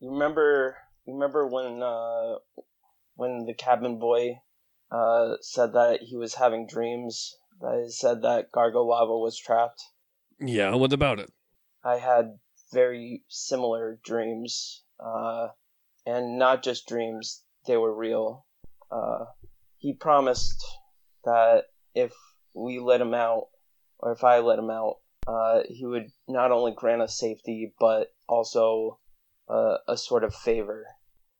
You 0.00 0.10
remember? 0.10 0.76
You 1.06 1.14
remember 1.14 1.46
when 1.46 1.82
uh, 1.82 2.36
when 3.14 3.46
the 3.46 3.54
cabin 3.54 3.98
boy 3.98 4.40
uh, 4.90 5.34
said 5.40 5.72
that 5.72 6.00
he 6.02 6.16
was 6.16 6.34
having 6.34 6.66
dreams 6.66 7.36
that 7.60 7.82
he 7.84 7.90
said 7.90 8.22
that 8.22 8.52
Gargolavo 8.52 9.20
was 9.20 9.38
trapped. 9.38 9.82
Yeah, 10.40 10.74
what 10.74 10.92
about 10.92 11.18
it? 11.20 11.30
I 11.84 11.98
had 11.98 12.38
very 12.72 13.22
similar 13.28 13.98
dreams, 14.04 14.82
uh, 15.04 15.48
and 16.06 16.38
not 16.38 16.62
just 16.62 16.88
dreams, 16.88 17.42
they 17.66 17.76
were 17.76 17.94
real. 17.94 18.46
Uh, 18.90 19.24
he 19.78 19.92
promised 19.92 20.64
that 21.24 21.64
if 21.94 22.12
we 22.54 22.78
let 22.78 23.00
him 23.00 23.14
out, 23.14 23.48
or 23.98 24.12
if 24.12 24.24
I 24.24 24.38
let 24.38 24.58
him 24.58 24.70
out, 24.70 24.96
uh, 25.26 25.60
he 25.68 25.86
would 25.86 26.08
not 26.28 26.50
only 26.50 26.72
grant 26.76 27.02
us 27.02 27.18
safety, 27.18 27.72
but 27.78 28.12
also 28.28 28.98
uh, 29.48 29.76
a 29.88 29.96
sort 29.96 30.24
of 30.24 30.34
favor. 30.34 30.86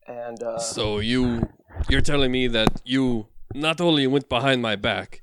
And 0.06 0.42
uh, 0.42 0.58
So 0.58 0.98
you 0.98 1.48
you're 1.88 2.00
telling 2.00 2.32
me 2.32 2.46
that 2.48 2.82
you 2.84 3.28
not 3.54 3.80
only 3.80 4.06
went 4.06 4.28
behind 4.28 4.62
my 4.62 4.76
back, 4.76 5.22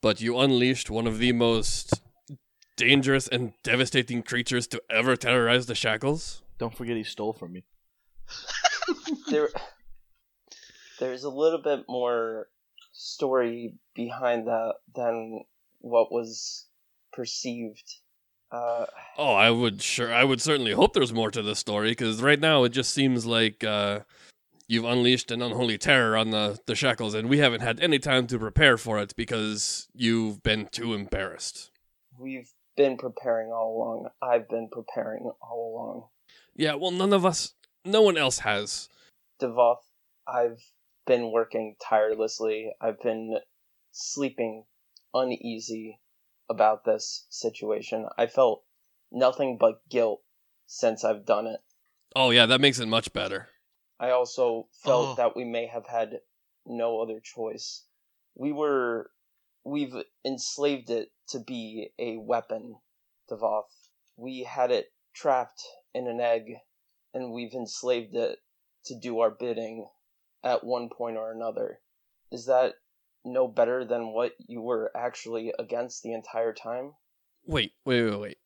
but 0.00 0.20
you 0.20 0.38
unleashed 0.38 0.90
one 0.90 1.06
of 1.06 1.18
the 1.18 1.32
most 1.32 2.00
dangerous 2.76 3.28
and 3.28 3.52
devastating 3.62 4.22
creatures 4.22 4.66
to 4.68 4.82
ever 4.90 5.16
terrorize 5.16 5.66
the 5.66 5.74
shackles? 5.74 6.42
Don't 6.58 6.76
forget 6.76 6.96
he 6.96 7.04
stole 7.04 7.32
from 7.32 7.52
me. 7.52 7.64
There, 9.30 9.48
there's 11.00 11.24
a 11.24 11.30
little 11.30 11.60
bit 11.62 11.84
more 11.88 12.48
story 12.92 13.74
behind 13.94 14.46
that 14.46 14.74
than 14.94 15.42
what 15.80 16.12
was 16.12 16.66
perceived. 17.12 17.96
Uh, 18.50 18.86
Oh, 19.16 19.32
I 19.34 19.50
would 19.50 19.80
sure 19.82 20.12
I 20.12 20.24
would 20.24 20.40
certainly 20.40 20.72
hope 20.72 20.92
there's 20.92 21.12
more 21.12 21.30
to 21.30 21.42
the 21.42 21.56
story 21.56 21.90
because 21.90 22.20
right 22.22 22.40
now 22.40 22.64
it 22.64 22.70
just 22.70 22.92
seems 22.92 23.24
like 23.24 23.64
uh, 23.64 24.00
you've 24.68 24.84
unleashed 24.84 25.30
an 25.30 25.40
unholy 25.42 25.78
terror 25.78 26.16
on 26.16 26.30
the 26.30 26.58
the 26.66 26.74
shackles, 26.74 27.14
and 27.14 27.28
we 27.30 27.38
haven't 27.38 27.62
had 27.62 27.80
any 27.80 27.98
time 27.98 28.26
to 28.28 28.38
prepare 28.38 28.76
for 28.76 28.98
it 28.98 29.14
because 29.16 29.88
you've 29.94 30.42
been 30.42 30.66
too 30.70 30.92
embarrassed. 30.94 31.70
we've 32.18 32.50
been 32.76 32.96
preparing 32.96 33.50
all 33.52 33.76
along. 33.76 34.08
I've 34.22 34.48
been 34.48 34.68
preparing 34.70 35.30
all 35.40 35.74
along. 35.74 36.04
Yeah, 36.54 36.74
well, 36.74 36.90
none 36.90 37.12
of 37.12 37.24
us, 37.26 37.54
no 37.84 38.02
one 38.02 38.16
else 38.16 38.40
has. 38.40 38.88
Devoth, 39.38 39.84
I've 40.26 40.60
been 41.06 41.32
working 41.32 41.76
tirelessly. 41.82 42.72
I've 42.80 43.00
been 43.00 43.38
sleeping 43.90 44.64
uneasy 45.14 46.00
about 46.48 46.84
this 46.84 47.26
situation. 47.30 48.06
I 48.16 48.26
felt 48.26 48.62
nothing 49.10 49.58
but 49.58 49.86
guilt 49.88 50.22
since 50.66 51.04
I've 51.04 51.26
done 51.26 51.46
it. 51.46 51.60
Oh 52.14 52.30
yeah, 52.30 52.46
that 52.46 52.60
makes 52.60 52.78
it 52.78 52.86
much 52.86 53.12
better. 53.12 53.48
I 53.98 54.10
also 54.10 54.68
felt 54.84 55.10
Oh. 55.10 55.14
that 55.14 55.36
we 55.36 55.44
may 55.44 55.66
have 55.66 55.86
had 55.86 56.20
no 56.66 57.00
other 57.00 57.20
choice. 57.20 57.84
We 58.34 58.52
were 58.52 59.10
we've 59.64 59.94
enslaved 60.24 60.90
it 60.90 61.12
to 61.28 61.38
be 61.38 61.90
a 61.98 62.16
weapon, 62.16 62.76
Devoth. 63.28 63.90
We 64.16 64.42
had 64.42 64.70
it 64.70 64.92
trapped 65.14 65.62
in 65.94 66.06
an 66.08 66.20
egg 66.20 66.56
and 67.14 67.32
we've 67.32 67.54
enslaved 67.54 68.14
it 68.14 68.38
to 68.86 68.98
do 68.98 69.20
our 69.20 69.30
bidding 69.30 69.86
at 70.42 70.64
one 70.64 70.88
point 70.88 71.16
or 71.16 71.32
another. 71.32 71.78
Is 72.30 72.46
that 72.46 72.74
no 73.24 73.46
better 73.46 73.84
than 73.84 74.12
what 74.12 74.32
you 74.48 74.60
were 74.60 74.90
actually 74.96 75.52
against 75.58 76.02
the 76.02 76.12
entire 76.12 76.52
time? 76.52 76.92
Wait, 77.46 77.72
wait, 77.84 78.02
wait, 78.04 78.20
wait. 78.20 78.38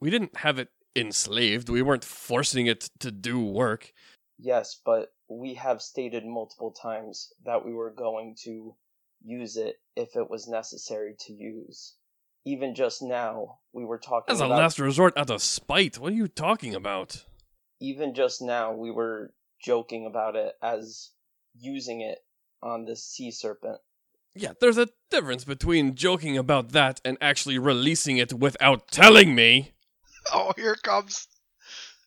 We 0.00 0.10
didn't 0.10 0.36
have 0.38 0.58
it 0.58 0.68
enslaved. 0.94 1.68
We 1.68 1.82
weren't 1.82 2.04
forcing 2.04 2.66
it 2.66 2.90
to 3.00 3.10
do 3.10 3.40
work. 3.40 3.92
Yes, 4.38 4.80
but 4.84 5.12
we 5.28 5.54
have 5.54 5.82
stated 5.82 6.24
multiple 6.24 6.72
times 6.72 7.32
that 7.44 7.64
we 7.64 7.72
were 7.72 7.90
going 7.90 8.36
to 8.44 8.74
use 9.24 9.56
it 9.56 9.76
if 9.96 10.14
it 10.14 10.30
was 10.30 10.48
necessary 10.48 11.14
to 11.26 11.32
use. 11.32 11.94
Even 12.44 12.74
just 12.74 13.02
now, 13.02 13.58
we 13.72 13.84
were 13.84 13.98
talking 13.98 14.32
As 14.32 14.40
a 14.40 14.46
about. 14.46 14.58
last 14.58 14.78
resort, 14.78 15.12
out 15.16 15.30
of 15.30 15.42
spite. 15.42 15.98
What 15.98 16.12
are 16.12 16.16
you 16.16 16.28
talking 16.28 16.74
about? 16.74 17.24
Even 17.80 18.14
just 18.14 18.42
now, 18.42 18.72
we 18.72 18.90
were 18.90 19.32
joking 19.62 20.06
about 20.06 20.36
it 20.36 20.54
as 20.62 21.10
using 21.58 22.00
it 22.00 22.18
on 22.62 22.84
the 22.84 22.96
sea 22.96 23.30
serpent. 23.30 23.78
Yeah, 24.34 24.52
there's 24.60 24.78
a 24.78 24.88
difference 25.10 25.44
between 25.44 25.94
joking 25.94 26.36
about 26.38 26.70
that 26.70 27.00
and 27.04 27.18
actually 27.20 27.58
releasing 27.58 28.18
it 28.18 28.32
without 28.32 28.88
telling 28.88 29.34
me. 29.34 29.72
Oh, 30.30 30.52
here 30.56 30.72
it 30.72 30.82
comes. 30.82 31.26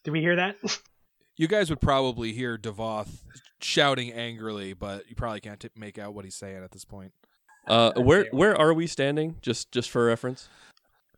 Did 0.03 0.11
we 0.11 0.19
hear 0.21 0.35
that? 0.35 0.57
You 1.37 1.47
guys 1.47 1.71
would 1.71 1.81
probably 1.81 2.33
hear 2.33 2.55
Devoth 2.55 3.23
shouting 3.61 4.11
angrily, 4.11 4.73
but 4.73 5.09
you 5.09 5.15
probably 5.15 5.39
can't 5.39 5.59
t- 5.59 5.69
make 5.75 5.97
out 5.97 6.13
what 6.13 6.23
he's 6.23 6.35
saying 6.35 6.63
at 6.63 6.69
this 6.69 6.85
point. 6.85 7.13
Uh, 7.67 7.93
where 7.93 8.27
where 8.31 8.55
are 8.55 8.75
we 8.75 8.85
standing? 8.85 9.37
Just 9.41 9.71
just 9.71 9.89
for 9.89 10.05
reference. 10.05 10.49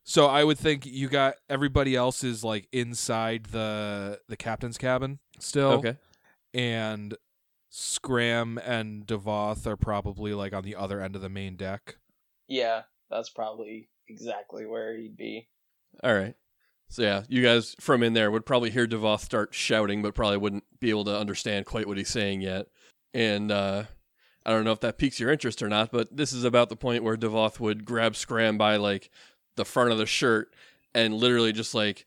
So 0.03 0.27
I 0.27 0.43
would 0.43 0.57
think 0.57 0.85
you 0.85 1.07
got 1.07 1.35
everybody 1.49 1.95
else 1.95 2.23
is 2.23 2.43
like 2.43 2.67
inside 2.71 3.45
the 3.45 4.19
the 4.27 4.35
captain's 4.35 4.77
cabin 4.77 5.19
still. 5.39 5.71
Okay. 5.73 5.97
And 6.53 7.15
Scram 7.69 8.59
and 8.59 9.07
Devoth 9.07 9.65
are 9.65 9.77
probably 9.77 10.33
like 10.33 10.53
on 10.53 10.63
the 10.63 10.75
other 10.75 11.01
end 11.01 11.15
of 11.15 11.21
the 11.21 11.29
main 11.29 11.55
deck. 11.55 11.95
Yeah, 12.47 12.83
that's 13.09 13.29
probably 13.29 13.89
exactly 14.07 14.65
where 14.65 14.95
he'd 14.97 15.17
be. 15.17 15.47
All 16.03 16.13
right. 16.13 16.35
So 16.89 17.01
yeah, 17.01 17.23
you 17.27 17.41
guys 17.41 17.75
from 17.79 18.03
in 18.03 18.13
there 18.13 18.29
would 18.29 18.45
probably 18.45 18.69
hear 18.69 18.85
Devoth 18.85 19.23
start 19.23 19.55
shouting, 19.55 20.01
but 20.01 20.13
probably 20.13 20.37
wouldn't 20.37 20.65
be 20.79 20.89
able 20.89 21.05
to 21.05 21.17
understand 21.17 21.65
quite 21.65 21.87
what 21.87 21.97
he's 21.97 22.09
saying 22.09 22.41
yet. 22.41 22.67
And 23.13 23.51
uh, 23.51 23.85
I 24.45 24.51
don't 24.51 24.65
know 24.65 24.73
if 24.73 24.81
that 24.81 24.97
piques 24.97 25.19
your 25.19 25.31
interest 25.31 25.63
or 25.63 25.69
not, 25.69 25.91
but 25.91 26.15
this 26.15 26.33
is 26.33 26.43
about 26.43 26.69
the 26.69 26.75
point 26.75 27.03
where 27.03 27.17
Devoth 27.17 27.59
would 27.59 27.85
grab 27.85 28.15
Scram 28.15 28.57
by 28.57 28.75
like 28.75 29.09
the 29.55 29.65
front 29.65 29.91
of 29.91 29.97
the 29.97 30.05
shirt 30.05 30.53
and 30.93 31.13
literally 31.13 31.51
just 31.51 31.73
like 31.73 32.05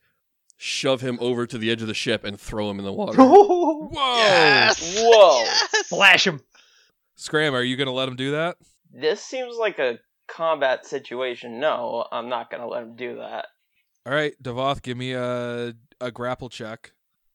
shove 0.57 1.01
him 1.01 1.19
over 1.21 1.47
to 1.47 1.59
the 1.59 1.71
edge 1.71 1.83
of 1.83 1.89
the 1.89 1.95
ship 1.95 2.25
and 2.25 2.41
throw 2.41 2.71
him 2.71 2.79
in 2.79 2.85
the 2.85 2.93
water. 2.93 3.23
Whoa! 3.23 3.91
Yes! 3.93 4.97
Whoa. 4.99 5.41
Yes! 5.41 5.87
Flash 5.89 6.27
him. 6.27 6.41
Scram, 7.15 7.55
are 7.55 7.63
you 7.63 7.77
gonna 7.77 7.93
let 7.93 8.09
him 8.09 8.17
do 8.17 8.33
that? 8.33 8.57
This 8.93 9.23
seems 9.23 9.57
like 9.57 9.79
a 9.79 9.99
combat 10.29 10.87
situation. 10.87 11.61
No, 11.61 12.07
I'm 12.11 12.29
not 12.29 12.51
gonna 12.51 12.67
let 12.69 12.83
him 12.83 12.97
do 12.97 13.17
that. 13.17 13.47
All 14.05 14.13
right, 14.13 14.35
Devoth, 14.43 14.83
give 14.83 14.97
me 14.97 15.13
a 15.13 15.75
a 16.01 16.11
grapple 16.11 16.49
check. 16.49 16.93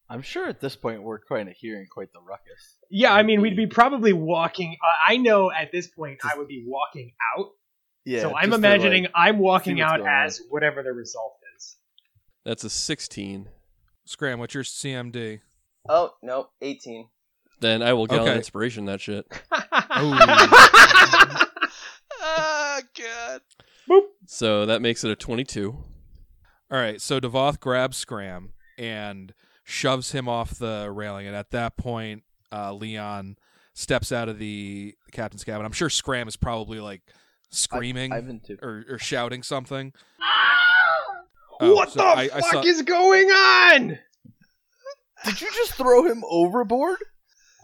I'm 0.10 0.22
sure 0.22 0.48
at 0.48 0.60
this 0.60 0.76
point 0.76 1.04
we're 1.04 1.20
kind 1.20 1.48
of 1.48 1.56
hearing 1.56 1.88
quite 1.90 2.12
the 2.12 2.20
ruckus. 2.20 2.76
Yeah, 2.90 3.14
I 3.14 3.24
mean, 3.24 3.40
we'd 3.42 3.56
be 3.56 3.68
probably 3.68 4.12
walking. 4.12 4.76
Uh, 4.84 5.12
I 5.14 5.18
know 5.18 5.52
at 5.52 5.72
this 5.72 5.88
point 5.88 6.20
I 6.24 6.38
would 6.38 6.50
be 6.50 6.66
walking 6.68 7.14
out. 7.38 7.52
Yeah. 8.06 8.22
so 8.22 8.36
I'm 8.36 8.54
imagining 8.54 9.04
like- 9.04 9.12
I'm 9.16 9.38
walking 9.40 9.80
out 9.82 9.98
going 9.98 10.10
on. 10.10 10.26
as 10.26 10.42
whatever 10.50 10.82
the 10.84 10.92
result 10.94 11.34
is. 11.58 11.78
That's 12.46 12.64
a 12.64 12.70
16. 12.70 13.48
Scram, 14.06 14.40
what's 14.40 14.54
your 14.56 14.64
CMD? 14.64 15.42
Oh, 15.88 16.12
no, 16.24 16.50
18. 16.62 17.08
Then 17.60 17.84
I 17.84 17.94
will 17.94 18.08
get 18.08 18.20
on 18.22 18.28
Okay. 18.28 18.38
inspiration 18.38 18.86
that 18.86 19.02
shit. 19.02 19.26
Ah, 19.52 21.38
God. 22.98 23.42
So 24.28 24.66
that 24.66 24.82
makes 24.82 25.04
it 25.04 25.12
a 25.12 25.16
22. 25.16 25.72
All 26.72 26.78
right, 26.78 27.02
so 27.02 27.20
Devoth 27.20 27.60
grabs 27.60 27.98
Scram 27.98 28.54
and 28.78 29.34
shoves 29.64 30.12
him 30.14 30.30
off 30.30 30.58
the 30.58 30.90
railing, 30.92 31.28
and 31.28 31.36
at 31.36 31.52
that 31.52 31.76
point, 31.78 32.24
uh, 32.52 32.74
Leon 32.74 33.36
steps 33.74 34.12
out 34.12 34.30
of 34.30 34.40
the 34.40 34.96
captain's 35.12 35.44
cabin. 35.44 35.66
I'm 35.66 35.72
sure 35.74 35.90
Scram 35.90 36.28
is 36.28 36.38
probably 36.38 36.80
like 36.80 37.02
screaming 37.52 38.12
Ivan 38.14 38.40
too. 38.46 38.58
or, 38.62 38.84
or 38.90 38.98
shouting 39.00 39.44
something. 39.44 39.94
Oh, 41.60 41.76
what 41.76 41.92
so 41.92 42.00
the 42.00 42.06
I- 42.06 42.22
I 42.34 42.42
fuck 42.42 42.52
saw- 42.52 42.62
is 42.64 42.82
going 42.82 43.28
on? 43.30 44.00
Did 45.26 45.42
you 45.42 45.52
just 45.54 45.74
throw 45.76 46.06
him 46.06 46.24
overboard? 46.28 46.98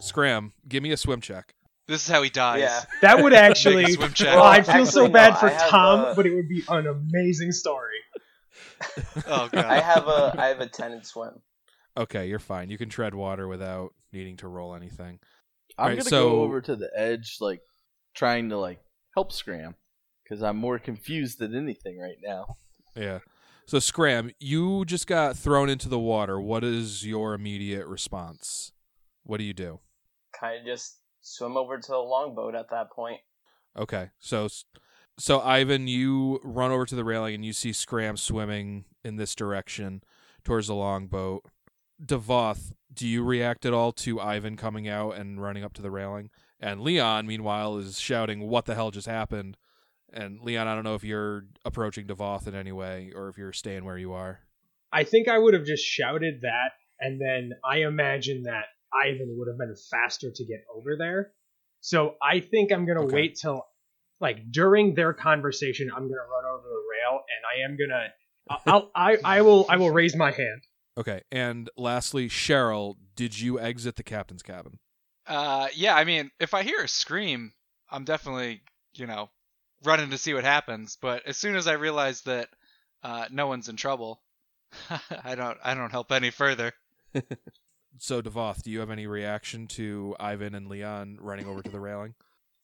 Scram, 0.00 0.52
give 0.68 0.82
me 0.82 0.92
a 0.92 0.96
swim 0.96 1.20
check. 1.20 1.54
This 1.88 2.04
is 2.04 2.08
how 2.08 2.22
he 2.22 2.30
dies. 2.30 2.60
Yeah. 2.60 2.84
That 3.02 3.22
would 3.22 3.32
actually. 3.32 3.84
A 3.84 3.88
swim 3.88 4.12
check. 4.12 4.28
Oh, 4.36 4.42
I'd 4.42 4.66
feel 4.66 4.86
so 4.86 5.08
bad 5.08 5.32
no, 5.34 5.40
for 5.40 5.50
Tom, 5.68 6.00
uh, 6.00 6.14
but 6.14 6.26
it 6.26 6.34
would 6.34 6.48
be 6.48 6.62
an 6.68 6.86
amazing 6.86 7.52
story. 7.52 7.94
Oh 9.26 9.48
god. 9.50 9.64
I 9.64 9.80
have 9.80 10.06
a 10.06 10.32
I 10.38 10.46
have 10.48 10.60
a 10.60 10.68
10 10.68 10.92
in 10.92 11.02
swim. 11.02 11.30
Okay, 11.96 12.28
you're 12.28 12.38
fine. 12.38 12.70
You 12.70 12.78
can 12.78 12.88
tread 12.88 13.12
water 13.12 13.48
without 13.48 13.92
needing 14.12 14.36
to 14.36 14.46
roll 14.48 14.76
anything. 14.76 15.18
I'm 15.76 15.82
Alright, 15.84 15.98
gonna 15.98 16.08
so- 16.10 16.30
go 16.30 16.42
over 16.42 16.60
to 16.60 16.76
the 16.76 16.88
edge, 16.96 17.38
like 17.40 17.60
trying 18.14 18.50
to 18.50 18.58
like 18.58 18.78
help 19.18 19.32
Scram, 19.32 19.74
because 20.22 20.44
I'm 20.44 20.56
more 20.56 20.78
confused 20.78 21.40
than 21.40 21.52
anything 21.52 21.98
right 21.98 22.18
now. 22.22 22.54
Yeah. 22.94 23.18
So 23.66 23.80
Scram, 23.80 24.30
you 24.38 24.84
just 24.84 25.08
got 25.08 25.36
thrown 25.36 25.68
into 25.68 25.88
the 25.88 25.98
water. 25.98 26.40
What 26.40 26.62
is 26.62 27.04
your 27.04 27.34
immediate 27.34 27.88
response? 27.88 28.70
What 29.24 29.38
do 29.38 29.44
you 29.44 29.54
do? 29.54 29.80
Kind 30.38 30.60
of 30.60 30.66
just 30.66 30.98
swim 31.20 31.56
over 31.56 31.78
to 31.78 31.88
the 31.88 31.98
longboat 31.98 32.54
at 32.54 32.70
that 32.70 32.92
point. 32.92 33.18
Okay. 33.76 34.10
So 34.20 34.46
so 35.18 35.40
Ivan, 35.40 35.88
you 35.88 36.38
run 36.44 36.70
over 36.70 36.86
to 36.86 36.94
the 36.94 37.04
railing 37.04 37.34
and 37.34 37.44
you 37.44 37.52
see 37.52 37.72
Scram 37.72 38.16
swimming 38.16 38.84
in 39.04 39.16
this 39.16 39.34
direction 39.34 40.04
towards 40.44 40.68
the 40.68 40.76
longboat. 40.76 41.44
Devoth, 42.02 42.72
do 42.94 43.04
you 43.08 43.24
react 43.24 43.66
at 43.66 43.74
all 43.74 43.90
to 43.90 44.20
Ivan 44.20 44.56
coming 44.56 44.88
out 44.88 45.16
and 45.16 45.42
running 45.42 45.64
up 45.64 45.72
to 45.74 45.82
the 45.82 45.90
railing? 45.90 46.30
And 46.60 46.80
Leon, 46.80 47.26
meanwhile, 47.26 47.76
is 47.78 48.00
shouting, 48.00 48.48
"What 48.48 48.64
the 48.66 48.74
hell 48.74 48.90
just 48.90 49.06
happened?" 49.06 49.56
And 50.12 50.40
Leon, 50.40 50.66
I 50.66 50.74
don't 50.74 50.84
know 50.84 50.94
if 50.94 51.04
you're 51.04 51.44
approaching 51.64 52.06
Devoth 52.06 52.46
in 52.48 52.54
any 52.54 52.72
way 52.72 53.12
or 53.14 53.28
if 53.28 53.36
you're 53.36 53.52
staying 53.52 53.84
where 53.84 53.98
you 53.98 54.12
are. 54.12 54.40
I 54.90 55.04
think 55.04 55.28
I 55.28 55.38
would 55.38 55.54
have 55.54 55.64
just 55.64 55.84
shouted 55.84 56.40
that, 56.42 56.70
and 56.98 57.20
then 57.20 57.52
I 57.64 57.82
imagine 57.82 58.44
that 58.44 58.64
Ivan 58.92 59.36
would 59.38 59.48
have 59.48 59.58
been 59.58 59.74
faster 59.90 60.30
to 60.34 60.44
get 60.46 60.64
over 60.74 60.96
there. 60.96 61.32
So 61.80 62.16
I 62.22 62.40
think 62.40 62.72
I'm 62.72 62.86
gonna 62.86 63.04
Okay. 63.04 63.14
wait 63.14 63.38
till, 63.40 63.66
like, 64.18 64.50
during 64.50 64.94
their 64.94 65.12
conversation, 65.12 65.90
I'm 65.90 66.08
gonna 66.08 66.22
run 66.22 66.44
over 66.46 66.66
the 66.66 66.84
rail, 66.90 67.20
and 67.28 67.44
I 67.46 67.64
am 67.64 67.76
gonna, 67.76 68.12
I'll, 68.66 68.90
I, 68.94 69.18
I 69.22 69.42
will, 69.42 69.66
I 69.68 69.76
will 69.76 69.90
raise 69.90 70.16
my 70.16 70.30
hand. 70.32 70.62
Okay. 70.96 71.20
And 71.30 71.70
lastly, 71.76 72.28
Cheryl, 72.28 72.96
did 73.14 73.38
you 73.38 73.60
exit 73.60 73.96
the 73.96 74.02
captain's 74.02 74.42
cabin? 74.42 74.78
Uh, 75.28 75.68
yeah, 75.74 75.94
I 75.94 76.04
mean, 76.04 76.30
if 76.40 76.54
I 76.54 76.62
hear 76.62 76.80
a 76.82 76.88
scream, 76.88 77.52
I'm 77.90 78.04
definitely, 78.04 78.62
you 78.94 79.06
know, 79.06 79.28
running 79.84 80.10
to 80.10 80.18
see 80.18 80.34
what 80.34 80.44
happens. 80.44 80.96
But 81.00 81.26
as 81.26 81.36
soon 81.36 81.54
as 81.54 81.66
I 81.68 81.74
realize 81.74 82.22
that 82.22 82.48
uh, 83.02 83.26
no 83.30 83.46
one's 83.46 83.68
in 83.68 83.76
trouble, 83.76 84.20
I 85.24 85.34
don't, 85.34 85.58
I 85.62 85.74
don't 85.74 85.90
help 85.90 86.10
any 86.12 86.30
further. 86.30 86.72
So, 88.00 88.20
Devoth, 88.20 88.62
do 88.62 88.70
you 88.70 88.78
have 88.78 88.90
any 88.90 89.08
reaction 89.08 89.66
to 89.68 90.14
Ivan 90.20 90.54
and 90.54 90.68
Leon 90.68 91.18
running 91.20 91.46
over 91.46 91.62
to 91.62 91.70
the 91.70 91.80
railing? 91.80 92.14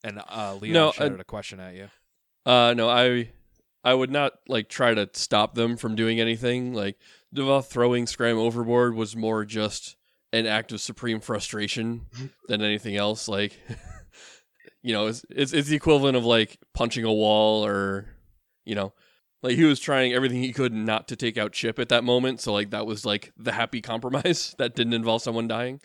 And 0.01 0.21
uh, 0.29 0.55
Leon 0.61 0.73
No, 0.73 0.87
I- 0.89 0.91
shouted 0.91 1.19
a 1.19 1.25
question 1.25 1.59
at 1.59 1.75
you. 1.75 1.89
Uh, 2.45 2.73
no, 2.73 2.87
I, 2.87 3.31
I 3.83 3.93
would 3.95 4.11
not 4.11 4.33
like 4.47 4.69
try 4.69 4.93
to 4.93 5.09
stop 5.11 5.55
them 5.55 5.75
from 5.75 5.95
doing 5.95 6.21
anything. 6.21 6.73
Like 6.73 6.97
Devoth 7.33 7.69
throwing 7.69 8.07
Scram 8.07 8.37
overboard 8.37 8.95
was 8.95 9.15
more 9.17 9.43
just 9.43 9.97
an 10.35 10.45
act 10.45 10.73
of 10.73 10.81
supreme 10.81 11.21
frustration 11.21 12.05
than 12.47 12.61
anything 12.61 12.97
else. 12.97 13.27
Like, 13.27 13.57
you 14.81 14.93
know, 14.93 15.07
it's, 15.07 15.25
it's 15.29 15.53
it's 15.53 15.69
the 15.69 15.75
equivalent 15.75 16.17
of 16.17 16.25
like 16.25 16.59
punching 16.73 17.05
a 17.05 17.13
wall 17.13 17.65
or, 17.65 18.05
you 18.65 18.75
know, 18.75 18.93
like 19.41 19.55
he 19.55 19.63
was 19.63 19.79
trying 19.79 20.13
everything 20.13 20.41
he 20.41 20.51
could 20.51 20.73
not 20.73 21.07
to 21.07 21.15
take 21.15 21.37
out 21.37 21.53
Chip 21.53 21.79
at 21.79 21.89
that 21.89 22.03
moment. 22.03 22.41
So 22.41 22.51
like 22.51 22.71
that 22.71 22.85
was 22.85 23.05
like 23.05 23.31
the 23.37 23.53
happy 23.53 23.81
compromise 23.81 24.53
that 24.57 24.75
didn't 24.75 24.93
involve 24.93 25.21
someone 25.21 25.47
dying. 25.47 25.79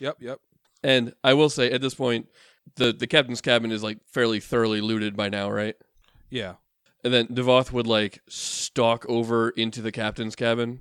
Yep, 0.00 0.18
yep. 0.20 0.40
And 0.82 1.14
I 1.24 1.32
will 1.32 1.48
say 1.48 1.70
at 1.70 1.80
this 1.80 1.94
point, 1.94 2.28
the 2.76 2.92
the 2.92 3.06
captain's 3.06 3.40
cabin 3.40 3.72
is 3.72 3.82
like 3.82 3.98
fairly 4.06 4.38
thoroughly 4.38 4.82
looted 4.82 5.16
by 5.16 5.30
now, 5.30 5.50
right? 5.50 5.76
Yeah. 6.28 6.54
And 7.02 7.12
then 7.12 7.28
Devoth 7.32 7.72
would 7.72 7.86
like 7.86 8.20
stalk 8.28 9.06
over 9.08 9.50
into 9.50 9.80
the 9.80 9.92
captain's 9.92 10.36
cabin 10.36 10.80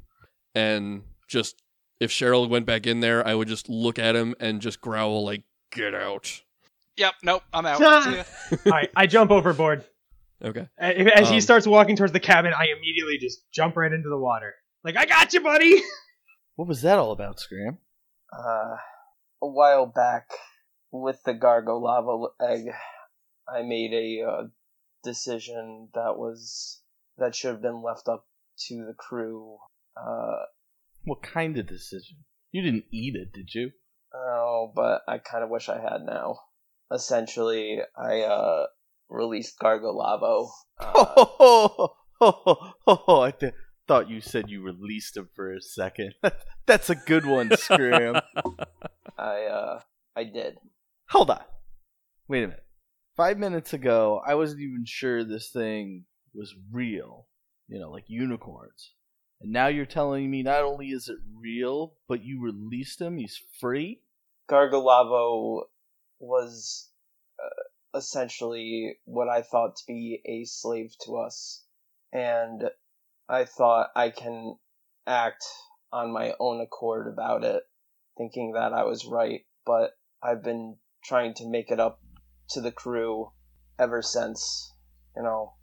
and 0.55 1.03
just 1.27 1.61
if 1.99 2.11
Cheryl 2.11 2.47
went 2.49 2.65
back 2.65 2.85
in 2.87 2.99
there, 2.99 3.25
I 3.25 3.35
would 3.35 3.47
just 3.47 3.69
look 3.69 3.97
at 3.99 4.15
him 4.15 4.35
and 4.39 4.61
just 4.61 4.81
growl 4.81 5.23
like, 5.25 5.43
"Get 5.71 5.93
out!" 5.95 6.41
Yep, 6.97 7.13
nope, 7.23 7.43
I'm 7.53 7.65
out. 7.65 7.81
All 7.81 8.23
right, 8.65 8.89
I 8.95 9.07
jump 9.07 9.31
overboard. 9.31 9.83
Okay. 10.43 10.67
As 10.77 11.29
he 11.29 11.35
Um, 11.35 11.41
starts 11.41 11.65
walking 11.65 11.95
towards 11.95 12.11
the 12.13 12.19
cabin, 12.19 12.53
I 12.53 12.67
immediately 12.77 13.17
just 13.17 13.49
jump 13.51 13.77
right 13.77 13.91
into 13.91 14.09
the 14.09 14.17
water. 14.17 14.53
Like, 14.83 14.97
I 14.97 15.05
got 15.05 15.33
you, 15.33 15.41
buddy. 15.41 15.81
What 16.55 16.67
was 16.67 16.83
that 16.83 16.99
all 16.99 17.11
about, 17.11 17.39
Scram? 17.39 17.79
Uh, 18.31 18.75
a 19.41 19.47
while 19.47 19.87
back, 19.87 20.27
with 20.91 21.19
the 21.23 21.33
Gargolavo 21.33 22.27
egg, 22.39 22.65
I 23.51 23.63
made 23.63 23.91
a 23.91 24.21
uh, 24.29 24.43
decision 25.03 25.89
that 25.95 26.17
was 26.17 26.81
that 27.17 27.33
should 27.33 27.51
have 27.53 27.61
been 27.63 27.81
left 27.81 28.07
up 28.07 28.27
to 28.67 28.85
the 28.85 28.93
crew. 28.93 29.57
Uh, 29.97 30.43
What 31.05 31.21
kind 31.21 31.57
of 31.57 31.67
decision? 31.67 32.17
You 32.51 32.61
didn't 32.61 32.85
eat 32.91 33.15
it, 33.15 33.33
did 33.33 33.53
you? 33.53 33.71
oh, 34.15 34.71
but 34.75 35.01
I 35.07 35.17
kind 35.17 35.43
of 35.43 35.49
wish 35.49 35.69
I 35.69 35.79
had 35.81 36.01
now. 36.05 36.37
Essentially, 36.91 37.79
I 37.97 38.21
uh, 38.21 38.65
released 39.09 39.59
Gargolavo. 39.59 40.49
Uh, 40.79 41.15
Oh, 42.25 42.31
ho, 42.45 42.73
ho, 42.85 42.95
ho. 43.05 43.21
I 43.21 43.31
th- 43.31 43.53
thought 43.87 44.09
you 44.09 44.21
said 44.21 44.49
you 44.49 44.61
released 44.63 45.17
him 45.17 45.27
for 45.35 45.51
a 45.53 45.61
second. 45.61 46.13
That's 46.65 46.89
a 46.89 46.95
good 46.95 47.25
one, 47.25 47.49
Scram. 47.57 48.15
I 49.17 49.43
uh, 49.45 49.79
I 50.15 50.23
did. 50.23 50.57
Hold 51.09 51.31
on. 51.31 51.41
Wait 52.29 52.43
a 52.43 52.47
minute. 52.47 52.63
Five 53.17 53.37
minutes 53.39 53.73
ago, 53.73 54.21
I 54.25 54.35
wasn't 54.35 54.61
even 54.61 54.85
sure 54.85 55.23
this 55.23 55.49
thing 55.51 56.05
was 56.33 56.53
real. 56.71 57.27
You 57.67 57.79
know, 57.79 57.91
like 57.91 58.05
unicorns. 58.07 58.91
And 59.41 59.51
now 59.51 59.67
you're 59.67 59.85
telling 59.85 60.29
me 60.29 60.43
not 60.43 60.63
only 60.63 60.87
is 60.87 61.09
it 61.09 61.17
real, 61.35 61.95
but 62.07 62.23
you 62.23 62.41
released 62.41 63.01
him. 63.01 63.17
He's 63.17 63.41
free. 63.59 64.01
Gargolavo 64.49 65.63
was 66.19 66.89
uh, 67.43 67.97
essentially 67.97 68.97
what 69.05 69.29
I 69.29 69.41
thought 69.41 69.75
to 69.77 69.83
be 69.87 70.21
a 70.25 70.45
slave 70.45 70.93
to 71.05 71.17
us, 71.17 71.65
and 72.11 72.69
I 73.27 73.45
thought 73.45 73.91
I 73.95 74.09
can 74.09 74.57
act 75.05 75.43
on 75.91 76.11
my 76.11 76.33
own 76.39 76.61
accord 76.61 77.07
about 77.07 77.43
it, 77.43 77.63
thinking 78.17 78.53
that 78.53 78.73
I 78.73 78.83
was 78.83 79.05
right, 79.05 79.41
but 79.65 79.91
I've 80.21 80.43
been 80.43 80.77
trying 81.03 81.33
to 81.35 81.47
make 81.47 81.69
it 81.71 81.79
up 81.79 81.99
to 82.49 82.61
the 82.61 82.71
crew 82.71 83.31
ever 83.77 84.01
since, 84.01 84.73
you 85.15 85.23
know, 85.23 85.53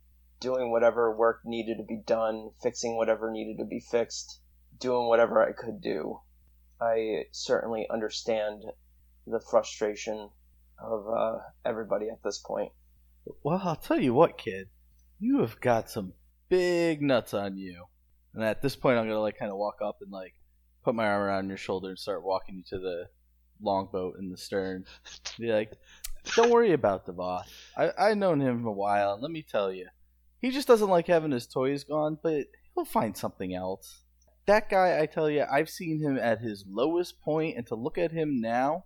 doing 0.40 0.70
whatever 0.70 1.14
work 1.14 1.40
needed 1.44 1.76
to 1.76 1.84
be 1.84 2.00
done, 2.04 2.50
fixing 2.62 2.96
whatever 2.96 3.30
needed 3.30 3.58
to 3.58 3.64
be 3.64 3.80
fixed, 3.80 4.40
doing 4.78 5.06
whatever 5.06 5.46
I 5.46 5.52
could 5.52 5.80
do. 5.80 6.20
I 6.80 7.24
certainly 7.30 7.86
understand 7.90 8.64
the 9.26 9.40
frustration 9.40 10.30
of 10.78 11.06
uh, 11.08 11.38
everybody 11.64 12.08
at 12.08 12.22
this 12.24 12.38
point. 12.38 12.72
Well, 13.42 13.60
I'll 13.62 13.76
tell 13.76 14.00
you 14.00 14.14
what, 14.14 14.38
kid. 14.38 14.68
You 15.18 15.40
have 15.40 15.60
got 15.60 15.90
some 15.90 16.14
big 16.48 17.02
nuts 17.02 17.34
on 17.34 17.58
you. 17.58 17.84
And 18.34 18.42
at 18.42 18.62
this 18.62 18.76
point, 18.76 18.98
I'm 18.98 19.06
gonna 19.06 19.20
like 19.20 19.38
kind 19.38 19.50
of 19.50 19.58
walk 19.58 19.78
up 19.84 19.98
and 20.00 20.10
like 20.10 20.34
put 20.84 20.94
my 20.94 21.06
arm 21.06 21.22
around 21.22 21.48
your 21.48 21.58
shoulder 21.58 21.88
and 21.88 21.98
start 21.98 22.24
walking 22.24 22.56
you 22.56 22.62
to 22.68 22.78
the 22.78 23.08
longboat 23.60 24.16
in 24.18 24.30
the 24.30 24.36
stern. 24.36 24.84
Be 25.38 25.52
like, 25.52 25.72
don't 26.34 26.50
worry 26.50 26.72
about 26.72 27.06
Devoth. 27.06 27.48
I 27.76 27.90
I've 27.98 28.16
known 28.16 28.40
him 28.40 28.64
a 28.66 28.72
while, 28.72 29.14
and 29.14 29.22
let 29.22 29.30
me 29.30 29.42
tell 29.42 29.72
you, 29.72 29.88
he 30.40 30.50
just 30.50 30.68
doesn't 30.68 30.88
like 30.88 31.06
having 31.06 31.32
his 31.32 31.46
toys 31.46 31.84
gone, 31.84 32.18
but 32.22 32.46
he'll 32.74 32.84
find 32.84 33.16
something 33.16 33.54
else. 33.54 34.02
That 34.46 34.70
guy, 34.70 35.00
I 35.00 35.06
tell 35.06 35.30
you, 35.30 35.44
I've 35.50 35.70
seen 35.70 36.00
him 36.00 36.18
at 36.18 36.40
his 36.40 36.64
lowest 36.68 37.20
point, 37.20 37.56
and 37.56 37.66
to 37.68 37.74
look 37.74 37.98
at 37.98 38.10
him 38.12 38.40
now, 38.40 38.84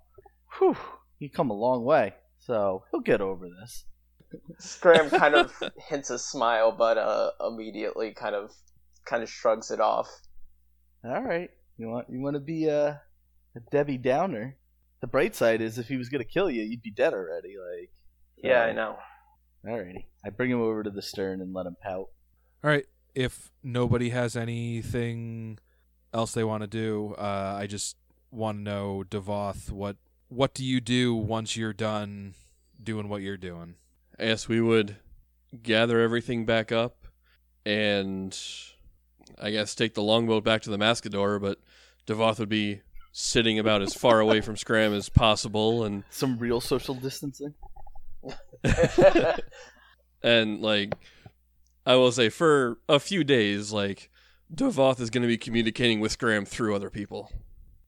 whew, 0.58 0.76
he 1.18 1.28
come 1.28 1.50
a 1.50 1.54
long 1.54 1.84
way. 1.84 2.14
So 2.40 2.84
he'll 2.90 3.00
get 3.00 3.20
over 3.20 3.46
this. 3.48 3.84
Scram 4.58 5.08
kind 5.10 5.34
of 5.34 5.52
hints 5.88 6.10
a 6.10 6.18
smile, 6.18 6.72
but 6.72 6.98
uh, 6.98 7.30
immediately 7.48 8.12
kind 8.12 8.34
of 8.34 8.50
kind 9.06 9.22
of 9.22 9.30
shrugs 9.30 9.70
it 9.70 9.80
off. 9.80 10.10
All 11.04 11.22
right, 11.22 11.50
you 11.78 11.88
want 11.88 12.08
you 12.10 12.20
want 12.20 12.34
to 12.34 12.40
be 12.40 12.66
a, 12.66 13.00
a 13.56 13.60
Debbie 13.70 13.98
Downer. 13.98 14.56
The 15.00 15.06
bright 15.06 15.34
side 15.36 15.60
is, 15.60 15.78
if 15.78 15.86
he 15.86 15.96
was 15.96 16.08
gonna 16.08 16.24
kill 16.24 16.50
you, 16.50 16.62
you'd 16.62 16.82
be 16.82 16.90
dead 16.90 17.14
already. 17.14 17.54
Like, 17.58 17.90
Yeah, 18.36 18.62
I 18.62 18.72
know. 18.72 18.96
Alrighty, 19.66 20.06
I 20.24 20.30
bring 20.30 20.50
him 20.50 20.60
over 20.60 20.82
to 20.82 20.90
the 20.90 21.02
stern 21.02 21.40
and 21.40 21.52
let 21.52 21.66
him 21.66 21.76
pout. 21.82 22.08
All 22.62 22.70
right. 22.70 22.86
If 23.14 23.50
nobody 23.62 24.10
has 24.10 24.36
anything 24.36 25.58
else 26.12 26.32
they 26.32 26.44
want 26.44 26.62
to 26.62 26.66
do, 26.66 27.14
uh, 27.18 27.56
I 27.58 27.66
just 27.66 27.96
want 28.30 28.58
to 28.58 28.62
know, 28.62 29.04
Devoth, 29.04 29.70
what 29.70 29.96
what 30.28 30.54
do 30.54 30.64
you 30.64 30.80
do 30.80 31.14
once 31.14 31.56
you're 31.56 31.72
done 31.72 32.34
doing 32.82 33.08
what 33.08 33.22
you're 33.22 33.36
doing? 33.36 33.74
I 34.18 34.26
guess 34.26 34.48
we 34.48 34.60
would 34.60 34.96
gather 35.62 36.00
everything 36.00 36.44
back 36.44 36.72
up 36.72 37.06
and 37.64 38.36
I 39.40 39.50
guess 39.50 39.74
take 39.74 39.94
the 39.94 40.02
longboat 40.02 40.44
back 40.44 40.62
to 40.62 40.70
the 40.70 40.78
Mascador, 40.78 41.40
but 41.40 41.58
Devoth 42.06 42.40
would 42.40 42.48
be 42.48 42.80
sitting 43.12 43.58
about 43.58 43.82
as 43.82 43.94
far 43.94 44.20
away 44.20 44.40
from 44.40 44.56
Scram 44.56 44.92
as 44.92 45.08
possible 45.08 45.84
and 45.84 46.02
Some 46.10 46.38
real 46.38 46.60
social 46.60 46.94
distancing. 46.94 47.54
and 50.24 50.60
like 50.60 50.94
I 51.86 51.94
will 51.94 52.10
say 52.10 52.30
for 52.30 52.78
a 52.88 52.98
few 52.98 53.22
days, 53.22 53.72
like 53.72 54.10
Devoth 54.52 55.00
is 55.00 55.10
gonna 55.10 55.28
be 55.28 55.38
communicating 55.38 56.00
with 56.00 56.12
Scram 56.12 56.44
through 56.44 56.74
other 56.74 56.90
people. 56.90 57.30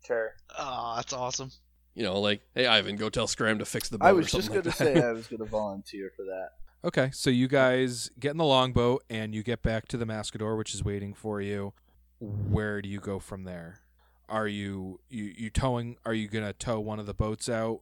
Sure. 0.06 0.34
Oh, 0.56 0.94
that's 0.96 1.12
awesome. 1.12 1.50
You 1.94 2.04
know, 2.04 2.20
like, 2.20 2.42
hey 2.54 2.66
Ivan, 2.66 2.96
go 2.96 3.08
tell 3.08 3.26
Scram 3.26 3.58
to 3.58 3.64
fix 3.64 3.88
the 3.88 3.98
boat. 3.98 4.06
I 4.06 4.10
or 4.10 4.16
was 4.16 4.30
just 4.30 4.46
something 4.46 4.62
gonna 4.62 4.76
say. 4.76 5.02
I 5.02 5.12
was 5.12 5.26
gonna 5.26 5.46
volunteer 5.46 6.12
for 6.14 6.24
that. 6.24 6.50
Okay, 6.84 7.10
so 7.12 7.30
you 7.30 7.48
guys 7.48 8.10
get 8.20 8.30
in 8.30 8.36
the 8.36 8.44
longboat 8.44 9.02
and 9.10 9.34
you 9.34 9.42
get 9.42 9.60
back 9.60 9.88
to 9.88 9.96
the 9.96 10.04
Mascador, 10.04 10.56
which 10.56 10.72
is 10.72 10.84
waiting 10.84 11.14
for 11.14 11.40
you. 11.40 11.72
Where 12.20 12.80
do 12.80 12.88
you 12.88 13.00
go 13.00 13.18
from 13.18 13.42
there? 13.42 13.80
Are 14.28 14.46
you 14.46 15.00
you 15.08 15.24
you 15.36 15.50
towing? 15.50 15.96
Are 16.04 16.14
you 16.14 16.28
gonna 16.28 16.52
tow 16.52 16.78
one 16.78 17.00
of 17.00 17.06
the 17.06 17.14
boats 17.14 17.48
out 17.48 17.80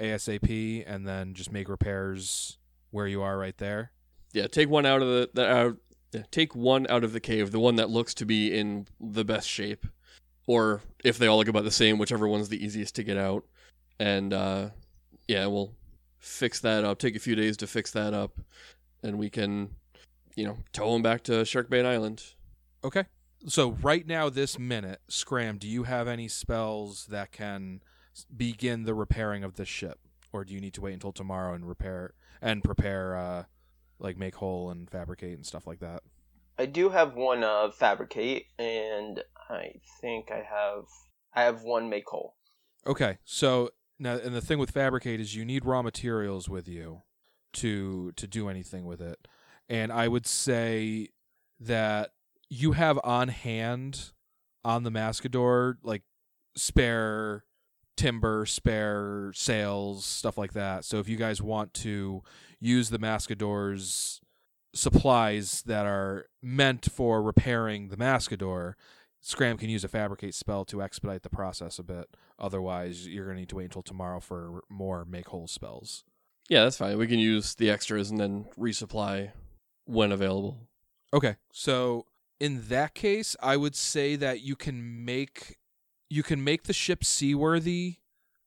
ASAP 0.00 0.82
and 0.84 1.06
then 1.06 1.34
just 1.34 1.52
make 1.52 1.68
repairs 1.68 2.58
where 2.90 3.06
you 3.06 3.22
are 3.22 3.38
right 3.38 3.56
there? 3.58 3.92
Yeah, 4.32 4.46
take 4.46 4.68
one 4.68 4.86
out 4.86 5.02
of 5.02 5.08
the, 5.08 5.30
the 5.34 5.76
yeah, 6.12 6.22
take 6.30 6.54
one 6.54 6.86
out 6.88 7.04
of 7.04 7.12
the 7.12 7.20
cave, 7.20 7.50
the 7.50 7.60
one 7.60 7.76
that 7.76 7.90
looks 7.90 8.14
to 8.14 8.26
be 8.26 8.56
in 8.56 8.86
the 9.00 9.24
best 9.24 9.48
shape, 9.48 9.86
or 10.46 10.80
if 11.04 11.18
they 11.18 11.26
all 11.26 11.38
look 11.38 11.48
about 11.48 11.64
the 11.64 11.70
same, 11.70 11.98
whichever 11.98 12.26
one's 12.26 12.48
the 12.48 12.64
easiest 12.64 12.94
to 12.96 13.04
get 13.04 13.16
out. 13.16 13.44
And 13.98 14.32
uh, 14.32 14.70
yeah, 15.28 15.46
we'll 15.46 15.72
fix 16.18 16.60
that 16.60 16.84
up. 16.84 16.98
Take 16.98 17.16
a 17.16 17.20
few 17.20 17.34
days 17.34 17.56
to 17.58 17.66
fix 17.66 17.92
that 17.92 18.14
up, 18.14 18.40
and 19.02 19.18
we 19.18 19.30
can, 19.30 19.70
you 20.34 20.44
know, 20.44 20.58
tow 20.72 20.92
them 20.92 21.02
back 21.02 21.22
to 21.24 21.32
Sharkbait 21.32 21.84
Island. 21.84 22.24
Okay. 22.82 23.04
So 23.46 23.70
right 23.82 24.06
now, 24.06 24.28
this 24.28 24.58
minute, 24.58 25.00
Scram, 25.08 25.58
do 25.58 25.66
you 25.66 25.84
have 25.84 26.08
any 26.08 26.28
spells 26.28 27.06
that 27.06 27.32
can 27.32 27.80
begin 28.36 28.84
the 28.84 28.94
repairing 28.94 29.44
of 29.44 29.54
this 29.54 29.68
ship, 29.68 29.98
or 30.32 30.44
do 30.44 30.52
you 30.52 30.60
need 30.60 30.74
to 30.74 30.82
wait 30.82 30.94
until 30.94 31.12
tomorrow 31.12 31.54
and 31.54 31.66
repair 31.66 32.12
and 32.40 32.62
prepare, 32.62 33.16
uh, 33.16 33.44
like 33.98 34.16
make 34.16 34.36
whole 34.36 34.70
and 34.70 34.90
fabricate 34.90 35.34
and 35.36 35.46
stuff 35.46 35.66
like 35.66 35.80
that? 35.80 36.02
I 36.58 36.66
do 36.66 36.90
have 36.90 37.14
one 37.14 37.42
uh, 37.42 37.70
fabricate, 37.70 38.46
and 38.58 39.22
I 39.48 39.74
think 40.00 40.30
I 40.30 40.42
have 40.48 40.84
I 41.34 41.44
have 41.44 41.62
one 41.62 41.88
make 41.88 42.08
whole. 42.08 42.36
Okay. 42.86 43.18
So 43.24 43.70
now, 43.98 44.16
and 44.16 44.34
the 44.34 44.40
thing 44.40 44.58
with 44.58 44.70
fabricate 44.70 45.20
is 45.20 45.34
you 45.34 45.44
need 45.44 45.64
raw 45.64 45.82
materials 45.82 46.48
with 46.48 46.68
you 46.68 47.02
to 47.54 48.12
to 48.12 48.26
do 48.26 48.48
anything 48.48 48.84
with 48.84 49.00
it, 49.00 49.26
and 49.68 49.90
I 49.90 50.08
would 50.08 50.26
say 50.26 51.08
that 51.60 52.10
you 52.50 52.72
have 52.72 52.98
on 53.04 53.28
hand 53.28 54.10
on 54.64 54.82
the 54.82 54.90
Mascador 54.90 55.76
like 55.82 56.02
spare 56.54 57.44
timber, 58.00 58.46
spare 58.46 59.30
sails, 59.34 60.06
stuff 60.06 60.38
like 60.38 60.54
that. 60.54 60.86
So 60.86 61.00
if 61.00 61.08
you 61.08 61.18
guys 61.18 61.42
want 61.42 61.74
to 61.74 62.22
use 62.58 62.88
the 62.88 62.98
Mascador's 62.98 64.22
supplies 64.74 65.62
that 65.66 65.84
are 65.84 66.26
meant 66.40 66.88
for 66.90 67.22
repairing 67.22 67.88
the 67.88 67.98
Mascador, 67.98 68.72
Scram 69.20 69.58
can 69.58 69.68
use 69.68 69.84
a 69.84 69.88
fabricate 69.88 70.34
spell 70.34 70.64
to 70.64 70.80
expedite 70.80 71.24
the 71.24 71.28
process 71.28 71.78
a 71.78 71.82
bit. 71.82 72.08
Otherwise, 72.38 73.06
you're 73.06 73.26
going 73.26 73.36
to 73.36 73.40
need 73.40 73.50
to 73.50 73.56
wait 73.56 73.64
until 73.64 73.82
tomorrow 73.82 74.18
for 74.18 74.64
more 74.70 75.04
make 75.04 75.28
whole 75.28 75.46
spells. 75.46 76.04
Yeah, 76.48 76.64
that's 76.64 76.78
fine. 76.78 76.96
We 76.96 77.06
can 77.06 77.18
use 77.18 77.54
the 77.54 77.68
extras 77.68 78.10
and 78.10 78.18
then 78.18 78.46
resupply 78.58 79.32
when 79.84 80.10
available. 80.10 80.56
Okay, 81.12 81.36
so 81.52 82.06
in 82.40 82.68
that 82.68 82.94
case, 82.94 83.36
I 83.42 83.58
would 83.58 83.76
say 83.76 84.16
that 84.16 84.40
you 84.40 84.56
can 84.56 85.04
make 85.04 85.58
you 86.10 86.22
can 86.22 86.44
make 86.44 86.64
the 86.64 86.72
ship 86.72 87.04
seaworthy 87.04 87.96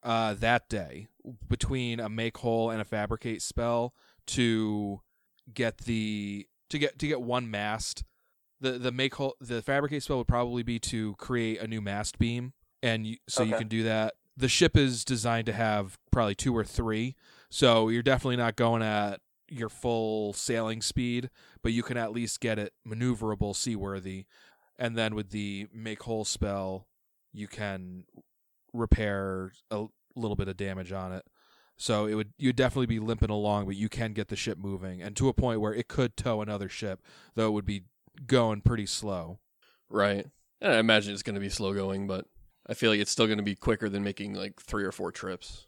uh, 0.03 0.34
that 0.36 0.70
day 0.70 1.07
between 1.47 1.99
a 1.99 2.09
make 2.09 2.38
whole 2.38 2.70
and 2.70 2.82
a 2.82 2.86
fabricate 2.86 3.41
spell 3.41 3.93
to 4.28 5.01
get 5.51 5.80
the 5.80 6.45
to 6.70 6.78
get 6.78 6.99
to 6.99 7.07
get 7.07 7.22
one 7.22 7.49
mast. 7.49 8.03
The 8.61 8.74
the 8.74 8.91
make 8.91 9.16
whole 9.16 9.36
the 9.41 9.61
fabricate 9.61 10.03
spell 10.03 10.18
would 10.18 10.28
probably 10.28 10.64
be 10.64 10.80
to 10.80 11.16
create 11.16 11.59
a 11.59 11.68
new 11.68 11.82
mast 11.82 12.20
beam, 12.20 12.53
and 12.82 13.07
you, 13.07 13.18
so 13.28 13.43
you 13.43 13.55
can 13.55 13.68
do 13.68 13.84
that. 13.84 14.14
The 14.36 14.49
ship 14.49 14.78
is 14.78 15.05
designed 15.05 15.45
to 15.45 15.53
have 15.53 15.97
probably 16.11 16.36
two 16.36 16.55
or 16.55 16.64
three, 16.64 17.16
so 17.49 17.89
you're 17.89 18.03
definitely 18.03 18.38
not 18.38 18.55
going 18.55 18.82
at 18.84 19.22
your 19.49 19.70
full 19.70 20.34
sailing 20.34 20.82
speed 20.82 21.30
but 21.64 21.72
you 21.72 21.82
can 21.82 21.97
at 21.97 22.11
least 22.11 22.41
get 22.41 22.59
it 22.59 22.74
maneuverable, 22.88 23.55
seaworthy. 23.55 24.26
And 24.78 24.95
then 24.97 25.16
with 25.16 25.32
the 25.32 25.68
make 25.74 26.03
whole 26.03 26.26
spell, 26.26 26.88
you 27.34 27.48
can 27.48 28.06
repair 28.74 29.52
a 29.72 29.86
little 30.16 30.36
bit 30.36 30.48
of 30.48 30.58
damage 30.58 30.92
on 30.92 31.12
it. 31.12 31.26
So 31.76 32.06
it 32.06 32.14
would 32.14 32.34
you'd 32.38 32.56
definitely 32.56 32.86
be 32.86 33.00
limping 33.00 33.30
along, 33.30 33.66
but 33.66 33.76
you 33.76 33.90
can 33.90 34.14
get 34.14 34.30
the 34.30 34.36
ship 34.36 34.58
moving 34.58 35.02
and 35.02 35.16
to 35.18 35.28
a 35.28 35.34
point 35.34 35.60
where 35.60 35.74
it 35.74 35.88
could 35.88 36.16
tow 36.16 36.42
another 36.42 36.70
ship, 36.70 37.02
though 37.36 37.48
it 37.48 37.52
would 37.52 37.66
be 37.66 37.84
going 38.28 38.62
pretty 38.62 38.86
slow. 38.86 39.40
Right. 39.90 40.28
And 40.62 40.74
I 40.74 40.78
imagine 40.78 41.14
it's 41.14 41.24
going 41.24 41.36
to 41.36 41.42
be 41.42 41.50
slow 41.50 41.74
going, 41.74 42.08
but 42.08 42.26
I 42.68 42.74
feel 42.74 42.92
like 42.92 43.00
it's 43.00 43.12
still 43.12 43.26
going 43.26 43.38
to 43.38 43.44
be 43.44 43.56
quicker 43.56 43.90
than 43.90 44.04
making 44.04 44.34
like 44.34 44.62
three 44.62 44.84
or 44.84 44.92
four 44.92 45.12
trips. 45.12 45.68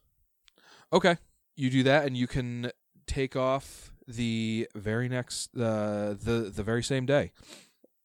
Okay. 0.93 1.17
You 1.55 1.69
do 1.69 1.83
that 1.83 2.05
and 2.05 2.15
you 2.15 2.27
can 2.27 2.71
take 3.07 3.35
off 3.35 3.91
the 4.07 4.67
very 4.75 5.09
next 5.09 5.55
uh, 5.57 6.15
the 6.21 6.51
the 6.53 6.63
very 6.63 6.83
same 6.83 7.05
day. 7.05 7.31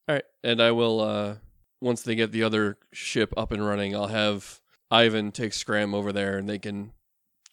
All 0.09 0.15
right. 0.15 0.25
And 0.43 0.61
I 0.63 0.73
will, 0.73 1.01
uh, 1.01 1.35
once 1.81 2.03
they 2.03 2.15
get 2.15 2.33
the 2.33 2.43
other 2.43 2.79
ship 2.93 3.33
up 3.37 3.53
and 3.53 3.65
running, 3.65 3.95
I'll 3.95 4.09
have 4.09 4.61
Ivan 4.91 5.33
take 5.33 5.55
Scram 5.55 5.95
over 5.95 6.13
there 6.13 6.37
and 6.37 6.49
they 6.49 6.59
can 6.59 6.93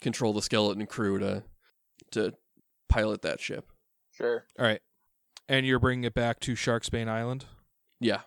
control 0.01 0.33
the 0.33 0.41
skeleton 0.41 0.85
crew 0.85 1.19
to, 1.19 1.43
to 2.11 2.33
pilot 2.89 3.21
that 3.21 3.39
ship. 3.39 3.71
Sure. 4.11 4.45
All 4.59 4.65
right. 4.65 4.81
And 5.47 5.65
you're 5.65 5.79
bringing 5.79 6.03
it 6.03 6.13
back 6.13 6.39
to 6.41 6.53
Sharksbane 6.53 7.07
Island? 7.07 7.45
Yeah. 7.99 8.21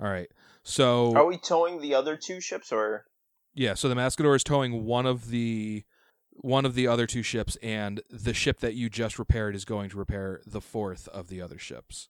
All 0.00 0.10
right. 0.10 0.28
So 0.62 1.16
Are 1.16 1.26
we 1.26 1.38
towing 1.38 1.80
the 1.80 1.94
other 1.94 2.16
two 2.16 2.40
ships, 2.40 2.72
or 2.72 3.06
Yeah, 3.54 3.74
so 3.74 3.88
the 3.88 3.94
Mascador 3.94 4.36
is 4.36 4.44
towing 4.44 4.84
one 4.84 5.06
of 5.06 5.30
the 5.30 5.84
one 6.32 6.64
of 6.64 6.74
the 6.74 6.86
other 6.86 7.06
two 7.06 7.22
ships, 7.22 7.56
and 7.62 8.00
the 8.08 8.34
ship 8.34 8.60
that 8.60 8.74
you 8.74 8.88
just 8.88 9.18
repaired 9.18 9.54
is 9.54 9.64
going 9.64 9.90
to 9.90 9.98
repair 9.98 10.40
the 10.46 10.60
fourth 10.60 11.08
of 11.08 11.28
the 11.28 11.40
other 11.40 11.58
ships. 11.58 12.08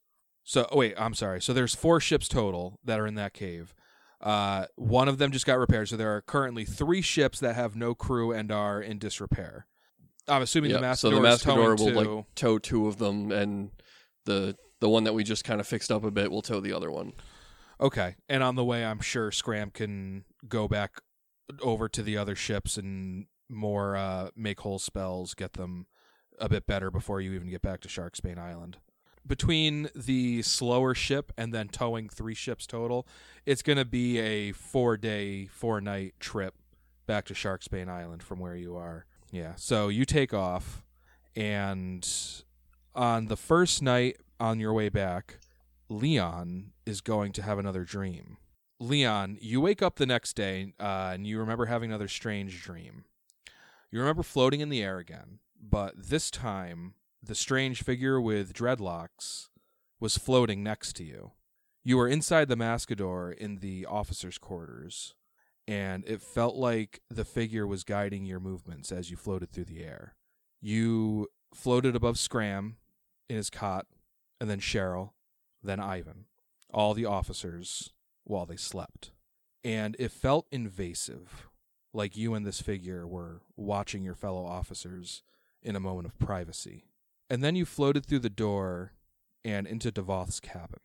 So, 0.51 0.67
oh 0.73 0.79
wait, 0.79 0.95
I'm 0.99 1.15
sorry. 1.15 1.41
So 1.41 1.53
there's 1.53 1.77
four 1.77 2.01
ships 2.01 2.27
total 2.27 2.81
that 2.85 2.99
are 2.99 3.07
in 3.07 3.15
that 3.15 3.35
cave. 3.35 3.73
Uh, 4.21 4.67
one 4.75 5.07
of 5.07 5.19
them 5.19 5.31
just 5.31 5.47
got 5.47 5.61
repaired, 5.61 5.89
so 5.89 5.97
there 5.97 6.13
are 6.17 6.23
currently 6.23 6.65
three 6.65 7.03
ships 7.03 7.39
that 7.39 7.55
have 7.55 7.77
no 7.77 7.95
crew 7.95 8.33
and 8.33 8.51
are 8.51 8.83
in 8.83 8.99
disrepair. 8.99 9.69
I'm 10.27 10.43
assuming 10.43 10.73
the 10.73 10.81
Yep, 10.81 10.83
Mascador 10.83 10.99
so 10.99 11.11
the 11.11 11.21
Mascador 11.21 11.79
will 11.79 11.87
two. 11.87 12.17
like 12.17 12.25
tow 12.35 12.59
two 12.59 12.89
of 12.89 12.99
them, 12.99 13.31
and 13.31 13.71
the 14.25 14.57
the 14.81 14.89
one 14.89 15.05
that 15.05 15.13
we 15.13 15.23
just 15.23 15.45
kind 15.45 15.61
of 15.61 15.69
fixed 15.69 15.93
up 15.93 16.03
a 16.03 16.11
bit 16.11 16.33
will 16.33 16.43
tow 16.43 16.59
the 16.59 16.73
other 16.73 16.91
one. 16.91 17.13
Okay, 17.81 18.17
and 18.29 18.43
on 18.43 18.57
the 18.57 18.65
way, 18.65 18.85
I'm 18.85 18.99
sure 18.99 19.31
Scram 19.31 19.71
can 19.71 20.25
go 20.49 20.67
back 20.67 21.01
over 21.63 21.89
to 21.89 22.03
the 22.03 22.17
other 22.17 22.35
ships 22.35 22.77
and 22.77 23.27
more 23.49 23.95
uh, 23.95 24.31
make 24.35 24.59
whole 24.59 24.81
spells, 24.81 25.33
get 25.35 25.53
them 25.53 25.87
a 26.41 26.49
bit 26.49 26.67
better 26.67 26.91
before 26.91 27.21
you 27.21 27.35
even 27.35 27.51
get 27.51 27.63
back 27.63 27.81
to 27.83 27.89
Sharksbane 27.89 28.37
Island. 28.37 28.79
Between 29.27 29.89
the 29.95 30.43
slower 30.43 30.95
ship 30.95 31.33
and 31.37 31.53
then 31.55 31.69
towing 31.69 32.09
three 32.09 32.35
ships 32.35 32.67
total, 32.67 33.07
it's 33.47 33.63
going 33.63 33.79
to 33.79 33.85
be 33.85 34.19
a 34.19 34.53
four 34.53 34.97
day, 34.97 35.47
four 35.47 35.81
night 35.81 36.15
trip 36.19 36.55
back 37.07 37.27
to 37.27 37.35
Sharksbane 37.35 37.89
Island 37.89 38.23
from 38.23 38.39
where 38.39 38.57
you 38.57 38.77
are. 38.77 39.05
Yeah, 39.31 39.55
so 39.57 39.89
you 39.89 40.05
take 40.05 40.35
off, 40.35 40.83
and 41.37 42.09
on 42.95 43.27
the 43.27 43.37
first 43.37 43.83
night 43.83 44.17
on 44.41 44.59
your 44.59 44.73
way 44.73 44.89
back, 44.89 45.39
Leon 45.89 46.73
is 46.87 47.01
going 47.01 47.33
to 47.33 47.43
have 47.43 47.59
another 47.59 47.85
dream. 47.85 48.39
Leon, 48.79 49.37
you 49.41 49.61
wake 49.61 49.83
up 49.83 49.97
the 49.97 50.07
next 50.07 50.35
day 50.35 50.73
uh, 50.81 51.11
and 51.13 51.27
you 51.27 51.39
remember 51.39 51.67
having 51.67 51.91
another 51.91 52.09
strange 52.09 52.63
dream. 52.63 53.05
You 53.91 53.99
remember 54.01 54.23
floating 54.23 54.61
in 54.61 54.71
the 54.71 54.83
air 54.83 54.99
again, 54.99 55.41
but 55.61 55.95
this 55.97 56.31
time 56.31 56.95
the 57.23 57.35
strange 57.35 57.83
figure 57.83 58.21
with 58.21 58.55
dreadlocks 58.55 59.49
was 59.99 60.17
floating 60.17 60.63
next 60.63 60.95
to 60.95 61.05
you. 61.05 61.33
You 61.85 61.97
were 61.97 62.09
inside 62.09 62.49
the 62.49 62.57
Mascador 62.57 63.35
in 63.35 63.59
the 63.59 63.87
officers' 63.87 64.39
quarters, 64.39 65.15
and 65.67 66.05
it 66.07 66.23
felt 66.23 66.57
like 66.57 67.01
the 67.09 67.25
figure 67.25 67.67
was 67.67 67.85
guiding 67.85 68.25
your 68.25 68.41
movements 68.41 68.93
as 68.93 69.11
you 69.11 69.17
floated 69.17 69.51
through 69.51 69.67
the 69.67 69.83
air. 69.83 70.15
You 70.61 71.29
floated 71.55 71.97
above 71.97 72.19
Scram 72.19 72.77
in 73.29 73.37
his 73.37 73.51
cot, 73.51 73.87
and 74.41 74.49
then 74.49 74.61
Cheryl, 74.61 75.11
then 75.63 75.81
Ivan, 75.81 76.27
all 76.73 76.95
the 76.95 77.07
officers 77.07 77.93
while 78.25 78.47
they 78.47 78.57
slept. 78.57 79.13
And 79.63 79.97
it 79.99 80.13
felt 80.13 80.47
invasive, 80.51 81.49
like 81.93 82.17
you 82.17 82.35
and 82.35 82.47
this 82.47 82.63
figure 82.63 83.07
were 83.07 83.43
watching 83.57 84.03
your 84.03 84.15
fellow 84.15 84.45
officers 84.45 85.23
in 85.63 85.77
a 85.77 85.81
moment 85.81 86.07
of 86.07 86.19
privacy. 86.19 86.90
And 87.31 87.43
then 87.45 87.55
you 87.55 87.65
floated 87.65 88.05
through 88.05 88.19
the 88.19 88.29
door 88.29 88.93
and 89.45 89.67
into 89.67 89.91
Devoth's 89.93 90.41
cabin. 90.41 90.81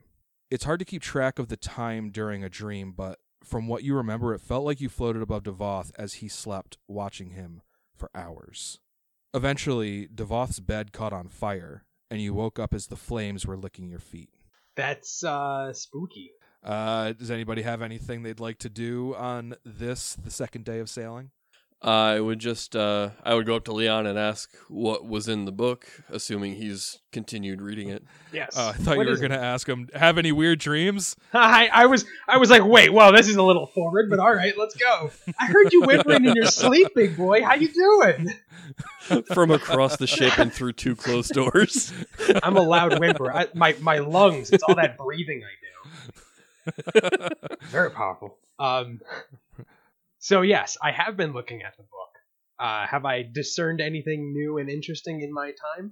It's 0.51 0.63
hard 0.63 0.79
to 0.79 0.85
keep 0.85 1.01
track 1.01 1.39
of 1.39 1.47
the 1.47 1.57
time 1.57 2.11
during 2.11 2.43
a 2.43 2.49
dream, 2.49 2.93
but 2.95 3.19
from 3.43 3.67
what 3.67 3.83
you 3.83 3.95
remember, 3.95 4.33
it 4.33 4.41
felt 4.41 4.63
like 4.63 4.79
you 4.79 4.87
floated 4.87 5.21
above 5.21 5.43
Devoth 5.43 5.91
as 5.97 6.15
he 6.15 6.27
slept, 6.27 6.77
watching 6.87 7.31
him 7.31 7.61
for 7.95 8.09
hours. 8.13 8.79
Eventually, 9.33 10.07
Devoth's 10.13 10.59
bed 10.59 10.93
caught 10.93 11.13
on 11.13 11.27
fire, 11.27 11.83
and 12.09 12.21
you 12.21 12.33
woke 12.33 12.59
up 12.59 12.73
as 12.73 12.87
the 12.87 12.95
flames 12.95 13.45
were 13.45 13.57
licking 13.57 13.89
your 13.89 13.99
feet. 13.99 14.29
That's 14.75 15.23
uh 15.23 15.73
spooky. 15.73 16.31
Uh, 16.63 17.13
does 17.13 17.29
anybody 17.29 17.61
have 17.61 17.81
anything 17.81 18.23
they'd 18.23 18.39
like 18.39 18.57
to 18.59 18.69
do 18.69 19.13
on 19.15 19.55
this, 19.63 20.15
the 20.15 20.31
second 20.31 20.65
day 20.65 20.79
of 20.79 20.89
sailing? 20.89 21.31
I 21.85 22.19
would 22.19 22.39
just 22.39 22.75
uh, 22.75 23.09
I 23.23 23.35
would 23.35 23.45
go 23.45 23.55
up 23.55 23.65
to 23.65 23.71
Leon 23.71 24.07
and 24.07 24.17
ask 24.17 24.49
what 24.69 25.05
was 25.07 25.27
in 25.27 25.45
the 25.45 25.51
book, 25.51 25.87
assuming 26.09 26.55
he's 26.55 26.97
continued 27.11 27.61
reading 27.61 27.89
it. 27.89 28.03
Yes. 28.33 28.57
Uh, 28.57 28.69
I 28.69 28.71
thought 28.73 28.97
What 28.97 29.03
you 29.03 29.09
were 29.09 29.13
is 29.13 29.21
it? 29.21 29.29
gonna 29.29 29.39
ask 29.39 29.69
him, 29.69 29.87
have 29.93 30.17
any 30.17 30.31
weird 30.31 30.57
dreams? 30.59 31.15
I, 31.33 31.69
I 31.71 31.85
was 31.85 32.03
I 32.27 32.37
was 32.37 32.49
like, 32.49 32.65
wait, 32.65 32.91
well, 32.91 33.11
this 33.13 33.27
is 33.27 33.35
a 33.35 33.43
little 33.43 33.67
forward, 33.67 34.09
but 34.09 34.17
all 34.17 34.33
right, 34.33 34.57
let's 34.57 34.75
go. 34.75 35.11
I 35.39 35.45
heard 35.45 35.71
you 35.71 35.83
whimpering 35.83 36.25
in 36.25 36.33
your 36.35 36.47
sleep, 36.47 36.87
big 36.95 37.15
boy. 37.15 37.43
How 37.43 37.53
you 37.53 37.67
doing? 37.71 38.33
From 39.35 39.51
across 39.51 39.97
the 39.97 40.07
ship 40.07 40.39
and 40.39 40.51
through 40.51 40.73
two 40.73 40.95
closed 40.95 41.33
doors. 41.33 41.93
I'm 42.43 42.57
a 42.57 42.61
loud 42.63 42.99
whimper. 42.99 43.31
I, 43.31 43.45
my 43.53 43.75
my 43.79 43.99
lungs. 43.99 44.49
It's 44.49 44.63
all 44.63 44.73
that 44.73 44.97
breathing 44.97 45.43
I 45.43 46.71
do. 46.89 47.29
Very 47.69 47.91
powerful. 47.91 48.37
Um. 48.57 49.01
So 50.25 50.41
yes, 50.41 50.75
I 50.81 50.89
have 50.89 51.15
been 51.15 51.33
looking 51.33 51.61
at 51.61 51.77
the 51.77 51.83
book. 51.83 52.09
Uh, 52.57 52.87
have 52.87 53.05
I 53.05 53.29
discerned 53.31 53.79
anything 53.79 54.33
new 54.33 54.57
and 54.57 54.71
interesting 54.71 55.21
in 55.21 55.31
my 55.31 55.51
time? 55.51 55.91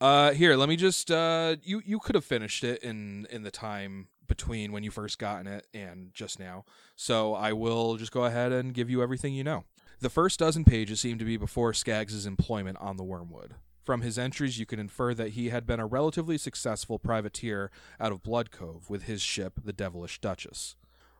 Uh, 0.00 0.32
here, 0.32 0.56
let 0.56 0.68
me 0.68 0.74
just. 0.74 1.12
Uh, 1.12 1.54
you 1.62 1.80
you 1.84 2.00
could 2.00 2.16
have 2.16 2.24
finished 2.24 2.64
it 2.64 2.82
in 2.82 3.28
in 3.30 3.44
the 3.44 3.52
time 3.52 4.08
between 4.26 4.72
when 4.72 4.82
you 4.82 4.90
first 4.90 5.20
gotten 5.20 5.46
it 5.46 5.68
and 5.72 6.12
just 6.12 6.40
now. 6.40 6.64
So 6.96 7.34
I 7.34 7.52
will 7.52 7.94
just 7.94 8.10
go 8.10 8.24
ahead 8.24 8.50
and 8.50 8.74
give 8.74 8.90
you 8.90 9.00
everything 9.00 9.32
you 9.32 9.44
know. 9.44 9.62
The 10.00 10.10
first 10.10 10.40
dozen 10.40 10.64
pages 10.64 10.98
seem 10.98 11.16
to 11.18 11.24
be 11.24 11.36
before 11.36 11.72
Skaggs' 11.72 12.26
employment 12.26 12.78
on 12.80 12.96
the 12.96 13.04
Wormwood. 13.04 13.54
From 13.84 14.00
his 14.00 14.18
entries, 14.18 14.58
you 14.58 14.66
can 14.66 14.80
infer 14.80 15.14
that 15.14 15.30
he 15.30 15.50
had 15.50 15.68
been 15.68 15.78
a 15.78 15.86
relatively 15.86 16.36
successful 16.36 16.98
privateer 16.98 17.70
out 18.00 18.10
of 18.10 18.24
Blood 18.24 18.50
Cove 18.50 18.90
with 18.90 19.04
his 19.04 19.22
ship, 19.22 19.60
the 19.64 19.72
Devilish 19.72 20.20
Duchess. 20.20 20.74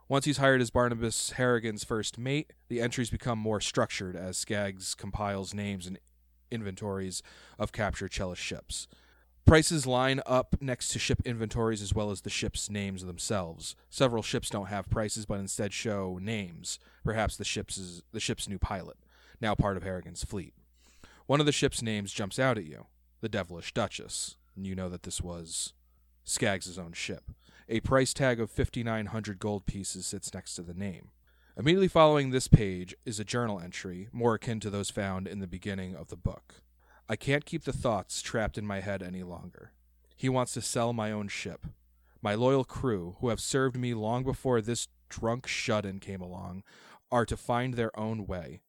Once 0.09 0.25
he's 0.25 0.39
hired 0.39 0.63
as 0.63 0.71
Barnabas 0.71 1.33
Harrigan's 1.33 1.85
first 1.85 2.17
mate, 2.17 2.55
the 2.69 2.81
entries 2.81 3.11
become 3.11 3.39
more 3.39 3.61
structured 3.61 4.17
as 4.17 4.39
Skaggs 4.39 4.95
compiles 4.95 5.53
names 5.53 5.87
and 5.87 5.99
inventories 6.51 7.23
of 7.59 7.73
captured 7.73 8.11
Chellish 8.11 8.41
ships. 8.41 8.89
Prices 9.45 9.87
line 9.87 10.23
up 10.25 10.57
next 10.63 10.91
to 10.91 10.99
ship 10.99 11.21
inventories 11.27 11.83
as 11.83 11.95
well 11.95 12.11
as 12.11 12.23
the 12.23 12.31
ships' 12.31 12.71
names 12.71 13.05
themselves. 13.05 13.77
Several 13.91 14.23
ships 14.23 14.49
don't 14.49 14.69
have 14.69 14.89
prices 14.89 15.27
but 15.27 15.41
instead 15.41 15.75
show 15.75 16.19
names, 16.23 16.79
perhaps 17.05 17.37
the 17.37 17.45
ship's 17.45 18.03
the 18.13 18.21
ship's 18.21 18.49
new 18.49 18.59
pilot, 18.59 18.97
now 19.43 19.55
part 19.55 19.77
of 19.77 19.83
Harrigan's 19.83 20.25
fleet. 20.25 20.55
One 21.27 21.41
of 21.41 21.47
the 21.47 21.53
ship's 21.53 21.83
names 21.83 22.13
jumps 22.15 22.39
out 22.39 22.57
at 22.57 22.65
you, 22.65 22.87
the 23.21 23.29
Devilish 23.29 23.75
Duchess, 23.75 24.37
and 24.57 24.67
you 24.67 24.75
know 24.75 24.89
that 24.89 25.03
this 25.03 25.21
was 25.21 25.75
Skaggs' 26.25 26.79
own 26.79 26.95
ship. 26.95 27.31
A 27.71 27.81
price 27.81 28.15
tag 28.15 28.41
of 28.41 28.51
5,900 28.51 29.39
gold 29.39 29.67
pieces 29.67 30.07
sits 30.07 30.33
next 30.33 30.55
to 30.55 30.63
the 30.63 30.73
name. 30.73 31.11
Immediately 31.55 31.89
following 31.89 32.31
this 32.31 32.49
page 32.49 32.95
is 33.05 33.21
a 33.21 33.25
journal 33.25 33.61
entry, 33.61 34.09
more 34.11 34.37
akin 34.37 34.59
to 34.61 34.71
those 34.71 34.89
found 34.89 35.29
in 35.29 35.41
the 35.41 35.47
beginning 35.47 35.95
of 35.95 36.09
the 36.09 36.17
book. 36.17 36.63
I 37.11 37.17
can't 37.17 37.45
keep 37.45 37.65
the 37.65 37.75
thoughts 37.75 38.23
trapped 38.23 38.57
in 38.57 38.67
my 38.67 38.81
head 38.81 39.03
any 39.03 39.23
longer. 39.23 39.73
He 40.17 40.31
wants 40.31 40.55
to 40.55 40.63
sell 40.63 40.95
my 40.95 41.13
own 41.13 41.29
ship. 41.29 41.67
My 42.23 42.35
loyal 42.35 42.65
crew, 42.65 43.17
who 43.21 43.29
have 43.29 43.39
served 43.39 43.77
me 43.77 43.93
long 43.93 44.25
before 44.25 44.63
this 44.63 44.89
drunk 45.11 45.47
shut 45.47 45.85
in 45.85 46.01
came 46.01 46.23
along, 46.23 46.63
are 47.13 47.27
to 47.27 47.37
find 47.37 47.75
their 47.75 47.97
own 48.01 48.27
way. 48.27 48.63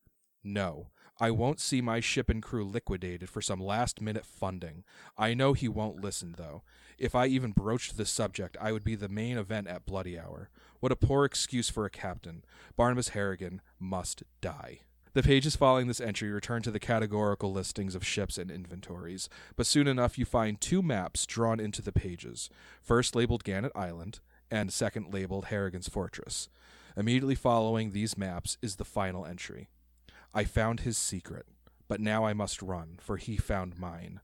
No, 0.44 0.90
I 1.22 1.32
won't 1.32 1.62
see 1.62 1.82
my 1.82 2.02
ship 2.02 2.30
and 2.30 2.44
crew 2.44 2.66
liquidated 2.66 3.30
for 3.30 3.42
some 3.42 3.62
last 3.62 4.02
minute 4.02 4.26
funding. 4.26 4.84
I 5.18 5.34
know 5.34 5.54
he 5.54 5.70
won't 5.70 6.02
listen, 6.02 6.36
though. 6.38 6.64
If 7.00 7.16
I 7.16 7.28
even 7.28 7.54
broached 7.54 7.96
the 7.96 8.06
subject, 8.06 8.58
I 8.60 8.74
would 8.74 8.84
be 8.84 8.96
the 8.96 9.08
main 9.08 9.38
event 9.38 9.68
at 9.68 9.86
Bloody 9.86 10.20
Hour. 10.20 10.50
What 10.82 10.92
a 10.92 10.98
poor 10.98 11.24
excuse 11.24 11.70
for 11.70 11.86
a 11.86 11.90
captain. 11.90 12.44
Barnabas 12.76 13.10
Harrigan 13.10 13.62
must 13.80 14.24
die. 14.42 14.82
The 15.14 15.24
pages 15.24 15.56
following 15.56 15.88
this 15.88 16.02
entry 16.02 16.30
return 16.30 16.62
to 16.64 16.72
the 16.72 16.80
categorical 16.80 17.54
listings 17.54 17.96
of 17.96 18.06
ships 18.06 18.38
and 18.38 18.52
inventories, 18.52 19.30
but 19.56 19.66
soon 19.66 19.88
enough 19.88 20.18
you 20.18 20.26
find 20.26 20.60
two 20.60 20.82
maps 20.82 21.26
drawn 21.26 21.60
into 21.60 21.82
the 21.82 21.94
pages, 21.94 22.50
first 22.82 23.16
labeled 23.16 23.46
Gannet 23.46 23.72
Island, 23.76 24.20
and 24.52 24.72
second 24.72 25.14
labeled 25.14 25.46
Harrigan's 25.46 25.88
Fortress. 25.88 26.50
Immediately 26.98 27.36
following 27.36 27.92
these 27.92 28.18
maps 28.18 28.58
is 28.62 28.76
the 28.76 28.84
final 28.84 29.26
entry. 29.26 29.70
I 30.34 30.44
found 30.44 30.82
his 30.82 30.98
secret, 30.98 31.46
but 31.88 32.02
now 32.02 32.26
I 32.26 32.34
must 32.34 32.62
run, 32.62 33.00
for 33.00 33.16
he 33.16 33.38
found 33.38 33.80
mine. 33.80 34.20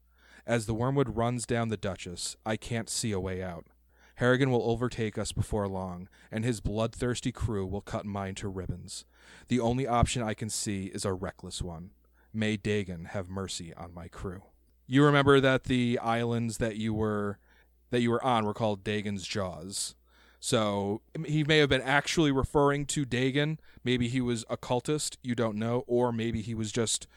As 0.47 0.65
the 0.67 0.73
wormwood 0.75 1.15
runs 1.15 1.45
down 1.45 1.69
the 1.69 1.77
Duchess, 1.77 2.37
I 2.45 2.55
can't 2.55 2.89
see 2.89 3.11
a 3.11 3.19
way 3.19 3.41
out. 3.41 3.65
Harrigan 4.15 4.51
will 4.51 4.69
overtake 4.69 5.17
us 5.17 5.31
before 5.31 5.67
long, 5.67 6.07
and 6.31 6.45
his 6.45 6.61
bloodthirsty 6.61 7.31
crew 7.31 7.65
will 7.65 7.81
cut 7.81 8.05
mine 8.05 8.35
to 8.35 8.47
ribbons. 8.47 9.05
The 9.47 9.59
only 9.59 9.87
option 9.87 10.21
I 10.21 10.33
can 10.33 10.49
see 10.49 10.85
is 10.85 11.03
a 11.03 11.13
reckless 11.13 11.61
one. 11.61 11.89
May 12.33 12.57
Dagon 12.57 13.05
have 13.05 13.27
mercy 13.27 13.73
on 13.73 13.93
my 13.93 14.07
crew. 14.07 14.43
You 14.87 15.03
remember 15.03 15.39
that 15.39 15.63
the 15.63 15.97
islands 15.99 16.59
that 16.59 16.77
you 16.77 16.93
were 16.93 17.39
that 17.89 18.01
you 18.01 18.11
were 18.11 18.23
on 18.23 18.45
were 18.45 18.53
called 18.53 18.83
Dagon's 18.83 19.25
Jaws. 19.25 19.95
So 20.39 21.01
he 21.25 21.43
may 21.43 21.57
have 21.59 21.69
been 21.69 21.81
actually 21.81 22.31
referring 22.31 22.85
to 22.87 23.05
Dagon. 23.05 23.59
Maybe 23.83 24.07
he 24.07 24.21
was 24.21 24.43
a 24.49 24.57
cultist, 24.57 25.17
you 25.23 25.33
don't 25.33 25.57
know, 25.57 25.83
or 25.87 26.11
maybe 26.11 26.41
he 26.41 26.53
was 26.53 26.71
just 26.71 27.07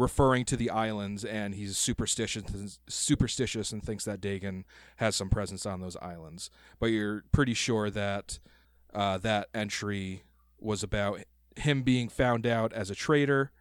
referring 0.00 0.46
to 0.46 0.56
the 0.56 0.70
islands 0.70 1.26
and 1.26 1.54
he's 1.54 1.76
superstitious 1.76 2.78
superstitious 2.88 3.70
and 3.70 3.82
thinks 3.82 4.06
that 4.06 4.18
Dagon 4.20 4.64
has 4.96 5.14
some 5.14 5.28
presence 5.28 5.66
on 5.66 5.80
those 5.80 5.96
islands. 5.96 6.50
But 6.78 6.86
you're 6.86 7.24
pretty 7.32 7.52
sure 7.52 7.90
that 7.90 8.38
uh, 8.94 9.18
that 9.18 9.48
entry 9.54 10.22
was 10.58 10.82
about 10.82 11.20
him 11.56 11.82
being 11.82 12.08
found 12.08 12.46
out 12.46 12.72
as 12.72 12.90
a 12.90 12.94
traitor, 12.94 13.52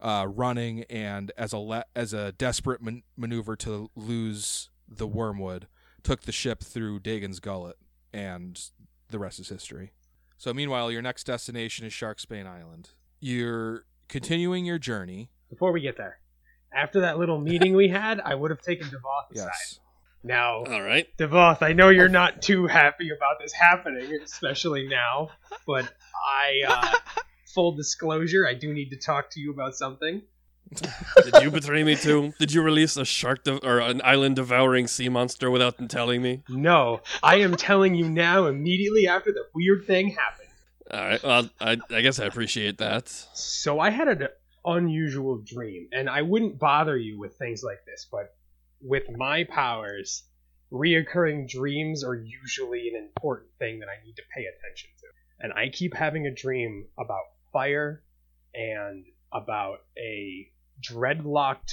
uh, 0.00 0.26
running, 0.28 0.84
and 0.84 1.32
as 1.38 1.54
a 1.54 1.58
le- 1.58 1.86
as 1.96 2.12
a 2.12 2.32
desperate 2.32 2.82
man- 2.82 3.02
maneuver 3.16 3.56
to 3.56 3.90
lose 3.96 4.68
the 4.86 5.06
wormwood, 5.06 5.66
took 6.02 6.22
the 6.22 6.32
ship 6.32 6.62
through 6.62 7.00
Dagon's 7.00 7.40
gullet, 7.40 7.76
and 8.12 8.70
the 9.08 9.18
rest 9.18 9.40
is 9.40 9.48
history. 9.48 9.92
So 10.36 10.52
meanwhile, 10.52 10.92
your 10.92 11.00
next 11.00 11.24
destination 11.24 11.86
is 11.86 11.92
Sharksbane 11.94 12.46
Island. 12.46 12.90
You're 13.18 13.86
continuing 14.08 14.66
your 14.66 14.78
journey. 14.78 15.30
Before 15.50 15.72
we 15.72 15.80
get 15.80 15.96
there, 15.96 16.18
after 16.72 17.00
that 17.00 17.18
little 17.18 17.40
meeting 17.40 17.74
we 17.74 17.88
had, 17.88 18.20
I 18.20 18.34
would 18.34 18.50
have 18.50 18.60
taken 18.60 18.88
Devoth 18.88 19.30
aside. 19.32 19.46
Yes. 19.46 19.80
Now, 20.22 20.64
All 20.64 20.82
right. 20.82 21.06
Devoth, 21.16 21.62
I 21.62 21.72
know 21.72 21.88
you're 21.88 22.08
not 22.08 22.42
too 22.42 22.66
happy 22.66 23.10
about 23.10 23.38
this 23.40 23.52
happening, 23.52 24.18
especially 24.24 24.88
now, 24.88 25.30
but 25.66 25.84
I, 26.14 26.62
uh, 26.66 27.20
full 27.54 27.72
disclosure, 27.72 28.44
I 28.46 28.54
do 28.54 28.74
need 28.74 28.90
to 28.90 28.96
talk 28.96 29.30
to 29.30 29.40
you 29.40 29.52
about 29.52 29.76
something. 29.76 30.22
Did 31.22 31.42
you 31.42 31.50
betray 31.52 31.84
me 31.84 31.94
too? 31.94 32.34
Did 32.40 32.52
you 32.52 32.60
release 32.60 32.96
a 32.96 33.04
shark 33.04 33.44
de- 33.44 33.64
or 33.64 33.78
an 33.78 34.00
island 34.02 34.34
devouring 34.34 34.88
sea 34.88 35.08
monster 35.08 35.48
without 35.48 35.88
telling 35.88 36.22
me? 36.22 36.42
No, 36.48 37.02
I 37.22 37.36
am 37.36 37.54
telling 37.54 37.94
you 37.94 38.08
now 38.10 38.46
immediately 38.46 39.06
after 39.06 39.30
the 39.30 39.44
weird 39.54 39.86
thing 39.86 40.08
happened. 40.08 40.48
All 40.90 41.00
right. 41.00 41.22
Well, 41.22 41.50
I, 41.60 41.78
I 41.90 42.00
guess 42.00 42.18
I 42.18 42.24
appreciate 42.24 42.78
that. 42.78 43.08
So 43.08 43.78
I 43.78 43.90
had 43.90 44.08
an 44.08 44.28
unusual 44.66 45.38
dream, 45.38 45.88
and 45.92 46.10
I 46.10 46.22
wouldn't 46.22 46.58
bother 46.58 46.96
you 46.96 47.18
with 47.18 47.36
things 47.36 47.62
like 47.62 47.84
this, 47.86 48.06
but 48.10 48.34
with 48.80 49.04
my 49.10 49.44
powers, 49.44 50.24
reoccurring 50.72 51.48
dreams 51.48 52.02
are 52.04 52.14
usually 52.14 52.88
an 52.88 52.96
important 52.96 53.50
thing 53.58 53.78
that 53.80 53.88
I 53.88 54.04
need 54.04 54.16
to 54.16 54.22
pay 54.34 54.42
attention 54.42 54.90
to. 54.98 55.06
And 55.40 55.52
I 55.52 55.68
keep 55.68 55.94
having 55.94 56.26
a 56.26 56.34
dream 56.34 56.86
about 56.98 57.24
fire 57.52 58.02
and 58.54 59.04
about 59.32 59.78
a 59.96 60.50
dreadlocked, 60.80 61.72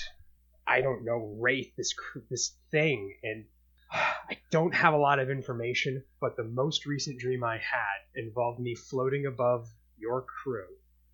I 0.68 0.81
don't 0.81 1.05
know, 1.05 1.35
wraith, 1.39 1.76
this 1.76 1.93
this 2.30 2.55
thing, 2.72 3.15
and 3.23 3.45
I 3.91 4.38
don't 4.51 4.73
have 4.73 4.93
a 4.93 4.97
lot 4.97 5.19
of 5.19 5.30
information, 5.30 6.03
but 6.19 6.35
the 6.35 6.43
most 6.43 6.85
recent 6.85 7.19
dream 7.19 7.43
I 7.43 7.57
had 7.57 7.99
involved 8.15 8.59
me 8.59 8.76
floating 8.76 9.26
above 9.26 9.68
your 9.97 10.22
crew 10.22 10.68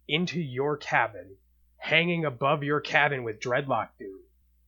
into 0.08 0.42
your 0.42 0.76
cabin, 0.78 1.36
hanging 1.80 2.26
above 2.26 2.64
your 2.64 2.80
cabin 2.80 3.24
with 3.24 3.40
Dreadlock 3.40 3.90
Dude, 3.98 4.20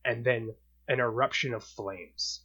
and 0.04 0.24
then 0.24 0.52
an 0.88 0.98
eruption 0.98 1.54
of 1.54 1.62
flames. 1.62 2.40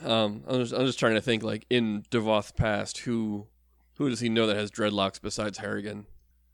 Um, 0.00 0.44
I'm 0.46 0.60
just, 0.60 0.72
I'm 0.72 0.86
just 0.86 0.98
trying 0.98 1.14
to 1.14 1.20
think, 1.20 1.42
like 1.42 1.66
in 1.68 2.04
Devoth's 2.10 2.52
past, 2.52 2.98
who 2.98 3.46
who 3.94 4.08
does 4.08 4.20
he 4.20 4.28
know 4.28 4.46
that 4.46 4.56
has 4.56 4.70
dreadlocks 4.70 5.20
besides 5.20 5.58
Harrigan? 5.58 6.06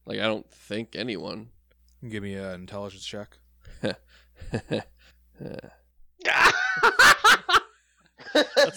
Like, 0.07 0.19
I 0.19 0.25
don't 0.25 0.51
think 0.51 0.97
anyone. 0.97 1.51
Give 2.09 2.23
me 2.23 2.35
an 2.35 2.55
intelligence 2.55 3.05
check. 3.05 3.39
That's 3.83 3.99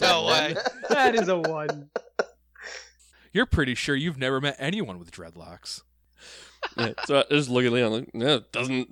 no 0.01 0.25
way. 0.25 0.55
That 0.89 1.15
is 1.15 1.27
a 1.27 1.37
one. 1.37 1.89
You're 3.33 3.45
pretty 3.45 3.75
sure 3.75 3.95
you've 3.95 4.17
never 4.17 4.41
met 4.41 4.55
anyone 4.59 4.99
with 4.99 5.11
dreadlocks. 5.11 5.81
Yeah, 6.77 6.93
so 7.05 7.19
I 7.19 7.23
just 7.31 7.49
look 7.49 7.65
at 7.65 7.71
Leon, 7.71 7.91
like, 7.91 8.09
it 8.13 8.51
doesn't 8.51 8.89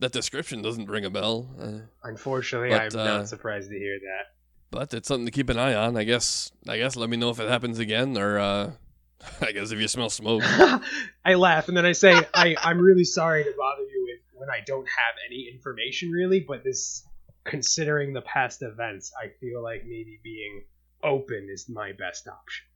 that 0.00 0.12
description 0.12 0.62
doesn't 0.62 0.90
ring 0.90 1.04
a 1.04 1.10
bell? 1.10 1.48
Uh, 1.60 1.86
Unfortunately, 2.02 2.70
But, 2.70 2.94
I'm 2.94 3.00
uh, 3.00 3.04
not 3.18 3.28
surprised 3.28 3.70
to 3.70 3.78
hear 3.78 3.98
that. 4.00 4.26
but 4.70 4.92
it's 4.92 5.06
something 5.06 5.26
to 5.26 5.30
keep 5.30 5.48
an 5.48 5.58
eye 5.58 5.74
on. 5.74 5.96
I 5.96 6.04
guess. 6.04 6.50
I 6.68 6.76
guess. 6.78 6.96
Let 6.96 7.08
me 7.08 7.16
know 7.16 7.30
if 7.30 7.38
it 7.38 7.48
happens 7.48 7.78
again, 7.78 8.18
or 8.18 8.38
uh, 8.38 8.72
I 9.40 9.52
guess 9.52 9.70
if 9.70 9.78
you 9.78 9.86
smell 9.88 10.10
smoke. 10.10 10.42
I 11.24 11.34
laugh 11.34 11.68
and 11.68 11.76
then 11.76 11.86
I 11.86 11.92
say, 11.92 12.18
I, 12.34 12.56
I'm 12.60 12.78
really 12.78 13.04
sorry 13.04 13.44
to 13.44 13.52
bother 13.56 13.82
you 13.82 14.04
with 14.08 14.20
when 14.34 14.50
I 14.50 14.60
don't 14.66 14.86
have 14.86 15.14
any 15.30 15.48
information 15.52 16.10
really, 16.10 16.40
but 16.40 16.64
this, 16.64 17.06
considering 17.44 18.12
the 18.12 18.22
past 18.22 18.62
events, 18.62 19.12
I 19.22 19.28
feel 19.40 19.62
like 19.62 19.82
maybe 19.84 20.18
being 20.24 20.64
open 21.04 21.48
is 21.52 21.68
my 21.68 21.92
best 21.92 22.26
option. 22.26 22.66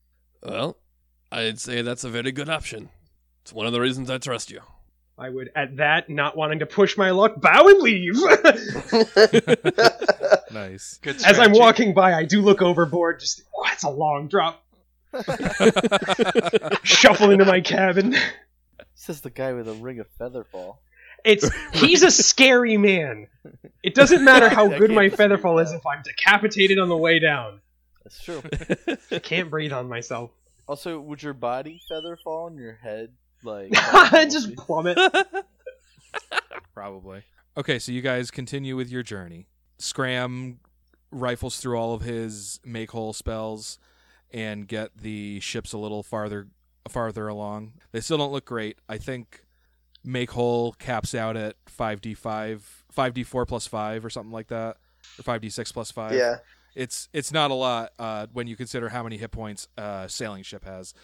Well, 0.42 0.76
I'd 1.32 1.58
say 1.58 1.82
that's 1.82 2.04
a 2.04 2.08
very 2.10 2.30
good 2.30 2.48
option. 2.48 2.90
It's 3.46 3.52
one 3.52 3.66
of 3.66 3.72
the 3.72 3.80
reasons 3.80 4.10
I 4.10 4.18
trust 4.18 4.50
you. 4.50 4.58
I 5.16 5.30
would, 5.30 5.52
at 5.54 5.76
that, 5.76 6.10
not 6.10 6.36
wanting 6.36 6.58
to 6.58 6.66
push 6.66 6.96
my 6.96 7.12
luck, 7.12 7.40
bow 7.40 7.68
and 7.68 7.80
leave. 7.80 8.16
Nice. 10.52 10.98
Good 11.00 11.24
As 11.24 11.38
I'm 11.38 11.52
walking 11.52 11.94
by, 11.94 12.12
I 12.12 12.24
do 12.24 12.42
look 12.42 12.60
overboard. 12.60 13.20
Just, 13.20 13.42
oh, 13.56 13.62
that's 13.64 13.84
a 13.84 13.88
long 13.88 14.26
drop. 14.26 14.64
Shuffle 16.82 17.30
into 17.30 17.44
my 17.44 17.60
cabin. 17.60 18.16
Says 18.96 19.20
the 19.20 19.30
guy 19.30 19.52
with 19.52 19.68
a 19.68 19.74
ring 19.74 20.00
of 20.00 20.08
featherfall. 20.18 20.78
It's 21.24 21.48
he's 21.72 22.02
a 22.02 22.10
scary 22.10 22.78
man. 22.78 23.28
It 23.84 23.94
doesn't 23.94 24.24
matter 24.24 24.48
how 24.48 24.66
good 24.66 24.90
my 24.90 25.02
can't 25.02 25.12
dispute 25.12 25.30
featherfall 25.30 25.62
is 25.62 25.70
if 25.70 25.86
I'm 25.86 26.02
decapitated 26.02 26.80
on 26.80 26.88
the 26.88 26.96
way 26.96 27.20
down. 27.20 27.60
That's 28.02 28.20
true. 28.24 28.42
I 29.12 29.20
can't 29.20 29.50
breathe 29.50 29.72
on 29.72 29.88
myself. 29.88 30.32
Also, 30.66 30.98
would 30.98 31.22
your 31.22 31.34
body 31.34 31.80
feather 31.88 32.16
fall 32.16 32.46
on 32.46 32.56
your 32.56 32.80
head? 32.82 33.12
Like 33.42 33.72
Just 34.30 34.56
plummet. 34.56 34.98
Probably. 36.74 37.22
Okay, 37.56 37.78
so 37.78 37.92
you 37.92 38.02
guys 38.02 38.30
continue 38.30 38.76
with 38.76 38.90
your 38.90 39.02
journey. 39.02 39.46
Scram 39.78 40.58
rifles 41.10 41.58
through 41.58 41.76
all 41.78 41.94
of 41.94 42.02
his 42.02 42.60
make 42.64 42.90
whole 42.90 43.12
spells 43.12 43.78
and 44.32 44.66
get 44.68 44.96
the 44.98 45.40
ships 45.40 45.72
a 45.72 45.78
little 45.78 46.02
farther 46.02 46.48
farther 46.88 47.28
along. 47.28 47.72
They 47.92 48.00
still 48.00 48.18
don't 48.18 48.32
look 48.32 48.44
great. 48.44 48.78
I 48.88 48.98
think 48.98 49.44
make 50.04 50.32
whole 50.32 50.72
caps 50.74 51.14
out 51.14 51.36
at 51.36 51.56
5d5 51.66 52.60
5d4 52.96 53.48
plus 53.48 53.66
5 53.66 54.04
or 54.04 54.10
something 54.10 54.30
like 54.32 54.46
that 54.48 54.76
or 55.18 55.22
5d6 55.24 55.72
plus 55.72 55.90
5 55.90 56.12
Yeah. 56.14 56.36
it's 56.76 57.08
it's 57.12 57.32
not 57.32 57.50
a 57.50 57.54
lot 57.54 57.90
uh, 57.98 58.28
when 58.32 58.46
you 58.46 58.54
consider 58.54 58.88
how 58.90 59.02
many 59.02 59.16
hit 59.18 59.32
points 59.32 59.66
a 59.76 60.06
sailing 60.08 60.44
ship 60.44 60.64
has 60.64 60.94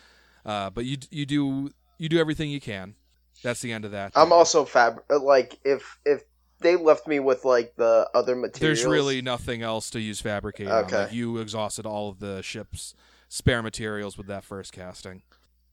uh, 0.46 0.70
but 0.70 0.84
you 0.84 0.98
you 1.10 1.26
do 1.26 1.70
you 2.03 2.09
do 2.09 2.19
everything 2.19 2.51
you 2.51 2.61
can 2.61 2.95
that's 3.43 3.61
the 3.61 3.73
end 3.73 3.85
of 3.85 3.93
that 3.93 4.12
I'm 4.15 4.33
also 4.33 4.65
fab. 4.65 5.03
Like 5.11 5.59
if 5.65 5.99
if 6.05 6.23
they 6.62 6.77
left 6.77 7.07
me 7.07 7.20
with 7.20 7.45
like 7.45 7.74
the 7.77 8.09
other 8.15 8.35
materials. 8.35 8.61
There's 8.61 8.85
really 8.85 9.20
nothing 9.20 9.62
else 9.62 9.91
to 9.91 10.01
use 10.01 10.20
fabricate 10.20 10.69
on. 10.69 10.85
Okay. 10.85 11.03
Like, 11.05 11.12
you 11.12 11.39
exhausted 11.39 11.85
all 11.85 12.09
of 12.09 12.20
the 12.20 12.43
ship's 12.43 12.95
spare 13.29 13.62
materials 13.62 14.16
with 14.16 14.29
that 14.29 14.45
first 14.45 14.73
casting. 14.73 15.23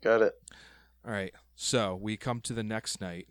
got 0.02 0.22
it. 0.22 0.34
All 1.06 1.12
right. 1.12 1.34
So 1.56 1.96
we 1.96 2.18
come 2.18 2.42
to 2.42 2.54
the 2.54 2.64
next 2.64 3.00
night, 3.00 3.28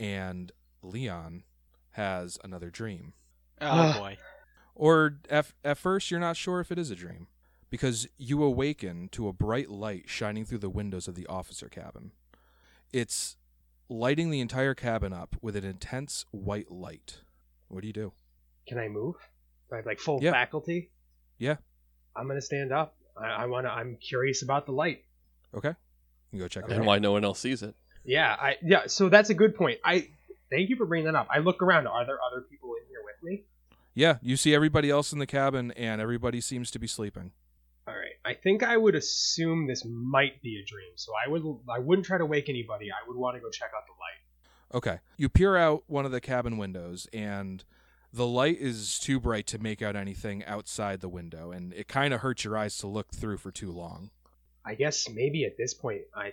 and 0.00 0.50
Leon 0.82 1.44
has 1.90 2.38
another 2.42 2.70
dream. 2.70 3.12
Oh 3.60 3.68
ah. 3.68 3.98
boy. 3.98 4.18
Or 4.74 5.18
at, 5.28 5.52
at 5.62 5.78
first, 5.78 6.10
you're 6.10 6.18
not 6.18 6.36
sure 6.36 6.58
if 6.60 6.72
it 6.72 6.78
is 6.78 6.90
a 6.90 6.96
dream, 6.96 7.26
because 7.68 8.08
you 8.16 8.42
awaken 8.42 9.08
to 9.12 9.28
a 9.28 9.32
bright 9.32 9.68
light 9.68 10.04
shining 10.08 10.46
through 10.46 10.58
the 10.58 10.70
windows 10.70 11.06
of 11.06 11.14
the 11.14 11.26
officer 11.26 11.68
cabin. 11.68 12.12
It's 12.92 13.36
lighting 13.88 14.30
the 14.30 14.40
entire 14.40 14.74
cabin 14.74 15.12
up 15.12 15.36
with 15.40 15.56
an 15.56 15.64
intense 15.64 16.24
white 16.30 16.70
light. 16.70 17.20
What 17.68 17.80
do 17.82 17.86
you 17.86 17.92
do? 17.92 18.12
Can 18.66 18.78
I 18.78 18.88
move? 18.88 19.14
Do 19.68 19.74
I 19.74 19.76
have 19.78 19.86
like 19.86 19.98
full 19.98 20.22
Yeah. 20.22 20.32
faculty? 20.32 20.90
Yeah. 21.38 21.56
I'm 22.14 22.28
gonna 22.28 22.40
stand 22.42 22.72
up. 22.72 22.94
I, 23.16 23.28
I 23.28 23.46
wanna. 23.46 23.68
I'm 23.68 23.96
curious 23.96 24.42
about 24.42 24.66
the 24.66 24.72
light. 24.72 25.04
Okay. 25.54 25.74
You 26.32 26.38
go 26.40 26.48
check 26.48 26.64
it 26.64 26.70
and 26.70 26.80
out. 26.82 26.86
why 26.86 26.98
no 26.98 27.12
one 27.12 27.24
else 27.24 27.40
sees 27.40 27.62
it. 27.62 27.74
Yeah. 28.04 28.36
I. 28.38 28.56
Yeah. 28.62 28.86
So 28.86 29.08
that's 29.08 29.30
a 29.30 29.34
good 29.34 29.54
point. 29.56 29.80
I. 29.84 30.08
Thank 30.50 30.68
you 30.68 30.76
for 30.76 30.84
bringing 30.84 31.06
that 31.06 31.14
up. 31.14 31.28
I 31.30 31.38
look 31.38 31.62
around. 31.62 31.86
Are 31.86 32.04
there 32.04 32.18
other 32.30 32.42
people 32.42 32.74
in 32.74 32.86
here 32.90 33.00
with 33.02 33.22
me? 33.22 33.44
Yeah, 33.94 34.18
you 34.20 34.36
see 34.36 34.54
everybody 34.54 34.90
else 34.90 35.10
in 35.12 35.18
the 35.18 35.26
cabin, 35.26 35.70
and 35.72 35.98
everybody 36.00 36.42
seems 36.42 36.70
to 36.72 36.78
be 36.78 36.86
sleeping. 36.86 37.32
All 38.24 38.30
right. 38.30 38.36
I 38.36 38.40
think 38.40 38.62
I 38.62 38.76
would 38.76 38.94
assume 38.94 39.66
this 39.66 39.84
might 39.84 40.42
be 40.42 40.60
a 40.62 40.64
dream. 40.64 40.92
So 40.96 41.12
I 41.14 41.28
would. 41.28 41.42
I 41.68 41.78
wouldn't 41.78 42.06
try 42.06 42.18
to 42.18 42.26
wake 42.26 42.48
anybody. 42.48 42.90
I 42.90 43.06
would 43.06 43.16
want 43.16 43.36
to 43.36 43.40
go 43.40 43.50
check 43.50 43.70
out 43.76 43.82
the 43.86 43.92
light. 43.92 44.78
Okay. 44.78 45.00
You 45.16 45.28
peer 45.28 45.56
out 45.56 45.84
one 45.86 46.04
of 46.04 46.12
the 46.12 46.20
cabin 46.20 46.56
windows, 46.58 47.06
and 47.12 47.64
the 48.12 48.26
light 48.26 48.58
is 48.58 48.98
too 48.98 49.20
bright 49.20 49.46
to 49.48 49.58
make 49.58 49.82
out 49.82 49.96
anything 49.96 50.44
outside 50.44 51.00
the 51.00 51.08
window, 51.08 51.50
and 51.50 51.72
it 51.74 51.88
kind 51.88 52.14
of 52.14 52.20
hurts 52.20 52.44
your 52.44 52.56
eyes 52.56 52.78
to 52.78 52.86
look 52.86 53.12
through 53.12 53.38
for 53.38 53.50
too 53.50 53.70
long. 53.70 54.10
I 54.64 54.74
guess 54.74 55.08
maybe 55.08 55.44
at 55.44 55.56
this 55.56 55.74
point, 55.74 56.02
I. 56.14 56.32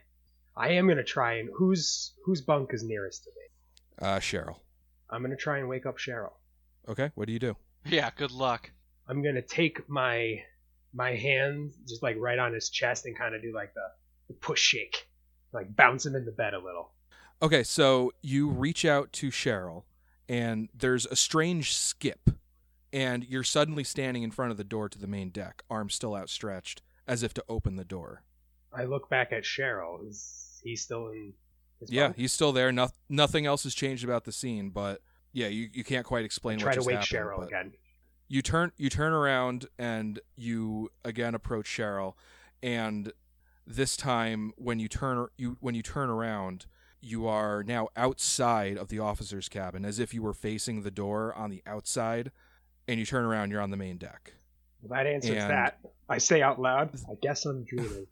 I 0.57 0.71
am 0.71 0.89
gonna 0.89 1.05
try 1.05 1.35
and 1.35 1.49
whose 1.55 2.11
whose 2.25 2.41
bunk 2.41 2.73
is 2.73 2.83
nearest 2.83 3.23
to 3.23 3.29
me. 3.29 4.07
Uh, 4.07 4.19
Cheryl. 4.19 4.57
I'm 5.09 5.21
gonna 5.21 5.37
try 5.37 5.59
and 5.59 5.69
wake 5.69 5.85
up 5.85 5.97
Cheryl. 5.97 6.33
Okay, 6.89 7.11
what 7.15 7.27
do 7.27 7.31
you 7.33 7.39
do? 7.39 7.55
Yeah. 7.85 8.09
Good 8.13 8.31
luck. 8.31 8.69
I'm 9.07 9.21
gonna 9.23 9.41
take 9.41 9.87
my 9.87 10.43
my 10.93 11.15
hand 11.15 11.71
just 11.87 12.01
like 12.03 12.17
right 12.19 12.39
on 12.39 12.53
his 12.53 12.69
chest 12.69 13.05
and 13.05 13.17
kind 13.17 13.35
of 13.35 13.41
do 13.41 13.53
like 13.53 13.73
the, 13.73 13.81
the 14.27 14.33
push 14.33 14.61
shake, 14.61 15.07
like 15.53 15.75
bounce 15.75 16.05
him 16.05 16.15
in 16.15 16.25
the 16.25 16.31
bed 16.31 16.53
a 16.53 16.59
little. 16.59 16.91
Okay, 17.41 17.63
so 17.63 18.11
you 18.21 18.49
reach 18.49 18.83
out 18.85 19.13
to 19.13 19.29
Cheryl, 19.29 19.83
and 20.27 20.67
there's 20.73 21.05
a 21.05 21.15
strange 21.15 21.73
skip, 21.75 22.29
and 22.91 23.23
you're 23.23 23.43
suddenly 23.43 23.83
standing 23.83 24.23
in 24.23 24.31
front 24.31 24.51
of 24.51 24.57
the 24.57 24.63
door 24.63 24.89
to 24.89 24.99
the 24.99 25.07
main 25.07 25.29
deck, 25.29 25.63
arms 25.69 25.93
still 25.95 26.15
outstretched, 26.15 26.81
as 27.07 27.23
if 27.23 27.33
to 27.35 27.43
open 27.47 27.75
the 27.77 27.85
door. 27.85 28.23
I 28.73 28.83
look 28.83 29.09
back 29.09 29.31
at 29.31 29.43
Cheryl. 29.43 30.05
Is 30.07 30.59
he 30.63 30.75
still 30.75 31.07
in? 31.09 31.33
His 31.79 31.91
Yeah, 31.91 32.07
bunk? 32.07 32.17
he's 32.17 32.33
still 32.33 32.51
there. 32.51 32.71
No, 32.73 32.89
nothing 33.07 33.45
else 33.45 33.63
has 33.63 33.73
changed 33.73 34.03
about 34.03 34.25
the 34.25 34.31
scene, 34.33 34.69
but 34.69 35.01
yeah, 35.31 35.47
you, 35.47 35.69
you 35.71 35.83
can't 35.85 36.05
quite 36.05 36.25
explain 36.25 36.59
Try 36.59 36.71
what 36.71 36.81
to 36.81 36.87
wake 36.87 36.95
happened, 36.97 37.07
Cheryl 37.09 37.37
but- 37.39 37.47
again. 37.47 37.71
You 38.29 38.41
turn 38.41 38.71
you 38.77 38.89
turn 38.89 39.11
around 39.11 39.65
and 39.77 40.19
you 40.37 40.89
again 41.03 41.35
approach 41.35 41.65
Cheryl 41.65 42.13
and 42.63 43.11
this 43.67 43.97
time 43.97 44.51
when 44.57 44.79
you 44.79 44.87
turn 44.87 45.27
you 45.37 45.57
when 45.59 45.75
you 45.75 45.81
turn 45.81 46.09
around 46.09 46.65
you 47.01 47.27
are 47.27 47.63
now 47.63 47.87
outside 47.97 48.77
of 48.77 48.89
the 48.89 48.99
officer's 48.99 49.49
cabin 49.49 49.83
as 49.85 49.99
if 49.99 50.13
you 50.13 50.21
were 50.21 50.33
facing 50.33 50.83
the 50.83 50.91
door 50.91 51.33
on 51.33 51.49
the 51.49 51.61
outside 51.65 52.31
and 52.87 52.99
you 52.99 53.05
turn 53.05 53.25
around 53.25 53.51
you're 53.51 53.61
on 53.61 53.71
the 53.71 53.77
main 53.77 53.97
deck 53.97 54.33
Well, 54.81 54.97
that 54.97 55.07
answers 55.07 55.31
And- 55.37 55.49
that. 55.49 55.79
I 56.11 56.17
say 56.17 56.41
out 56.41 56.59
loud. 56.59 56.89
I 57.07 57.13
guess 57.21 57.45
I'm 57.45 57.63
dreaming. 57.65 58.07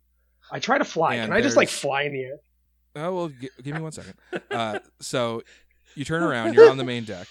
I 0.51 0.59
try 0.59 0.77
to 0.77 0.85
fly. 0.85 1.15
Can 1.17 1.31
I 1.33 1.41
just 1.41 1.57
like 1.57 1.67
fly 1.69 2.03
in 2.03 2.13
the 2.13 2.21
air? 2.23 2.37
oh 2.95 3.13
well 3.15 3.29
g- 3.29 3.49
give 3.63 3.75
me 3.75 3.81
one 3.81 3.91
second 3.91 4.13
uh, 4.49 4.79
so 4.99 5.43
you 5.95 6.03
turn 6.05 6.23
around 6.23 6.53
you're 6.55 6.69
on 6.69 6.77
the 6.77 6.83
main 6.83 7.03
deck 7.03 7.27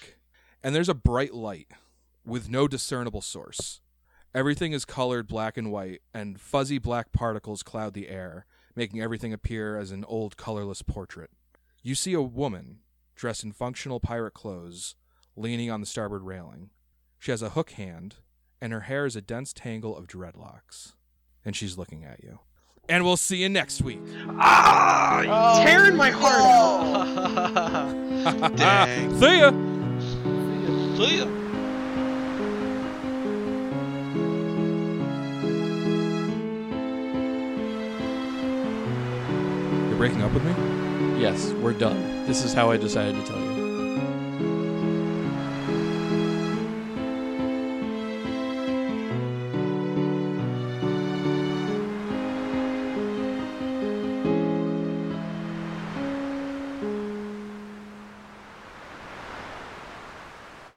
and 0.62 0.74
there's 0.74 0.88
a 0.88 0.94
bright 0.94 1.34
light 1.34 1.66
with 2.26 2.50
no 2.50 2.66
discernible 2.68 3.22
source. 3.22 3.80
Everything 4.34 4.72
is 4.72 4.84
colored 4.84 5.26
black 5.28 5.56
and 5.56 5.72
white 5.72 6.02
and 6.12 6.40
fuzzy 6.40 6.78
black 6.78 7.12
particles 7.12 7.62
cloud 7.62 7.94
the 7.94 8.08
air 8.08 8.44
making 8.74 9.00
everything 9.00 9.32
appear 9.32 9.78
as 9.78 9.90
an 9.90 10.04
old 10.04 10.36
colorless 10.36 10.82
portrait. 10.82 11.30
You 11.82 11.94
see 11.94 12.12
a 12.12 12.20
woman 12.20 12.80
dressed 13.14 13.42
in 13.42 13.52
functional 13.52 14.00
pirate 14.00 14.34
clothes 14.34 14.94
leaning 15.34 15.70
on 15.70 15.80
the 15.80 15.86
starboard 15.86 16.22
railing. 16.22 16.68
She 17.18 17.30
has 17.30 17.40
a 17.40 17.50
hook 17.50 17.70
hand 17.70 18.16
and 18.60 18.72
her 18.72 18.80
hair 18.80 19.06
is 19.06 19.16
a 19.16 19.22
dense 19.22 19.52
tangle 19.52 19.96
of 19.96 20.06
dreadlocks. 20.06 20.92
And 21.44 21.56
she's 21.56 21.78
looking 21.78 22.04
at 22.04 22.22
you. 22.22 22.40
And 22.88 23.04
we'll 23.04 23.16
see 23.16 23.38
you 23.38 23.48
next 23.48 23.82
week. 23.82 24.00
Ah, 24.38 25.62
tearing 25.64 25.96
my 25.96 26.10
heart 26.10 26.42
out. 28.26 28.56
Dang. 28.56 29.18
see 29.20 29.38
ya. 29.38 29.50
See 30.96 31.18
ya. 31.18 31.24
you're 31.24 31.45
breaking 39.96 40.22
up 40.22 40.32
with 40.32 40.44
me 40.44 40.76
Yes, 41.18 41.52
we're 41.62 41.72
done. 41.72 42.26
This 42.26 42.44
is 42.44 42.52
how 42.52 42.70
I 42.70 42.76
decided 42.76 43.16
to 43.16 43.32
tell 43.32 43.40
you. 43.40 43.45